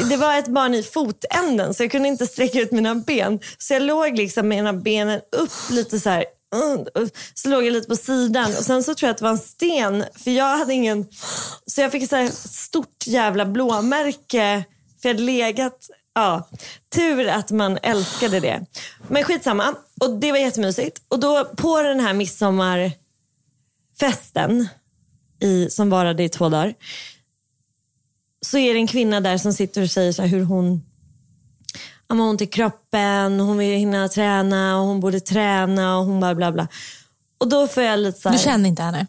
det 0.10 0.18
var 0.18 0.38
ett 0.38 0.48
barn 0.48 0.74
i 0.74 0.84
fotänden 0.84 1.74
så 1.74 1.84
jag 1.84 1.92
kunde 1.92 2.08
inte 2.08 2.28
sträcka 2.28 2.60
ut 2.62 2.72
mina 2.72 2.96
ben. 2.96 3.40
Så 3.58 3.74
jag 3.74 3.84
låg 3.84 4.18
liksom 4.18 4.48
med 4.48 4.58
ena 4.58 4.74
benen 4.74 5.22
upp 5.32 5.52
lite 5.72 6.00
så 6.00 6.10
här 6.10 6.26
och 6.96 7.10
Så 7.34 7.50
låg 7.50 7.64
jag 7.64 7.74
lite 7.74 7.88
på 7.88 7.96
sidan 7.96 8.58
och 8.58 8.66
sen 8.66 8.84
så 8.84 8.96
tror 8.96 9.08
jag 9.08 9.12
att 9.12 9.18
det 9.18 9.24
var 9.24 9.32
en 9.32 9.38
sten. 9.38 10.04
För 10.16 10.32
jag 10.32 10.58
hade 10.58 10.74
ingen... 10.74 11.08
Så 11.66 11.82
jag 11.82 11.92
fick 11.92 12.04
ett 12.04 12.10
så 12.10 12.50
stort 12.50 13.08
jävla 13.08 13.46
blåmärke. 13.46 14.64
För 15.02 15.10
jag 15.10 15.16
hade 15.16 15.24
legat 15.24 15.90
Ja, 16.18 16.50
tur 16.90 17.28
att 17.28 17.52
man 17.52 17.78
älskade 17.84 18.40
det. 18.40 18.66
Men 19.08 19.24
skitsamma, 19.24 19.76
och 20.02 20.20
det 20.20 20.32
var 20.32 20.40
jättemysigt. 20.40 21.02
Och 21.08 21.20
då 21.20 21.46
på 21.46 21.82
den 21.82 22.00
här 22.00 22.14
midsommarfesten 22.14 24.68
i, 25.40 25.70
som 25.70 25.90
varade 25.90 26.24
i 26.24 26.30
två 26.30 26.50
dagar 26.50 26.74
så 28.42 28.58
är 28.58 28.74
det 28.74 28.80
en 28.80 28.88
kvinna 28.88 29.22
där 29.22 29.38
som 29.38 29.54
sitter 29.54 29.82
och 29.82 29.92
säger 29.92 30.12
så 30.12 30.22
här 30.22 30.30
hur 30.30 30.44
hon 30.44 30.84
har 32.08 32.20
ont 32.30 32.42
i 32.42 32.48
kroppen, 32.48 33.40
hon 33.40 33.58
vill 33.58 33.78
hinna 33.78 34.10
träna 34.10 34.80
och 34.80 34.86
hon 34.88 35.00
borde 35.00 35.20
träna 35.20 35.98
och 35.98 36.06
hon 36.06 36.20
bara 36.20 36.36
bla 36.36 36.52
bla. 36.52 36.68
Och 37.38 37.48
då 37.50 37.68
får 37.68 37.84
jag 37.84 38.00
lite 38.00 38.20
så 38.22 38.30
här, 38.30 38.38
Du 38.38 38.44
känner 38.44 38.70
inte 38.70 38.82
henne? 38.84 39.08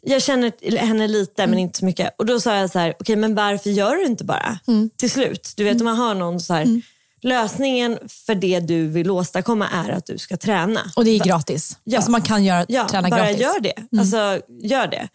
jag 0.00 0.22
känner 0.22 0.76
henne 0.76 1.08
lite 1.08 1.46
men 1.46 1.58
inte 1.58 1.78
så 1.78 1.84
mycket. 1.84 2.14
Och 2.18 2.26
då 2.26 2.40
sa 2.40 2.56
jag 2.56 2.70
så 2.70 2.78
här, 2.78 2.94
okej 3.00 3.16
men 3.16 3.34
varför 3.34 3.70
gör 3.70 3.96
du 3.96 4.04
inte 4.06 4.24
bara 4.24 4.58
till 4.96 5.10
slut? 5.10 5.52
Du 5.56 5.64
vet 5.64 5.80
om 5.80 5.84
man 5.84 5.96
har 5.96 6.14
någon 6.14 6.40
så 6.40 6.54
här, 6.54 6.80
lösningen 7.22 7.98
för 8.08 8.34
det 8.34 8.60
du 8.60 8.86
vill 8.86 9.10
åstadkomma 9.10 9.68
är 9.68 9.90
att 9.90 10.06
du 10.06 10.18
ska 10.18 10.36
träna. 10.36 10.80
Och 10.96 11.04
det 11.04 11.10
är 11.10 11.18
gratis. 11.24 11.78
Ja. 11.84 11.96
Alltså 11.98 12.10
man 12.10 12.22
kan 12.22 12.44
göra, 12.44 12.66
Ja, 12.68 12.88
träna 12.88 13.08
bara 13.08 13.20
gratis. 13.20 13.40
gör 13.40 13.60
det. 13.60 13.98
Alltså, 13.98 14.40
gör 14.62 14.86
det. 14.86 15.08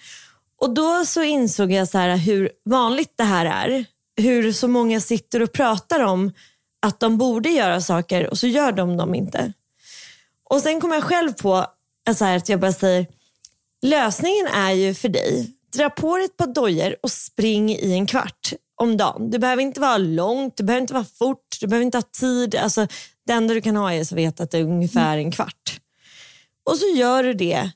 Och 0.62 0.74
då 0.74 1.06
så 1.06 1.24
insåg 1.24 1.72
jag 1.72 1.88
så 1.88 1.98
här 1.98 2.18
hur 2.18 2.50
vanligt 2.66 3.14
det 3.18 3.24
här 3.24 3.46
är. 3.46 3.86
Hur 4.18 4.52
så 4.54 4.68
många 4.68 5.00
sitter 5.02 5.42
och 5.42 5.52
pratar 5.52 6.00
om 6.00 6.32
att 6.86 7.00
de 7.00 7.18
borde 7.18 7.50
göra 7.50 7.82
saker 7.82 8.30
och 8.30 8.38
så 8.38 8.48
gör 8.48 8.72
de 8.72 8.98
dem 8.98 9.16
inte. 9.16 9.54
Och 10.44 10.62
sen 10.62 10.82
kom 10.82 10.92
jag 10.92 11.04
själv 11.04 11.34
på 11.34 11.66
så 12.16 12.26
här, 12.26 12.38
att 12.38 12.50
jag 12.50 12.60
bara 12.60 12.74
säger, 12.74 13.08
lösningen 13.82 14.48
är 14.48 14.72
ju 14.72 14.94
för 14.94 15.10
dig, 15.10 15.52
dra 15.74 15.90
på 15.90 16.18
dig 16.18 16.26
ett 16.26 16.38
par 16.38 16.48
dojor 16.48 16.96
och 17.02 17.12
spring 17.12 17.72
i 17.72 17.94
en 17.94 18.06
kvart 18.06 18.54
om 18.76 18.98
dagen. 18.98 19.32
Det 19.32 19.40
behöver 19.40 19.62
inte 19.62 19.80
vara 19.80 19.98
långt, 19.98 20.58
det 20.58 20.64
behöver 20.64 20.82
inte 20.82 20.94
vara 20.94 21.06
fort, 21.06 21.58
du 21.60 21.68
behöver 21.68 21.86
inte 21.86 21.98
ha 21.98 22.04
tid. 22.20 22.56
Alltså, 22.56 22.88
det 23.26 23.34
enda 23.34 23.54
du 23.54 23.62
kan 23.62 23.76
ha 23.76 23.94
är 23.94 24.02
att 24.02 24.12
veta 24.12 24.44
att 24.44 24.52
det 24.52 24.58
är 24.58 24.64
ungefär 24.64 25.18
en 25.18 25.32
kvart. 25.32 25.80
Och 26.64 26.78
så 26.78 26.86
gör 26.86 27.24
du 27.24 27.34
det 27.34 27.72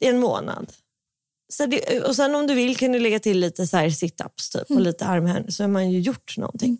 i 0.00 0.06
en 0.06 0.20
månad. 0.20 0.72
Så 1.48 1.66
det, 1.66 2.00
och 2.00 2.16
sen 2.16 2.34
om 2.34 2.46
du 2.46 2.54
vill 2.54 2.76
kan 2.76 2.92
du 2.92 2.98
lägga 2.98 3.18
till 3.20 3.40
lite 3.40 3.66
så 3.66 3.76
här 3.76 3.88
sit-ups 3.88 4.52
typ, 4.52 4.70
och 4.70 4.80
lite 4.80 5.06
armhävningar 5.06 5.50
så 5.50 5.62
har 5.62 5.68
man 5.68 5.90
ju 5.90 6.00
gjort 6.00 6.36
någonting. 6.36 6.78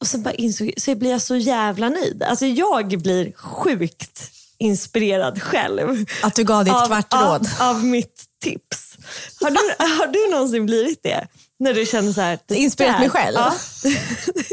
Och 0.00 0.06
så, 0.06 0.18
bara 0.18 0.34
insåg, 0.34 0.72
så 0.76 0.94
blir 0.94 1.10
jag 1.10 1.22
så 1.22 1.36
jävla 1.36 1.88
nöjd. 1.88 2.22
Alltså 2.22 2.46
jag 2.46 3.02
blir 3.02 3.32
sjukt 3.32 4.30
inspirerad 4.58 5.42
själv. 5.42 6.04
Att 6.22 6.34
du 6.34 6.44
gav 6.44 6.64
ditt 6.64 6.74
av, 6.74 6.86
kvartråd. 6.86 7.48
Av, 7.60 7.68
av 7.68 7.84
mitt 7.84 8.24
tips. 8.42 8.96
Har 9.40 9.50
du, 9.50 9.56
har 9.84 10.06
du 10.06 10.30
någonsin 10.30 10.66
blivit 10.66 11.02
det? 11.02 11.26
När 11.58 11.74
du 11.74 11.86
känner 11.86 12.12
så 12.12 12.20
här. 12.20 12.38
Inspirerat 12.48 13.00
mig 13.00 13.10
själv? 13.10 13.36
Ja. 13.36 13.54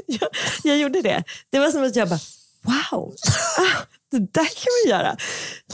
jag, 0.06 0.30
jag 0.64 0.78
gjorde 0.78 1.02
det. 1.02 1.24
Det 1.50 1.60
var 1.60 1.72
som 1.72 1.84
att 1.84 1.96
jag 1.96 2.10
bara, 2.10 2.20
wow, 2.62 3.16
ah, 3.58 3.84
det 4.12 4.20
där 4.20 4.46
kan 4.46 4.72
man 4.86 5.00
göra. 5.00 5.18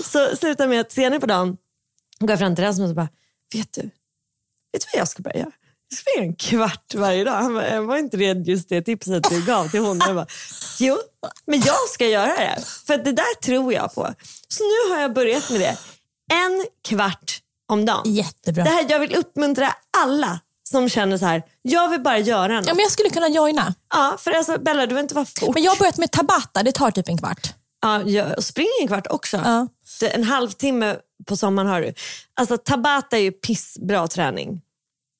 Så 0.03 0.35
slutade 0.35 0.69
med 0.69 0.81
att 0.81 0.91
senare 0.91 1.19
på 1.19 1.25
dagen 1.25 1.57
går 2.19 2.29
jag 2.29 2.39
fram 2.39 2.55
till 2.55 2.63
Rasmus 2.63 2.89
och 2.89 2.95
bara, 2.95 3.09
vet 3.53 3.73
du, 3.73 3.81
vet 3.81 4.81
du 4.81 4.87
vad 4.93 4.99
jag 4.99 5.07
ska 5.07 5.23
börja 5.23 5.37
göra? 5.37 5.51
Springa 5.93 6.25
en 6.27 6.35
kvart 6.35 6.93
varje 6.95 7.23
dag. 7.23 7.31
Han 7.31 7.53
bara, 7.53 7.81
var 7.81 7.97
inte 7.97 8.17
det 8.17 8.47
just 8.47 8.69
det 8.69 8.81
tipset 8.81 9.29
du 9.29 9.45
gav 9.45 9.69
till 9.69 9.79
honom? 9.79 10.01
Jag 10.07 10.15
bara, 10.15 10.27
jo, 10.79 10.97
men 11.45 11.61
jag 11.61 11.89
ska 11.89 12.07
göra 12.07 12.35
det. 12.35 12.63
För 12.87 12.97
det 12.97 13.11
där 13.11 13.41
tror 13.41 13.73
jag 13.73 13.95
på. 13.95 14.13
Så 14.47 14.63
nu 14.63 14.93
har 14.93 15.01
jag 15.01 15.13
börjat 15.13 15.49
med 15.49 15.59
det. 15.59 15.77
En 16.33 16.65
kvart 16.87 17.39
om 17.67 17.85
dagen. 17.85 18.13
Jättebra. 18.13 18.63
Det 18.63 18.69
här, 18.69 18.85
jag 18.89 18.99
vill 18.99 19.15
uppmuntra 19.15 19.75
alla 19.97 20.39
som 20.63 20.89
känner 20.89 21.17
så 21.17 21.25
här, 21.25 21.43
jag 21.61 21.89
vill 21.89 22.01
bara 22.01 22.19
göra 22.19 22.55
något. 22.55 22.67
Ja, 22.67 22.73
men 22.73 22.83
jag 22.83 22.91
skulle 22.91 23.09
kunna 23.09 23.27
joina. 23.27 23.73
Ja, 23.89 24.17
för 24.19 24.31
alltså 24.31 24.57
Bella, 24.57 24.81
du 24.81 24.87
behöver 24.87 25.01
inte 25.01 25.15
vara 25.15 25.25
fort. 25.25 25.53
Men 25.53 25.63
jag 25.63 25.71
har 25.71 25.77
börjat 25.77 25.97
med 25.97 26.11
tabata, 26.11 26.63
det 26.63 26.71
tar 26.71 26.91
typ 26.91 27.09
en 27.09 27.17
kvart. 27.17 27.53
Ja, 27.81 28.01
jag 28.01 28.43
springer 28.43 28.81
en 28.81 28.87
kvart 28.87 29.07
också. 29.09 29.37
Ja. 29.45 29.67
En 30.01 30.23
halvtimme 30.23 30.95
på 31.25 31.37
sommaren 31.37 31.69
har 31.69 31.81
du. 31.81 31.93
Alltså 32.33 32.57
Tabata 32.57 33.17
är 33.17 33.21
ju 33.21 33.31
pissbra 33.31 34.07
träning. 34.07 34.61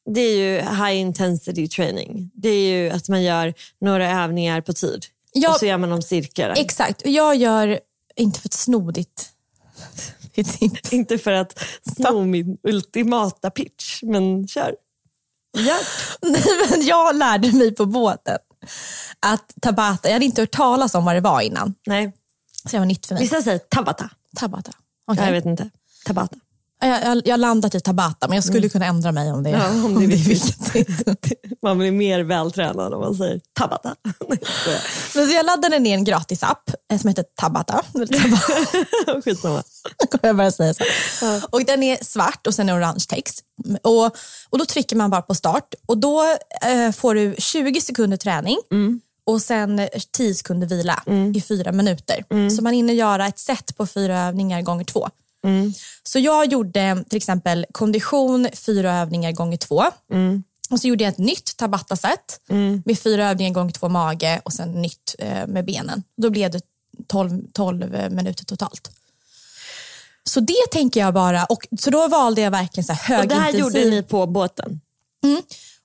Det 0.06 0.22
är 0.22 0.36
ju 0.38 0.62
high 0.62 0.96
intensity 0.98 1.68
training. 1.68 2.32
Det 2.34 2.50
är 2.50 2.74
ju 2.74 2.90
att 2.90 3.10
man 3.10 3.24
gör 3.24 3.54
några 3.82 4.24
övningar 4.24 4.62
på 4.62 4.74
tid. 4.74 5.06
Ja. 5.34 5.54
Och 5.54 5.60
så 5.60 5.66
gör 5.66 5.78
man 5.78 5.90
dem 5.90 6.02
cirklar. 6.02 6.54
Exakt, 6.58 7.02
och 7.02 7.10
jag 7.10 7.36
gör, 7.36 7.80
inte 8.16 8.40
för 8.40 8.48
att 8.48 8.54
sno 8.54 8.92
ditt. 8.92 9.30
Inte 10.92 11.18
för 11.18 11.32
att 11.32 11.60
sno 11.96 12.26
min 12.26 12.58
ultimata 12.64 13.50
pitch, 13.50 14.04
men 14.04 14.48
kör. 14.48 14.76
Nej, 16.22 16.44
men 16.70 16.86
jag 16.86 17.16
lärde 17.16 17.52
mig 17.52 17.76
på 17.76 17.86
båten 17.86 18.38
att 19.20 19.54
tabata, 19.62 20.08
jag 20.08 20.14
hade 20.14 20.26
inte 20.26 20.42
hört 20.42 20.52
talas 20.52 20.96
om 20.96 21.06
vad 21.06 21.16
det 21.16 21.22
var 21.22 21.42
innan. 21.42 21.76
Nej. 21.86 22.12
Så 22.64 22.70
det 22.70 22.80
var 22.80 22.86
nytt 22.86 23.06
för 23.06 23.16
mig. 23.16 23.24
Vissa 23.24 23.42
säger 23.42 23.58
tabata. 23.60 24.10
Tabata. 24.36 24.72
Ja, 25.06 25.14
Okej. 25.14 25.26
Jag 25.26 25.32
vet 25.32 25.46
inte. 25.46 25.70
Tabata. 26.06 26.36
Jag, 26.88 27.22
jag, 27.26 27.40
landat 27.40 27.76
i 27.76 27.80
tabata 27.80 28.28
men 28.28 28.36
jag 28.36 28.44
skulle 28.44 28.70
kunna 28.70 28.86
ändra 28.86 29.12
mig 29.12 29.32
om 29.32 29.44
det, 29.44 29.50
Ja, 29.50 29.68
om 29.70 30.00
det 30.00 30.06
är 30.06 30.08
viktigt. 30.08 31.60
Man 31.62 31.78
blir 31.78 31.92
mer 31.92 32.20
vältränad 32.24 32.94
om 32.94 33.02
man 33.02 33.16
säger 33.16 33.42
tabata. 33.60 33.96
Men 35.16 35.28
så 35.28 35.34
jag 35.34 35.46
laddade 35.46 35.80
ner 35.80 35.94
en 35.94 36.04
gratis 36.04 36.44
app 36.44 36.70
eh, 36.92 37.00
som 37.00 37.08
heter 37.08 37.26
Tabata. 37.42 37.82
Tabata. 37.94 39.22
Skitsamma. 39.26 39.64
jag 40.22 40.36
bara 40.38 40.52
säga 40.52 40.74
så. 40.74 40.84
Och 41.50 41.66
den 41.66 41.84
är 41.84 42.04
svart 42.04 42.48
och 42.48 42.54
sen 42.54 42.70
är 42.70 42.78
orange 42.78 43.06
text. 43.10 43.42
Och, 43.82 44.06
och 44.50 44.58
då 44.58 44.66
trycker 44.66 44.96
man 44.96 45.10
bara 45.10 45.22
på 45.22 45.36
start 45.36 45.74
och 45.86 45.98
då 45.98 46.24
eh, 46.66 46.92
får 46.92 47.16
du 47.16 47.36
20 47.38 47.82
sekunder 47.82 48.18
träning 48.18 48.58
och 49.26 49.42
sen 49.42 49.80
eh, 49.80 49.88
10 50.18 50.34
sekunder 50.36 50.68
vila 50.68 51.04
i 51.36 51.42
fyra 51.42 51.72
minuter. 51.72 52.24
Så 52.56 52.62
man 52.64 52.74
hinner 52.74 52.94
göra 52.94 53.28
ett 53.28 53.40
set 53.40 53.78
på 53.78 53.88
fyra 53.88 54.20
övningar 54.28 54.62
gånger 54.62 54.84
två. 54.86 55.10
Så 56.04 56.20
jag 56.20 56.52
gjorde 56.52 57.04
till 57.10 57.18
exempel 57.18 57.66
kondition, 57.72 58.48
fyra 58.54 58.94
övningar 59.00 59.32
gånger 59.32 59.58
två. 59.58 59.84
Och 60.70 60.80
så 60.80 60.88
gjorde 60.88 61.04
jag 61.04 61.12
ett 61.12 61.18
nytt 61.18 61.58
Tabata-set 61.58 62.40
med 62.86 63.00
fyra 63.00 63.30
övningar 63.30 63.54
gånger 63.54 63.72
två 63.72 63.90
mage 63.90 64.42
och 64.46 64.54
sen 64.54 64.72
nytt 64.82 65.16
eh, 65.20 65.48
med 65.48 65.66
benen. 65.66 66.04
Då 66.18 66.30
blev 66.30 66.52
det 66.52 66.62
12, 67.08 67.42
12 67.54 68.12
minuter 68.12 68.46
totalt. 68.46 68.92
Så 70.24 70.40
det 70.40 70.68
tänker 70.72 71.00
jag 71.00 71.14
bara, 71.14 71.46
och, 71.46 71.68
så 71.80 71.90
då 71.90 72.08
valde 72.08 72.42
jag 72.42 72.52
verkligen 72.52 72.84
så 72.86 72.94
här 72.94 73.22
Och 73.22 73.28
det 73.28 73.36
här 73.36 73.42
högintensiv. 73.42 73.82
gjorde 73.82 73.96
ni 73.96 74.04
på 74.04 74.28
båten? 74.28 74.82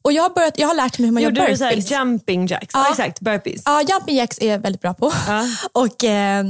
Och 0.02 0.12
jag, 0.12 0.22
har 0.22 0.30
börjat, 0.30 0.58
jag 0.58 0.68
har 0.68 0.74
lärt 0.74 0.98
mig 0.98 1.06
hur 1.06 1.12
man 1.12 1.22
Gjorde 1.22 1.40
gör 1.40 1.48
du 1.48 1.56
så 1.56 1.64
här 1.64 1.70
burpees. 1.76 1.90
jumping 1.90 2.46
jacks? 2.46 2.70
Ja. 2.74 2.90
Exakt, 2.90 3.20
burpees. 3.20 3.62
Ja, 3.64 3.82
jumping 3.82 4.16
jacks 4.16 4.38
är 4.40 4.48
jag 4.48 4.58
väldigt 4.58 4.82
bra 4.82 4.94
på. 4.94 5.12
Ja. 5.26 5.46
Och 5.72 6.04
eh, 6.04 6.44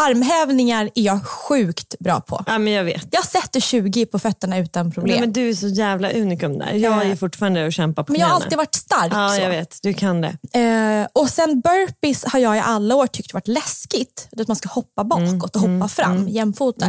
armhävningar 0.00 0.90
är 0.94 1.02
jag 1.02 1.26
sjukt 1.26 1.98
bra 1.98 2.20
på. 2.20 2.44
Ja, 2.46 2.58
men 2.58 2.72
jag 2.72 2.84
vet. 2.84 3.06
Jag 3.10 3.24
sätter 3.24 3.60
20 3.60 4.06
på 4.06 4.18
fötterna 4.18 4.58
utan 4.58 4.90
problem. 4.92 5.10
Nej, 5.10 5.20
men 5.20 5.32
men, 5.32 5.44
du 5.44 5.50
är 5.50 5.54
så 5.54 5.68
jävla 5.68 6.10
unikum 6.12 6.58
där. 6.58 6.72
Jag 6.72 7.06
är 7.06 7.16
fortfarande 7.16 7.66
och 7.66 7.72
kämpar 7.72 8.02
på 8.02 8.12
jag 8.12 8.20
har 8.20 8.26
knäna. 8.26 8.34
alltid 8.34 8.58
varit 8.58 8.74
stark. 8.74 9.12
Ja, 9.12 9.28
så. 9.28 9.42
jag 9.42 9.48
vet. 9.50 9.78
Du 9.82 9.94
kan 9.94 10.20
det. 10.20 10.58
Eh, 10.60 11.06
och 11.12 11.28
sen 11.28 11.60
burpees 11.60 12.24
har 12.24 12.38
jag 12.38 12.56
i 12.56 12.60
alla 12.60 12.94
år 12.94 13.06
tyckt 13.06 13.34
varit 13.34 13.48
läskigt. 13.48 14.28
Att 14.36 14.48
man 14.48 14.56
ska 14.56 14.68
hoppa 14.68 15.04
bakåt 15.04 15.56
och 15.56 15.62
hoppa 15.62 15.88
fram 15.88 16.28
jämfota. 16.28 16.86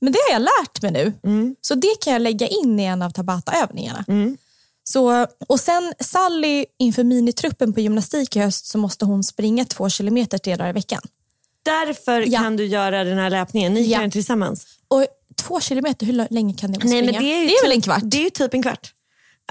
Men 0.00 0.12
det 0.12 0.18
har 0.28 0.32
jag 0.32 0.42
lärt 0.42 0.82
mig 0.82 0.90
nu. 0.90 1.12
Så 1.60 1.74
det 1.74 1.94
kan 2.00 2.12
jag 2.12 2.22
lägga 2.22 2.46
in 2.46 2.80
i 2.80 2.84
en 2.84 3.02
av 3.02 3.10
Tabata-övningarna. 3.10 4.04
Så, 4.84 5.26
och 5.48 5.60
sen 5.60 5.92
Sally 6.00 6.64
inför 6.78 7.04
minitruppen 7.04 7.72
på 7.72 7.80
gymnastik 7.80 8.36
i 8.36 8.40
höst 8.40 8.66
så 8.66 8.78
måste 8.78 9.04
hon 9.04 9.24
springa 9.24 9.64
två 9.64 9.88
kilometer 9.88 10.38
tre 10.38 10.56
dagar 10.56 10.70
i 10.70 10.72
veckan. 10.72 11.00
Därför 11.66 12.20
Ja. 12.20 12.40
kan 12.40 12.56
du 12.56 12.64
göra 12.66 13.04
den 13.04 13.18
här 13.18 13.30
löpningen. 13.30 13.74
Ni 13.74 13.80
Ja. 13.82 13.86
gör 13.88 14.00
den 14.00 14.10
tillsammans. 14.10 14.66
Och 14.88 15.06
två 15.42 15.60
kilometer, 15.60 16.06
hur 16.06 16.26
länge 16.34 16.54
kan 16.54 16.72
det 16.72 16.78
vara 16.78 16.88
Nej, 16.88 17.02
men 17.02 17.14
det, 17.22 17.32
är 17.32 17.40
ju 17.40 17.46
väl 17.46 17.56
typ, 17.62 17.72
en 17.72 17.80
kvart? 17.82 18.00
Det 18.04 18.16
är 18.16 18.22
ju 18.24 18.30
typ 18.30 18.54
en 18.54 18.62
kvart. 18.62 18.92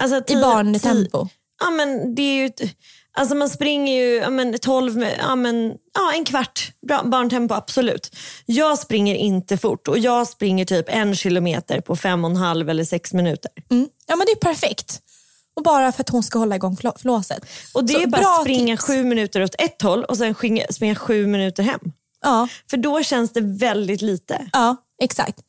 Alltså, 0.02 0.16
I 0.18 0.22
tio- 0.22 0.40
barntempo? 0.40 1.28
Ja, 1.60 1.70
men 1.70 2.14
det 2.14 2.22
är 2.22 2.42
ju... 2.42 2.50
Alltså 3.18 3.34
man 3.34 3.48
springer 3.48 3.94
ju 4.04 4.14
ja, 4.16 4.30
men 4.30 4.58
12, 4.58 4.96
med- 4.96 5.16
ja, 5.18 5.36
men, 5.36 5.74
ja, 5.94 6.12
en 6.14 6.24
kvart. 6.24 6.72
Bra, 6.86 7.02
barntempo, 7.04 7.54
absolut. 7.54 8.16
Jag 8.46 8.78
springer 8.78 9.14
inte 9.14 9.56
fort 9.58 9.88
och 9.88 9.98
jag 9.98 10.28
springer 10.28 10.64
typ 10.64 10.86
en 10.88 11.16
kilometer 11.16 11.80
på 11.80 11.96
fem 11.96 12.24
och 12.24 12.30
en 12.30 12.36
halv 12.36 12.70
eller 12.70 12.84
sex 12.84 13.12
minuter. 13.12 13.50
Mm. 13.70 13.88
Ja 14.06 14.16
men 14.16 14.26
det 14.26 14.32
är 14.32 14.52
perfekt. 14.52 15.00
Och 15.54 15.62
bara 15.62 15.92
för 15.92 16.00
att 16.02 16.08
hon 16.08 16.22
ska 16.22 16.38
hålla 16.38 16.56
igång 16.56 16.76
flå- 16.76 16.98
flåset. 16.98 17.46
Och 17.74 17.84
det 17.84 17.92
Så 17.92 18.00
är 18.00 18.06
bara 18.06 18.20
att 18.22 18.40
springa 18.40 18.76
tips. 18.76 18.84
sju 18.86 19.04
minuter 19.04 19.42
åt 19.42 19.54
ett 19.58 19.82
håll 19.82 20.04
och 20.04 20.16
sen 20.16 20.34
springa, 20.34 20.66
springa 20.70 20.94
sju 20.94 21.26
minuter 21.26 21.62
hem. 21.62 21.80
Ja, 22.26 22.48
För 22.70 22.76
då 22.76 23.02
känns 23.02 23.32
det 23.32 23.40
väldigt 23.40 24.02
lite. 24.02 24.50
ja, 24.52 24.76
exakt. 25.02 25.40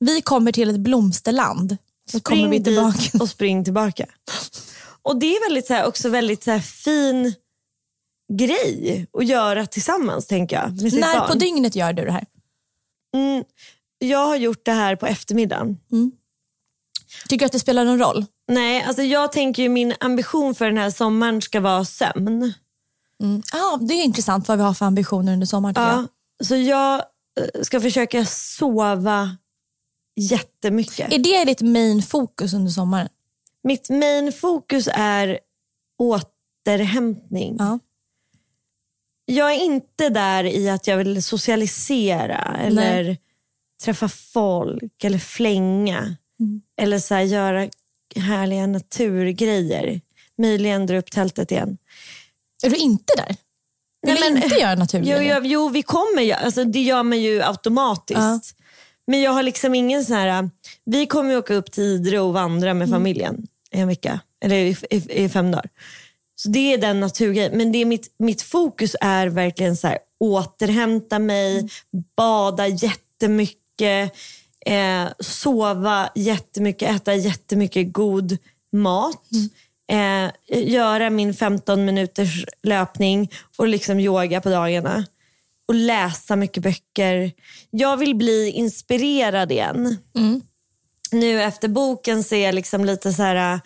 Vi 0.00 0.20
kommer 0.20 0.52
till 0.52 0.70
ett 0.70 0.80
blomsterland. 0.80 1.76
Så 2.10 2.20
kommer 2.20 2.48
vi 2.48 2.58
dit 2.58 2.64
tillbaka. 2.64 3.18
och 3.20 3.28
spring 3.28 3.64
tillbaka. 3.64 4.06
Och 5.02 5.16
det 5.16 5.26
är 5.36 5.48
väldigt, 5.48 5.66
så 5.66 5.74
här, 5.74 5.86
också 5.86 6.08
väldigt 6.08 6.44
så 6.44 6.50
här, 6.50 6.60
fin 6.60 7.34
grej 8.32 9.06
att 9.18 9.26
göra 9.26 9.66
tillsammans 9.66 10.26
tänker 10.26 10.56
jag. 10.56 10.92
När 10.92 11.18
barn. 11.18 11.28
på 11.28 11.34
dygnet 11.34 11.76
gör 11.76 11.92
du 11.92 12.04
det 12.04 12.12
här? 12.12 12.26
Mm, 13.14 13.44
jag 13.98 14.26
har 14.26 14.36
gjort 14.36 14.64
det 14.64 14.72
här 14.72 14.96
på 14.96 15.06
eftermiddagen. 15.06 15.78
Tycker 17.28 17.38
du 17.38 17.46
att 17.46 17.52
det 17.52 17.58
spelar 17.58 17.84
någon 17.84 17.98
roll? 17.98 18.24
Nej, 18.48 18.82
alltså 18.82 19.02
jag 19.02 19.32
tänker 19.32 19.62
ju 19.62 19.68
min 19.68 19.94
ambition 20.00 20.54
för 20.54 20.64
den 20.64 20.78
här 20.78 20.90
sommaren 20.90 21.42
ska 21.42 21.60
vara 21.60 21.84
sömn. 21.84 22.52
Mm. 23.22 23.42
Ah, 23.52 23.76
det 23.76 23.94
är 23.94 24.04
intressant 24.04 24.48
vad 24.48 24.58
vi 24.58 24.64
har 24.64 24.74
för 24.74 24.86
ambitioner 24.86 25.32
under 25.32 25.46
sommaren. 25.46 25.74
Ja, 25.76 26.06
så 26.42 26.56
jag 26.56 26.94
eh, 27.40 27.62
ska 27.62 27.80
försöka 27.80 28.24
sova 28.24 29.36
jättemycket. 30.16 31.12
Är 31.12 31.18
det 31.18 31.44
ditt 31.44 31.60
main 31.60 32.02
fokus 32.02 32.54
under 32.54 32.70
sommaren? 32.70 33.08
Mitt 33.62 33.90
main 33.90 34.32
fokus 34.32 34.88
är 34.92 35.38
återhämtning. 35.98 37.56
Ja. 37.58 37.78
Jag 39.26 39.54
är 39.54 39.64
inte 39.64 40.08
där 40.08 40.44
i 40.44 40.68
att 40.70 40.86
jag 40.86 40.96
vill 40.96 41.22
socialisera 41.22 42.56
eller 42.60 43.16
träffa 43.82 44.08
folk 44.08 45.04
eller 45.04 45.18
flänga. 45.18 46.16
Mm. 46.40 46.62
Eller 46.76 46.98
så 46.98 47.14
här, 47.14 47.22
göra 47.22 47.68
härliga 48.16 48.66
naturgrejer. 48.66 50.00
Möjligen 50.36 50.86
dra 50.86 50.98
upp 50.98 51.10
tältet 51.10 51.50
igen. 51.50 51.78
Är 52.64 52.70
du 52.70 52.76
inte 52.76 53.12
där? 53.16 53.36
Nej, 54.04 54.30
men- 54.30 54.42
inte 54.42 54.56
göra 54.56 54.74
naturgrejer? 54.74 55.22
Jo, 55.22 55.28
jag, 55.28 55.46
jo 55.46 55.68
vi 55.68 55.82
kommer 55.82 56.34
alltså, 56.34 56.64
det 56.64 56.82
gör 56.82 57.02
man 57.02 57.20
ju 57.20 57.42
automatiskt. 57.42 58.18
Ja. 58.18 58.40
Men 59.06 59.20
jag 59.22 59.30
har 59.30 59.42
liksom 59.42 59.74
ingen 59.74 60.04
sån 60.04 60.16
här, 60.16 60.50
vi 60.84 61.06
kommer 61.06 61.30
ju 61.30 61.38
åka 61.38 61.54
upp 61.54 61.72
till 61.72 61.82
Idre 61.84 62.20
och 62.20 62.32
vandra 62.32 62.74
med 62.74 62.90
familjen 62.90 63.46
i 63.70 63.80
en 63.80 63.88
vecka. 63.88 64.20
Eller 64.40 64.56
i, 64.56 64.76
i, 64.90 65.24
i 65.24 65.28
fem 65.28 65.50
dagar. 65.50 65.68
Så 66.36 66.48
det 66.48 66.74
är 66.74 66.78
den 66.78 67.00
naturgrejen. 67.00 67.52
Men 67.56 67.72
det 67.72 67.78
är 67.78 67.84
mitt, 67.84 68.14
mitt 68.18 68.42
fokus 68.42 68.96
är 69.00 69.26
verkligen 69.26 69.76
så 69.76 69.86
här, 69.86 69.98
återhämta 70.20 71.18
mig, 71.18 71.68
bada 72.16 72.66
jättemycket, 72.66 74.12
eh, 74.66 75.04
sova 75.20 76.10
jättemycket, 76.14 76.96
äta 76.96 77.14
jättemycket 77.14 77.92
god 77.92 78.38
mat. 78.72 79.22
Eh, 79.92 80.30
göra 80.48 81.10
min 81.10 81.34
15 81.34 81.84
minuters 81.84 82.44
löpning 82.62 83.30
och 83.56 83.68
liksom 83.68 84.00
yoga 84.00 84.40
på 84.40 84.50
dagarna. 84.50 85.04
Och 85.66 85.74
läsa 85.74 86.36
mycket 86.36 86.62
böcker. 86.62 87.32
Jag 87.70 87.96
vill 87.96 88.14
bli 88.14 88.50
inspirerad 88.50 89.52
igen. 89.52 89.96
Nu 91.10 91.42
efter 91.42 91.68
boken 91.68 92.24
så 92.24 92.34
är 92.34 92.44
jag 92.44 92.54
liksom 92.54 92.84
lite 92.84 93.12
så 93.12 93.22
här 93.22 93.54
äh, 93.54 93.60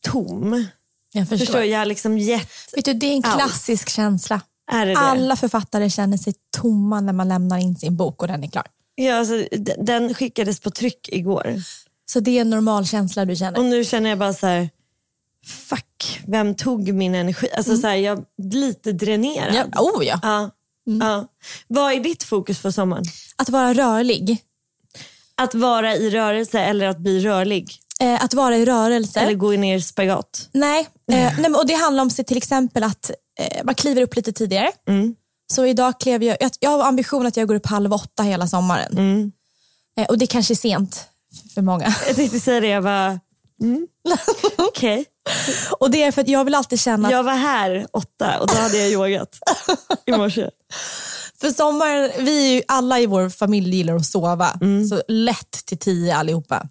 tom. 0.00 0.66
jag 1.12 1.28
förstår. 1.28 1.46
Förstår? 1.46 1.64
Jag 1.64 1.78
har 1.78 1.86
liksom 1.86 2.18
gett... 2.18 2.50
Vet 2.76 2.84
du, 2.84 2.92
det 2.92 3.06
är 3.06 3.16
en 3.16 3.24
allt. 3.24 3.40
klassisk 3.40 3.88
känsla. 3.88 4.40
Är 4.72 4.86
det 4.86 4.92
det? 4.92 4.98
Alla 4.98 5.36
författare 5.36 5.90
känner 5.90 6.16
sig 6.16 6.34
tomma 6.50 7.00
när 7.00 7.12
man 7.12 7.28
lämnar 7.28 7.58
in 7.58 7.76
sin 7.76 7.96
bok 7.96 8.22
och 8.22 8.28
den 8.28 8.44
är 8.44 8.48
klar. 8.48 8.66
Ja, 8.94 9.18
alltså, 9.18 9.44
den 9.78 10.14
skickades 10.14 10.60
på 10.60 10.70
tryck 10.70 11.08
igår. 11.12 11.62
Så 12.06 12.20
det 12.20 12.30
är 12.30 12.40
en 12.40 12.50
normal 12.50 12.86
känsla 12.86 13.24
du 13.24 13.36
känner. 13.36 13.58
Och 13.58 13.64
nu 13.64 13.84
känner 13.84 14.10
jag 14.10 14.18
bara 14.18 14.32
så 14.32 14.46
här, 14.46 14.70
fuck, 15.48 16.20
vem 16.26 16.54
tog 16.54 16.92
min 16.92 17.14
energi? 17.14 17.48
Alltså 17.56 17.76
så 17.76 17.86
här, 17.86 17.96
jag 17.96 18.18
är 18.18 18.24
lite 18.54 18.92
dränerad. 18.92 19.68
Ja, 19.72 19.80
oh 19.80 20.04
ja. 20.06 20.20
Ja, 20.22 20.50
ja. 21.00 21.26
Vad 21.66 21.92
är 21.92 22.00
ditt 22.00 22.22
fokus 22.22 22.58
för 22.58 22.70
sommaren? 22.70 23.04
Att 23.36 23.48
vara 23.48 23.74
rörlig. 23.74 24.44
Att 25.34 25.54
vara 25.54 25.96
i 25.96 26.10
rörelse 26.10 26.60
eller 26.60 26.86
att 26.86 26.98
bli 26.98 27.20
rörlig? 27.20 27.76
Eh, 28.00 28.24
att 28.24 28.34
vara 28.34 28.56
i 28.56 28.64
rörelse. 28.64 29.20
Eller 29.20 29.34
gå 29.34 29.50
ner 29.50 29.76
i 29.76 29.82
spagat? 29.82 30.48
Nej, 30.52 30.88
eh, 31.12 31.38
nej 31.38 31.50
och 31.50 31.66
det 31.66 31.74
handlar 31.74 32.02
om 32.02 32.10
sig 32.10 32.24
till 32.24 32.36
exempel 32.36 32.82
att 32.82 33.10
eh, 33.40 33.64
man 33.64 33.74
kliver 33.74 34.02
upp 34.02 34.16
lite 34.16 34.32
tidigare. 34.32 34.72
Mm. 34.88 35.14
Så 35.52 35.66
idag 35.66 36.00
klev 36.00 36.22
jag, 36.22 36.36
jag, 36.40 36.50
jag 36.60 36.70
har 36.70 36.84
ambition 36.84 37.26
att 37.26 37.36
jag 37.36 37.48
går 37.48 37.54
upp 37.54 37.66
halv 37.66 37.92
åtta 37.92 38.22
hela 38.22 38.46
sommaren. 38.46 38.92
Mm. 38.92 39.32
Eh, 39.98 40.06
och 40.06 40.18
det 40.18 40.26
kanske 40.26 40.54
är 40.54 40.56
sent 40.56 41.08
för 41.54 41.62
många. 41.62 41.94
Jag 42.06 42.16
tänkte 42.16 42.40
säga 42.40 42.60
det, 42.60 42.66
jag 42.66 42.82
var... 42.82 43.20
Mm. 43.62 43.86
Okej. 44.56 45.04
och 45.78 45.90
det 45.90 46.02
är 46.02 46.12
för 46.12 46.22
att 46.22 46.28
jag 46.28 46.44
vill 46.44 46.54
alltid 46.54 46.80
känna 46.80 47.08
att 47.08 47.12
Jag 47.12 47.22
var 47.22 47.34
här 47.34 47.86
åtta 47.92 48.38
och 48.40 48.46
då 48.46 48.54
hade 48.54 48.78
jag 48.78 48.90
yogat 48.90 49.38
i 50.06 50.12
morse. 50.12 50.50
för 51.40 51.50
sommaren, 51.50 52.10
vi 52.18 52.50
är 52.50 52.54
ju 52.54 52.62
alla 52.68 53.00
i 53.00 53.06
vår 53.06 53.28
familj 53.28 53.76
gillar 53.76 53.96
att 53.96 54.06
sova. 54.06 54.58
Mm. 54.60 54.86
Så 54.86 55.02
lätt 55.08 55.66
till 55.66 55.78
tio 55.78 56.16
allihopa. 56.16 56.68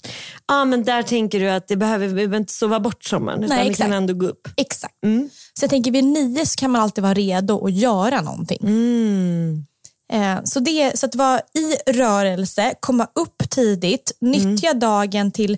Ja, 0.48 0.66
men 0.66 0.84
där 0.84 1.04
tänker 1.04 1.40
du 1.40 1.50
att 1.50 1.68
det 1.68 1.76
behöver, 1.76 2.08
vi 2.08 2.14
behöver 2.14 2.38
inte 2.38 2.54
sova 2.54 2.80
bort 2.80 3.04
sommaren 3.04 3.44
utan 3.44 3.58
Nej, 3.58 3.70
vi 3.70 3.76
kan 3.76 3.94
ändå 3.94 4.14
gå 4.14 4.26
upp. 4.28 4.48
Exakt. 4.58 5.04
Mm. 5.04 5.30
Så 5.60 5.64
jag 5.64 5.70
tänker 5.70 5.92
vid 5.92 6.04
nio 6.04 6.46
så 6.46 6.56
kan 6.60 6.72
man 6.72 6.82
alltid 6.82 7.02
vara 7.02 7.14
redo 7.14 7.66
att 7.66 7.74
göra 7.74 8.22
någonting. 8.22 8.60
Mm. 8.62 9.66
Eh, 10.14 10.44
så, 10.44 10.60
det, 10.60 11.00
så 11.00 11.06
att 11.06 11.16
vara 11.16 11.40
i 11.40 11.92
rörelse, 11.92 12.74
komma 12.80 13.08
upp 13.16 13.50
tidigt, 13.50 14.18
nyttja 14.22 14.68
Mm. 14.70 14.80
dagen 14.80 15.32
till, 15.32 15.58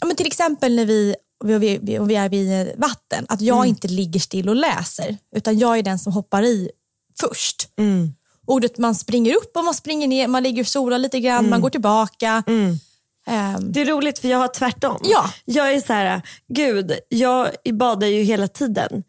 ja, 0.00 0.06
men 0.06 0.16
till 0.16 0.26
exempel 0.26 0.76
när 0.76 0.84
vi, 0.86 1.14
vi, 1.44 1.58
vi, 1.58 1.78
vi, 1.82 1.98
vi 1.98 2.14
är 2.16 2.28
vid 2.28 2.72
vatten, 2.76 3.26
att 3.28 3.40
jag 3.40 3.56
Mm. 3.56 3.68
inte 3.68 3.88
ligger 3.88 4.20
still 4.20 4.48
och 4.48 4.56
läser, 4.56 5.16
utan 5.36 5.58
jag 5.58 5.78
är 5.78 5.82
den 5.82 5.98
som 5.98 6.12
hoppar 6.12 6.42
i 6.42 6.70
först. 7.20 7.68
Mm. 7.78 8.14
Ordet 8.46 8.78
man 8.78 8.94
springer 8.94 9.34
upp 9.36 9.56
och 9.56 9.64
man 9.64 9.74
springer 9.74 10.08
ner, 10.08 10.28
man 10.28 10.42
ligger 10.42 10.62
och 10.62 10.66
solar 10.68 10.98
lite 10.98 11.20
grann, 11.20 11.38
Mm. 11.38 11.50
man 11.50 11.60
går 11.60 11.70
tillbaka. 11.70 12.42
Ehm, 13.26 13.72
Det 13.72 13.80
är 13.80 13.84
roligt 13.84 14.18
för 14.18 14.28
jag 14.28 14.38
har 14.38 14.48
tvärtom. 14.48 14.98
Ja. 15.02 15.30
Jag 15.44 15.72
är 15.74 15.80
så 15.80 15.92
här, 15.92 16.22
gud, 16.48 16.92
jag 17.08 17.48
badar 17.72 18.06
ju 18.06 18.22
hela 18.22 18.48
tiden. 18.48 19.02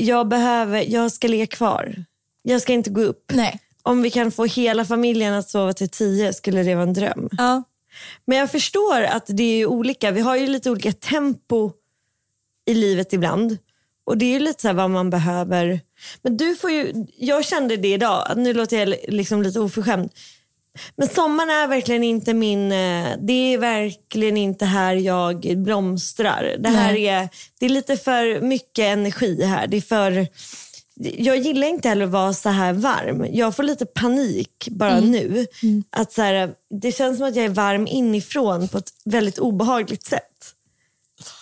Jag, 0.00 0.28
behöver, 0.28 0.80
jag 0.88 1.12
ska 1.12 1.28
ligga 1.28 1.46
kvar. 1.46 2.04
Jag 2.42 2.62
ska 2.62 2.72
inte 2.72 2.90
gå 2.90 3.00
upp. 3.00 3.32
nej. 3.34 3.60
Om 3.82 4.02
vi 4.02 4.10
kan 4.10 4.32
få 4.32 4.44
hela 4.44 4.84
familjen 4.84 5.34
att 5.34 5.50
sova 5.50 5.72
till 5.72 5.88
tio 5.88 6.32
skulle 6.32 6.62
det 6.62 6.74
vara 6.74 6.82
en 6.82 6.92
dröm. 6.92 7.28
Ja. 7.38 7.62
Men 8.24 8.38
jag 8.38 8.50
förstår 8.50 9.02
att 9.02 9.24
det 9.26 9.60
är 9.60 9.66
olika. 9.66 10.10
Vi 10.10 10.20
har 10.20 10.36
ju 10.36 10.46
lite 10.46 10.70
olika 10.70 10.92
tempo 10.92 11.72
i 12.66 12.74
livet 12.74 13.12
ibland. 13.12 13.58
Och 14.04 14.18
det 14.18 14.24
är 14.24 14.32
ju 14.32 14.38
lite 14.38 14.62
så 14.62 14.72
vad 14.72 14.90
man 14.90 15.10
behöver. 15.10 15.80
Men 16.22 16.36
du 16.36 16.56
får 16.56 16.70
ju, 16.70 17.06
jag 17.16 17.44
kände 17.44 17.76
det 17.76 17.92
idag, 17.92 18.32
nu 18.36 18.54
låter 18.54 18.78
jag 18.78 18.94
liksom 19.08 19.42
lite 19.42 19.60
oförskämd. 19.60 20.10
Men 20.96 21.08
sommaren 21.08 21.50
är 21.50 21.66
verkligen 21.66 22.04
inte 22.04 22.34
min, 22.34 22.72
eh, 22.72 23.08
det 23.20 23.54
är 23.54 23.58
verkligen 23.58 24.36
inte 24.36 24.64
här 24.64 24.94
jag 24.94 25.56
blomstrar. 25.56 26.56
Det 26.58 26.68
här 26.68 26.92
Nej. 26.92 27.06
är, 27.06 27.28
det 27.58 27.66
är 27.66 27.70
lite 27.70 27.96
för 27.96 28.40
mycket 28.40 28.84
energi 28.84 29.44
här. 29.44 29.66
Det 29.66 29.76
är 29.76 29.80
för, 29.80 30.26
jag 31.00 31.36
gillar 31.36 31.66
inte 31.66 31.88
heller 31.88 32.04
att 32.04 32.10
vara 32.10 32.32
så 32.32 32.48
här 32.48 32.72
varm. 32.72 33.26
Jag 33.30 33.56
får 33.56 33.62
lite 33.62 33.86
panik 33.86 34.68
bara 34.70 35.00
nu. 35.00 35.46
Att 35.90 36.12
så 36.12 36.22
här, 36.22 36.54
det 36.70 36.92
känns 36.92 37.18
som 37.18 37.26
att 37.26 37.36
jag 37.36 37.44
är 37.44 37.48
varm 37.48 37.86
inifrån 37.86 38.68
på 38.68 38.78
ett 38.78 38.92
väldigt 39.04 39.38
obehagligt 39.38 40.06
sätt. 40.06 40.54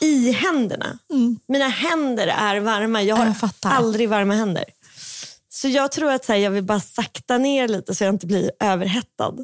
I 0.00 0.32
händerna. 0.32 0.98
Mina 1.46 1.68
händer 1.68 2.26
är 2.26 2.60
varma. 2.60 3.02
Jag 3.02 3.16
har 3.16 3.26
Jag 3.26 3.50
aldrig 3.62 4.08
varma 4.08 4.34
händer. 4.34 4.64
Så 5.48 5.68
jag 5.68 5.92
tror 5.92 6.12
att 6.12 6.24
så 6.24 6.32
här, 6.32 6.38
jag 6.38 6.50
vill 6.50 6.64
bara 6.64 6.80
sakta 6.80 7.38
ner 7.38 7.68
lite 7.68 7.94
så 7.94 8.04
jag 8.04 8.14
inte 8.14 8.26
blir 8.26 8.50
överhettad. 8.60 9.34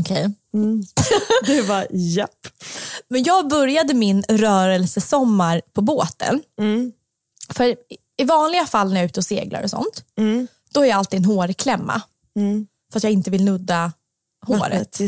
Okej. 0.00 0.34
Du 1.46 1.62
bara, 1.62 1.86
japp. 1.90 2.46
Men 3.08 3.22
jag 3.22 3.48
började 3.48 3.94
min 3.94 4.22
rörelsesommar 4.22 5.62
på 5.72 5.80
båten. 5.80 6.42
Mm. 6.58 6.92
För 7.48 7.76
i- 8.20 8.24
vanliga 8.24 8.66
fall 8.66 8.88
när 8.88 8.94
jag 8.96 9.02
är 9.02 9.08
ute 9.08 9.20
och 9.20 9.24
seglar 9.26 9.62
och 9.62 9.70
sånt, 9.70 10.04
Mm. 10.18 10.48
då 10.72 10.80
är 10.80 10.88
jag 10.88 10.98
alltid 10.98 11.18
en 11.18 11.24
hårklämma. 11.24 12.02
För 12.92 12.98
att 12.98 13.02
jag 13.04 13.12
inte 13.12 13.30
vill 13.30 13.44
nudda 13.44 13.92
håret. 14.46 14.98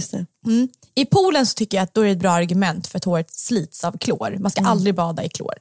Mm. 0.46 0.68
I 0.94 1.04
poolen 1.04 1.46
så 1.46 1.54
tycker 1.54 1.76
jag 1.76 1.82
att 1.84 1.94
då 1.94 2.00
är 2.00 2.04
det 2.04 2.10
ett 2.12 2.18
bra 2.18 2.30
argument 2.30 2.86
för 2.86 2.96
att 2.98 3.04
håret 3.04 3.30
slits 3.34 3.84
av 3.84 3.98
klor. 3.98 4.36
Man 4.40 4.50
ska 4.50 4.60
Mm. 4.60 4.70
aldrig 4.72 4.94
bada 4.94 5.24
i 5.24 5.28
klor. 5.28 5.54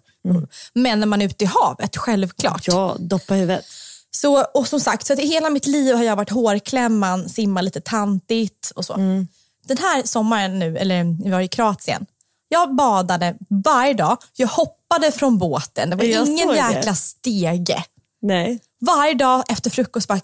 Men 0.73 0.99
när 0.99 1.07
man 1.07 1.21
är 1.21 1.25
ute 1.25 1.43
i 1.43 1.47
havet, 1.47 1.97
självklart. 1.97 2.67
Ja, 2.67 2.95
doppa 2.99 3.33
huvudet. 3.33 3.65
Så, 4.11 4.43
och 4.43 4.67
som 4.67 4.79
sagt, 4.79 5.07
så 5.07 5.13
att 5.13 5.19
i 5.19 5.25
hela 5.27 5.49
mitt 5.49 5.65
liv 5.67 5.95
har 5.95 6.03
jag 6.03 6.15
varit 6.15 6.29
hårklämman, 6.29 7.29
simma 7.29 7.61
lite 7.61 7.81
tantigt 7.81 8.71
och 8.75 8.85
så. 8.85 8.93
Mm. 8.93 9.27
Den 9.65 9.77
här 9.77 10.03
sommaren 10.03 10.59
nu, 10.59 10.77
eller 10.77 11.23
vi 11.23 11.29
var 11.29 11.41
i 11.41 11.47
Kroatien, 11.47 12.05
jag 12.49 12.75
badade 12.75 13.35
varje 13.65 13.93
dag. 13.93 14.17
Jag 14.35 14.47
hoppade 14.47 14.80
från 15.11 15.37
båten. 15.37 15.89
Det 15.89 15.95
var 15.95 16.03
Jag 16.03 16.27
ingen 16.27 16.47
såg 16.47 16.55
det. 16.55 16.73
jäkla 16.73 16.95
stege. 16.95 17.83
Nej. 18.21 18.59
Varje 18.79 19.13
dag 19.13 19.43
efter 19.49 19.69
frukost 19.69 20.07
bara 20.07 20.19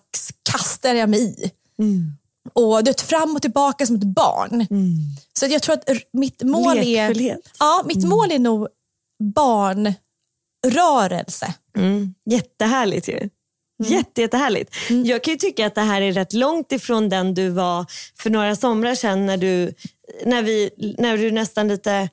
kastade 0.51 0.99
jag 0.99 1.09
mig 1.09 1.19
i. 1.19 1.51
Mm. 1.79 2.11
Och 2.53 2.83
det 2.83 3.01
fram 3.01 3.35
och 3.35 3.41
tillbaka 3.41 3.85
som 3.85 3.95
ett 3.95 4.03
barn. 4.03 4.67
Så 5.39 5.45
att 5.45 5.51
jag 5.51 5.61
tror 5.61 5.75
att 5.75 5.89
mitt 6.13 6.43
mål 6.43 6.77
är, 6.77 7.37
ja, 7.59 7.83
mitt 7.85 8.03
mål 8.03 8.31
är 8.31 8.39
nog 8.39 8.67
barnrörelse. 10.63 11.53
Mm. 11.77 12.13
Jättehärligt 12.25 13.07
ju. 13.07 13.29
Jätte, 13.83 14.21
jättehärligt. 14.21 14.75
Jag 15.05 15.23
kan 15.23 15.31
ju 15.31 15.37
tycka 15.37 15.65
att 15.65 15.75
det 15.75 15.81
här 15.81 16.01
är 16.01 16.11
rätt 16.11 16.33
långt 16.33 16.71
ifrån 16.71 17.09
den 17.09 17.33
du 17.33 17.49
var 17.49 17.85
för 18.19 18.29
några 18.29 18.55
somrar 18.55 18.95
sedan 18.95 19.25
när 19.25 19.37
du, 19.37 19.73
när 20.25 20.41
vi, 20.41 20.69
när 20.97 21.17
du 21.17 21.31
nästan 21.31 21.67
lite 21.67 22.09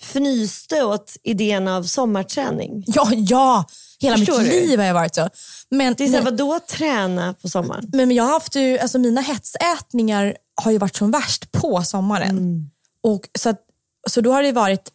fnyste 0.00 0.82
åt 0.84 1.16
idén 1.22 1.68
av 1.68 1.82
sommarträning. 1.82 2.84
Ja, 2.86 3.10
ja. 3.12 3.64
Hela 4.00 4.16
Förstår 4.16 4.38
mitt 4.38 4.50
du? 4.50 4.66
liv 4.66 4.78
har 4.78 4.86
jag 4.86 4.94
varit 4.94 5.14
så. 5.14 5.28
Men, 5.70 5.94
Det 5.98 6.04
är 6.04 6.08
så 6.08 6.14
här, 6.16 6.22
vadå 6.22 6.60
träna 6.68 7.34
på 7.34 7.48
sommaren? 7.48 7.90
men 7.92 8.10
jag 8.10 8.24
har 8.24 8.32
haft 8.32 8.54
ju, 8.56 8.78
alltså 8.78 8.98
mina 8.98 9.20
hetsätningar 9.20 10.36
har 10.62 10.70
ju 10.70 10.78
varit 10.78 10.96
som 10.96 11.10
värst 11.10 11.52
på 11.52 11.82
sommaren. 11.82 12.30
Mm. 12.30 12.70
Och 13.02 13.28
så, 13.38 13.48
att, 13.48 13.60
så 14.08 14.20
då 14.20 14.32
har 14.32 14.42
det 14.42 14.52
varit 14.52 14.92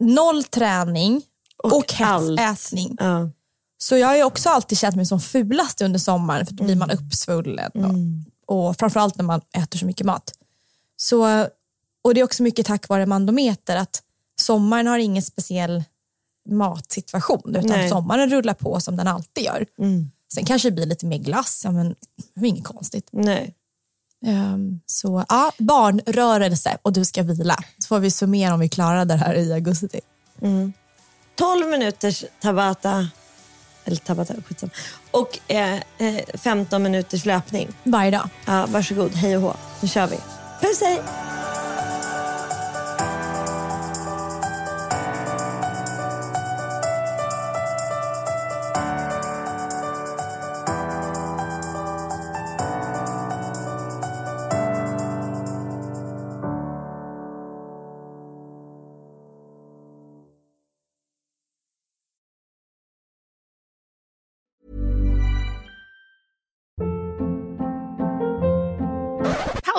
noll 0.00 0.44
träning 0.44 1.22
och, 1.62 2.00
allt. 2.00 2.40
hetsätning. 2.40 2.96
Ja. 3.00 3.30
Så 3.78 3.96
jag 3.96 4.06
har 4.08 4.16
ju 4.16 4.24
också 4.24 4.48
alltid 4.48 4.78
känt 4.78 4.96
mig 4.96 5.06
som 5.06 5.20
fulast 5.20 5.82
under 5.82 5.98
sommaren 5.98 6.46
för 6.46 6.54
då 6.54 6.64
blir 6.64 6.76
man 6.76 6.90
uppsvullen. 6.90 7.70
Och, 8.46 8.56
och 8.68 8.76
framförallt 8.76 9.16
när 9.16 9.24
man 9.24 9.40
äter 9.56 9.78
så 9.78 9.86
mycket 9.86 10.06
mat. 10.06 10.32
Så, 10.96 11.46
och 12.04 12.14
det 12.14 12.20
är 12.20 12.24
också 12.24 12.42
mycket 12.42 12.66
tack 12.66 12.88
vare 12.88 13.06
Mandometer 13.06 13.76
att 13.76 14.02
sommaren 14.40 14.86
har 14.86 14.98
ingen 14.98 15.22
speciell 15.22 15.84
matsituation 16.48 17.56
utan 17.56 17.70
Nej. 17.70 17.88
sommaren 17.88 18.30
rullar 18.30 18.54
på 18.54 18.80
som 18.80 18.96
den 18.96 19.08
alltid 19.08 19.44
gör. 19.44 19.66
Mm. 19.78 20.10
Sen 20.34 20.44
kanske 20.44 20.68
det 20.68 20.74
blir 20.74 20.86
lite 20.86 21.06
mer 21.06 21.18
glass, 21.18 21.62
ja, 21.64 21.70
men 21.70 21.94
det 22.34 22.46
är 22.46 22.48
inget 22.48 22.64
konstigt. 22.64 23.08
Nej. 23.10 23.54
Ehm, 24.26 24.80
så 24.86 25.24
ja, 25.28 25.52
barnrörelse 25.58 26.78
och 26.82 26.92
du 26.92 27.04
ska 27.04 27.22
vila. 27.22 27.56
Så 27.78 27.86
får 27.86 27.98
vi 27.98 28.10
summera 28.10 28.54
om 28.54 28.60
vi 28.60 28.68
klarar 28.68 29.04
det 29.04 29.14
här 29.14 29.34
i 29.34 29.52
augusti. 29.52 30.00
12 31.34 31.68
minuters 31.70 32.24
Tabata, 32.40 33.08
eller 33.84 33.96
Tabata, 33.96 34.34
skitsamma. 34.48 34.72
Och 35.10 35.38
eh, 35.48 35.74
eh, 35.98 36.24
15 36.34 36.82
minuters 36.82 37.24
löpning. 37.24 37.68
Varje 37.84 38.10
dag. 38.10 38.28
Ja, 38.46 38.66
varsågod, 38.68 39.12
hej 39.14 39.36
och 39.36 39.42
hå. 39.42 39.54
Nu 39.80 39.88
kör 39.88 40.06
vi. 40.06 40.16
Puss 40.60 40.80
hej! 40.80 41.00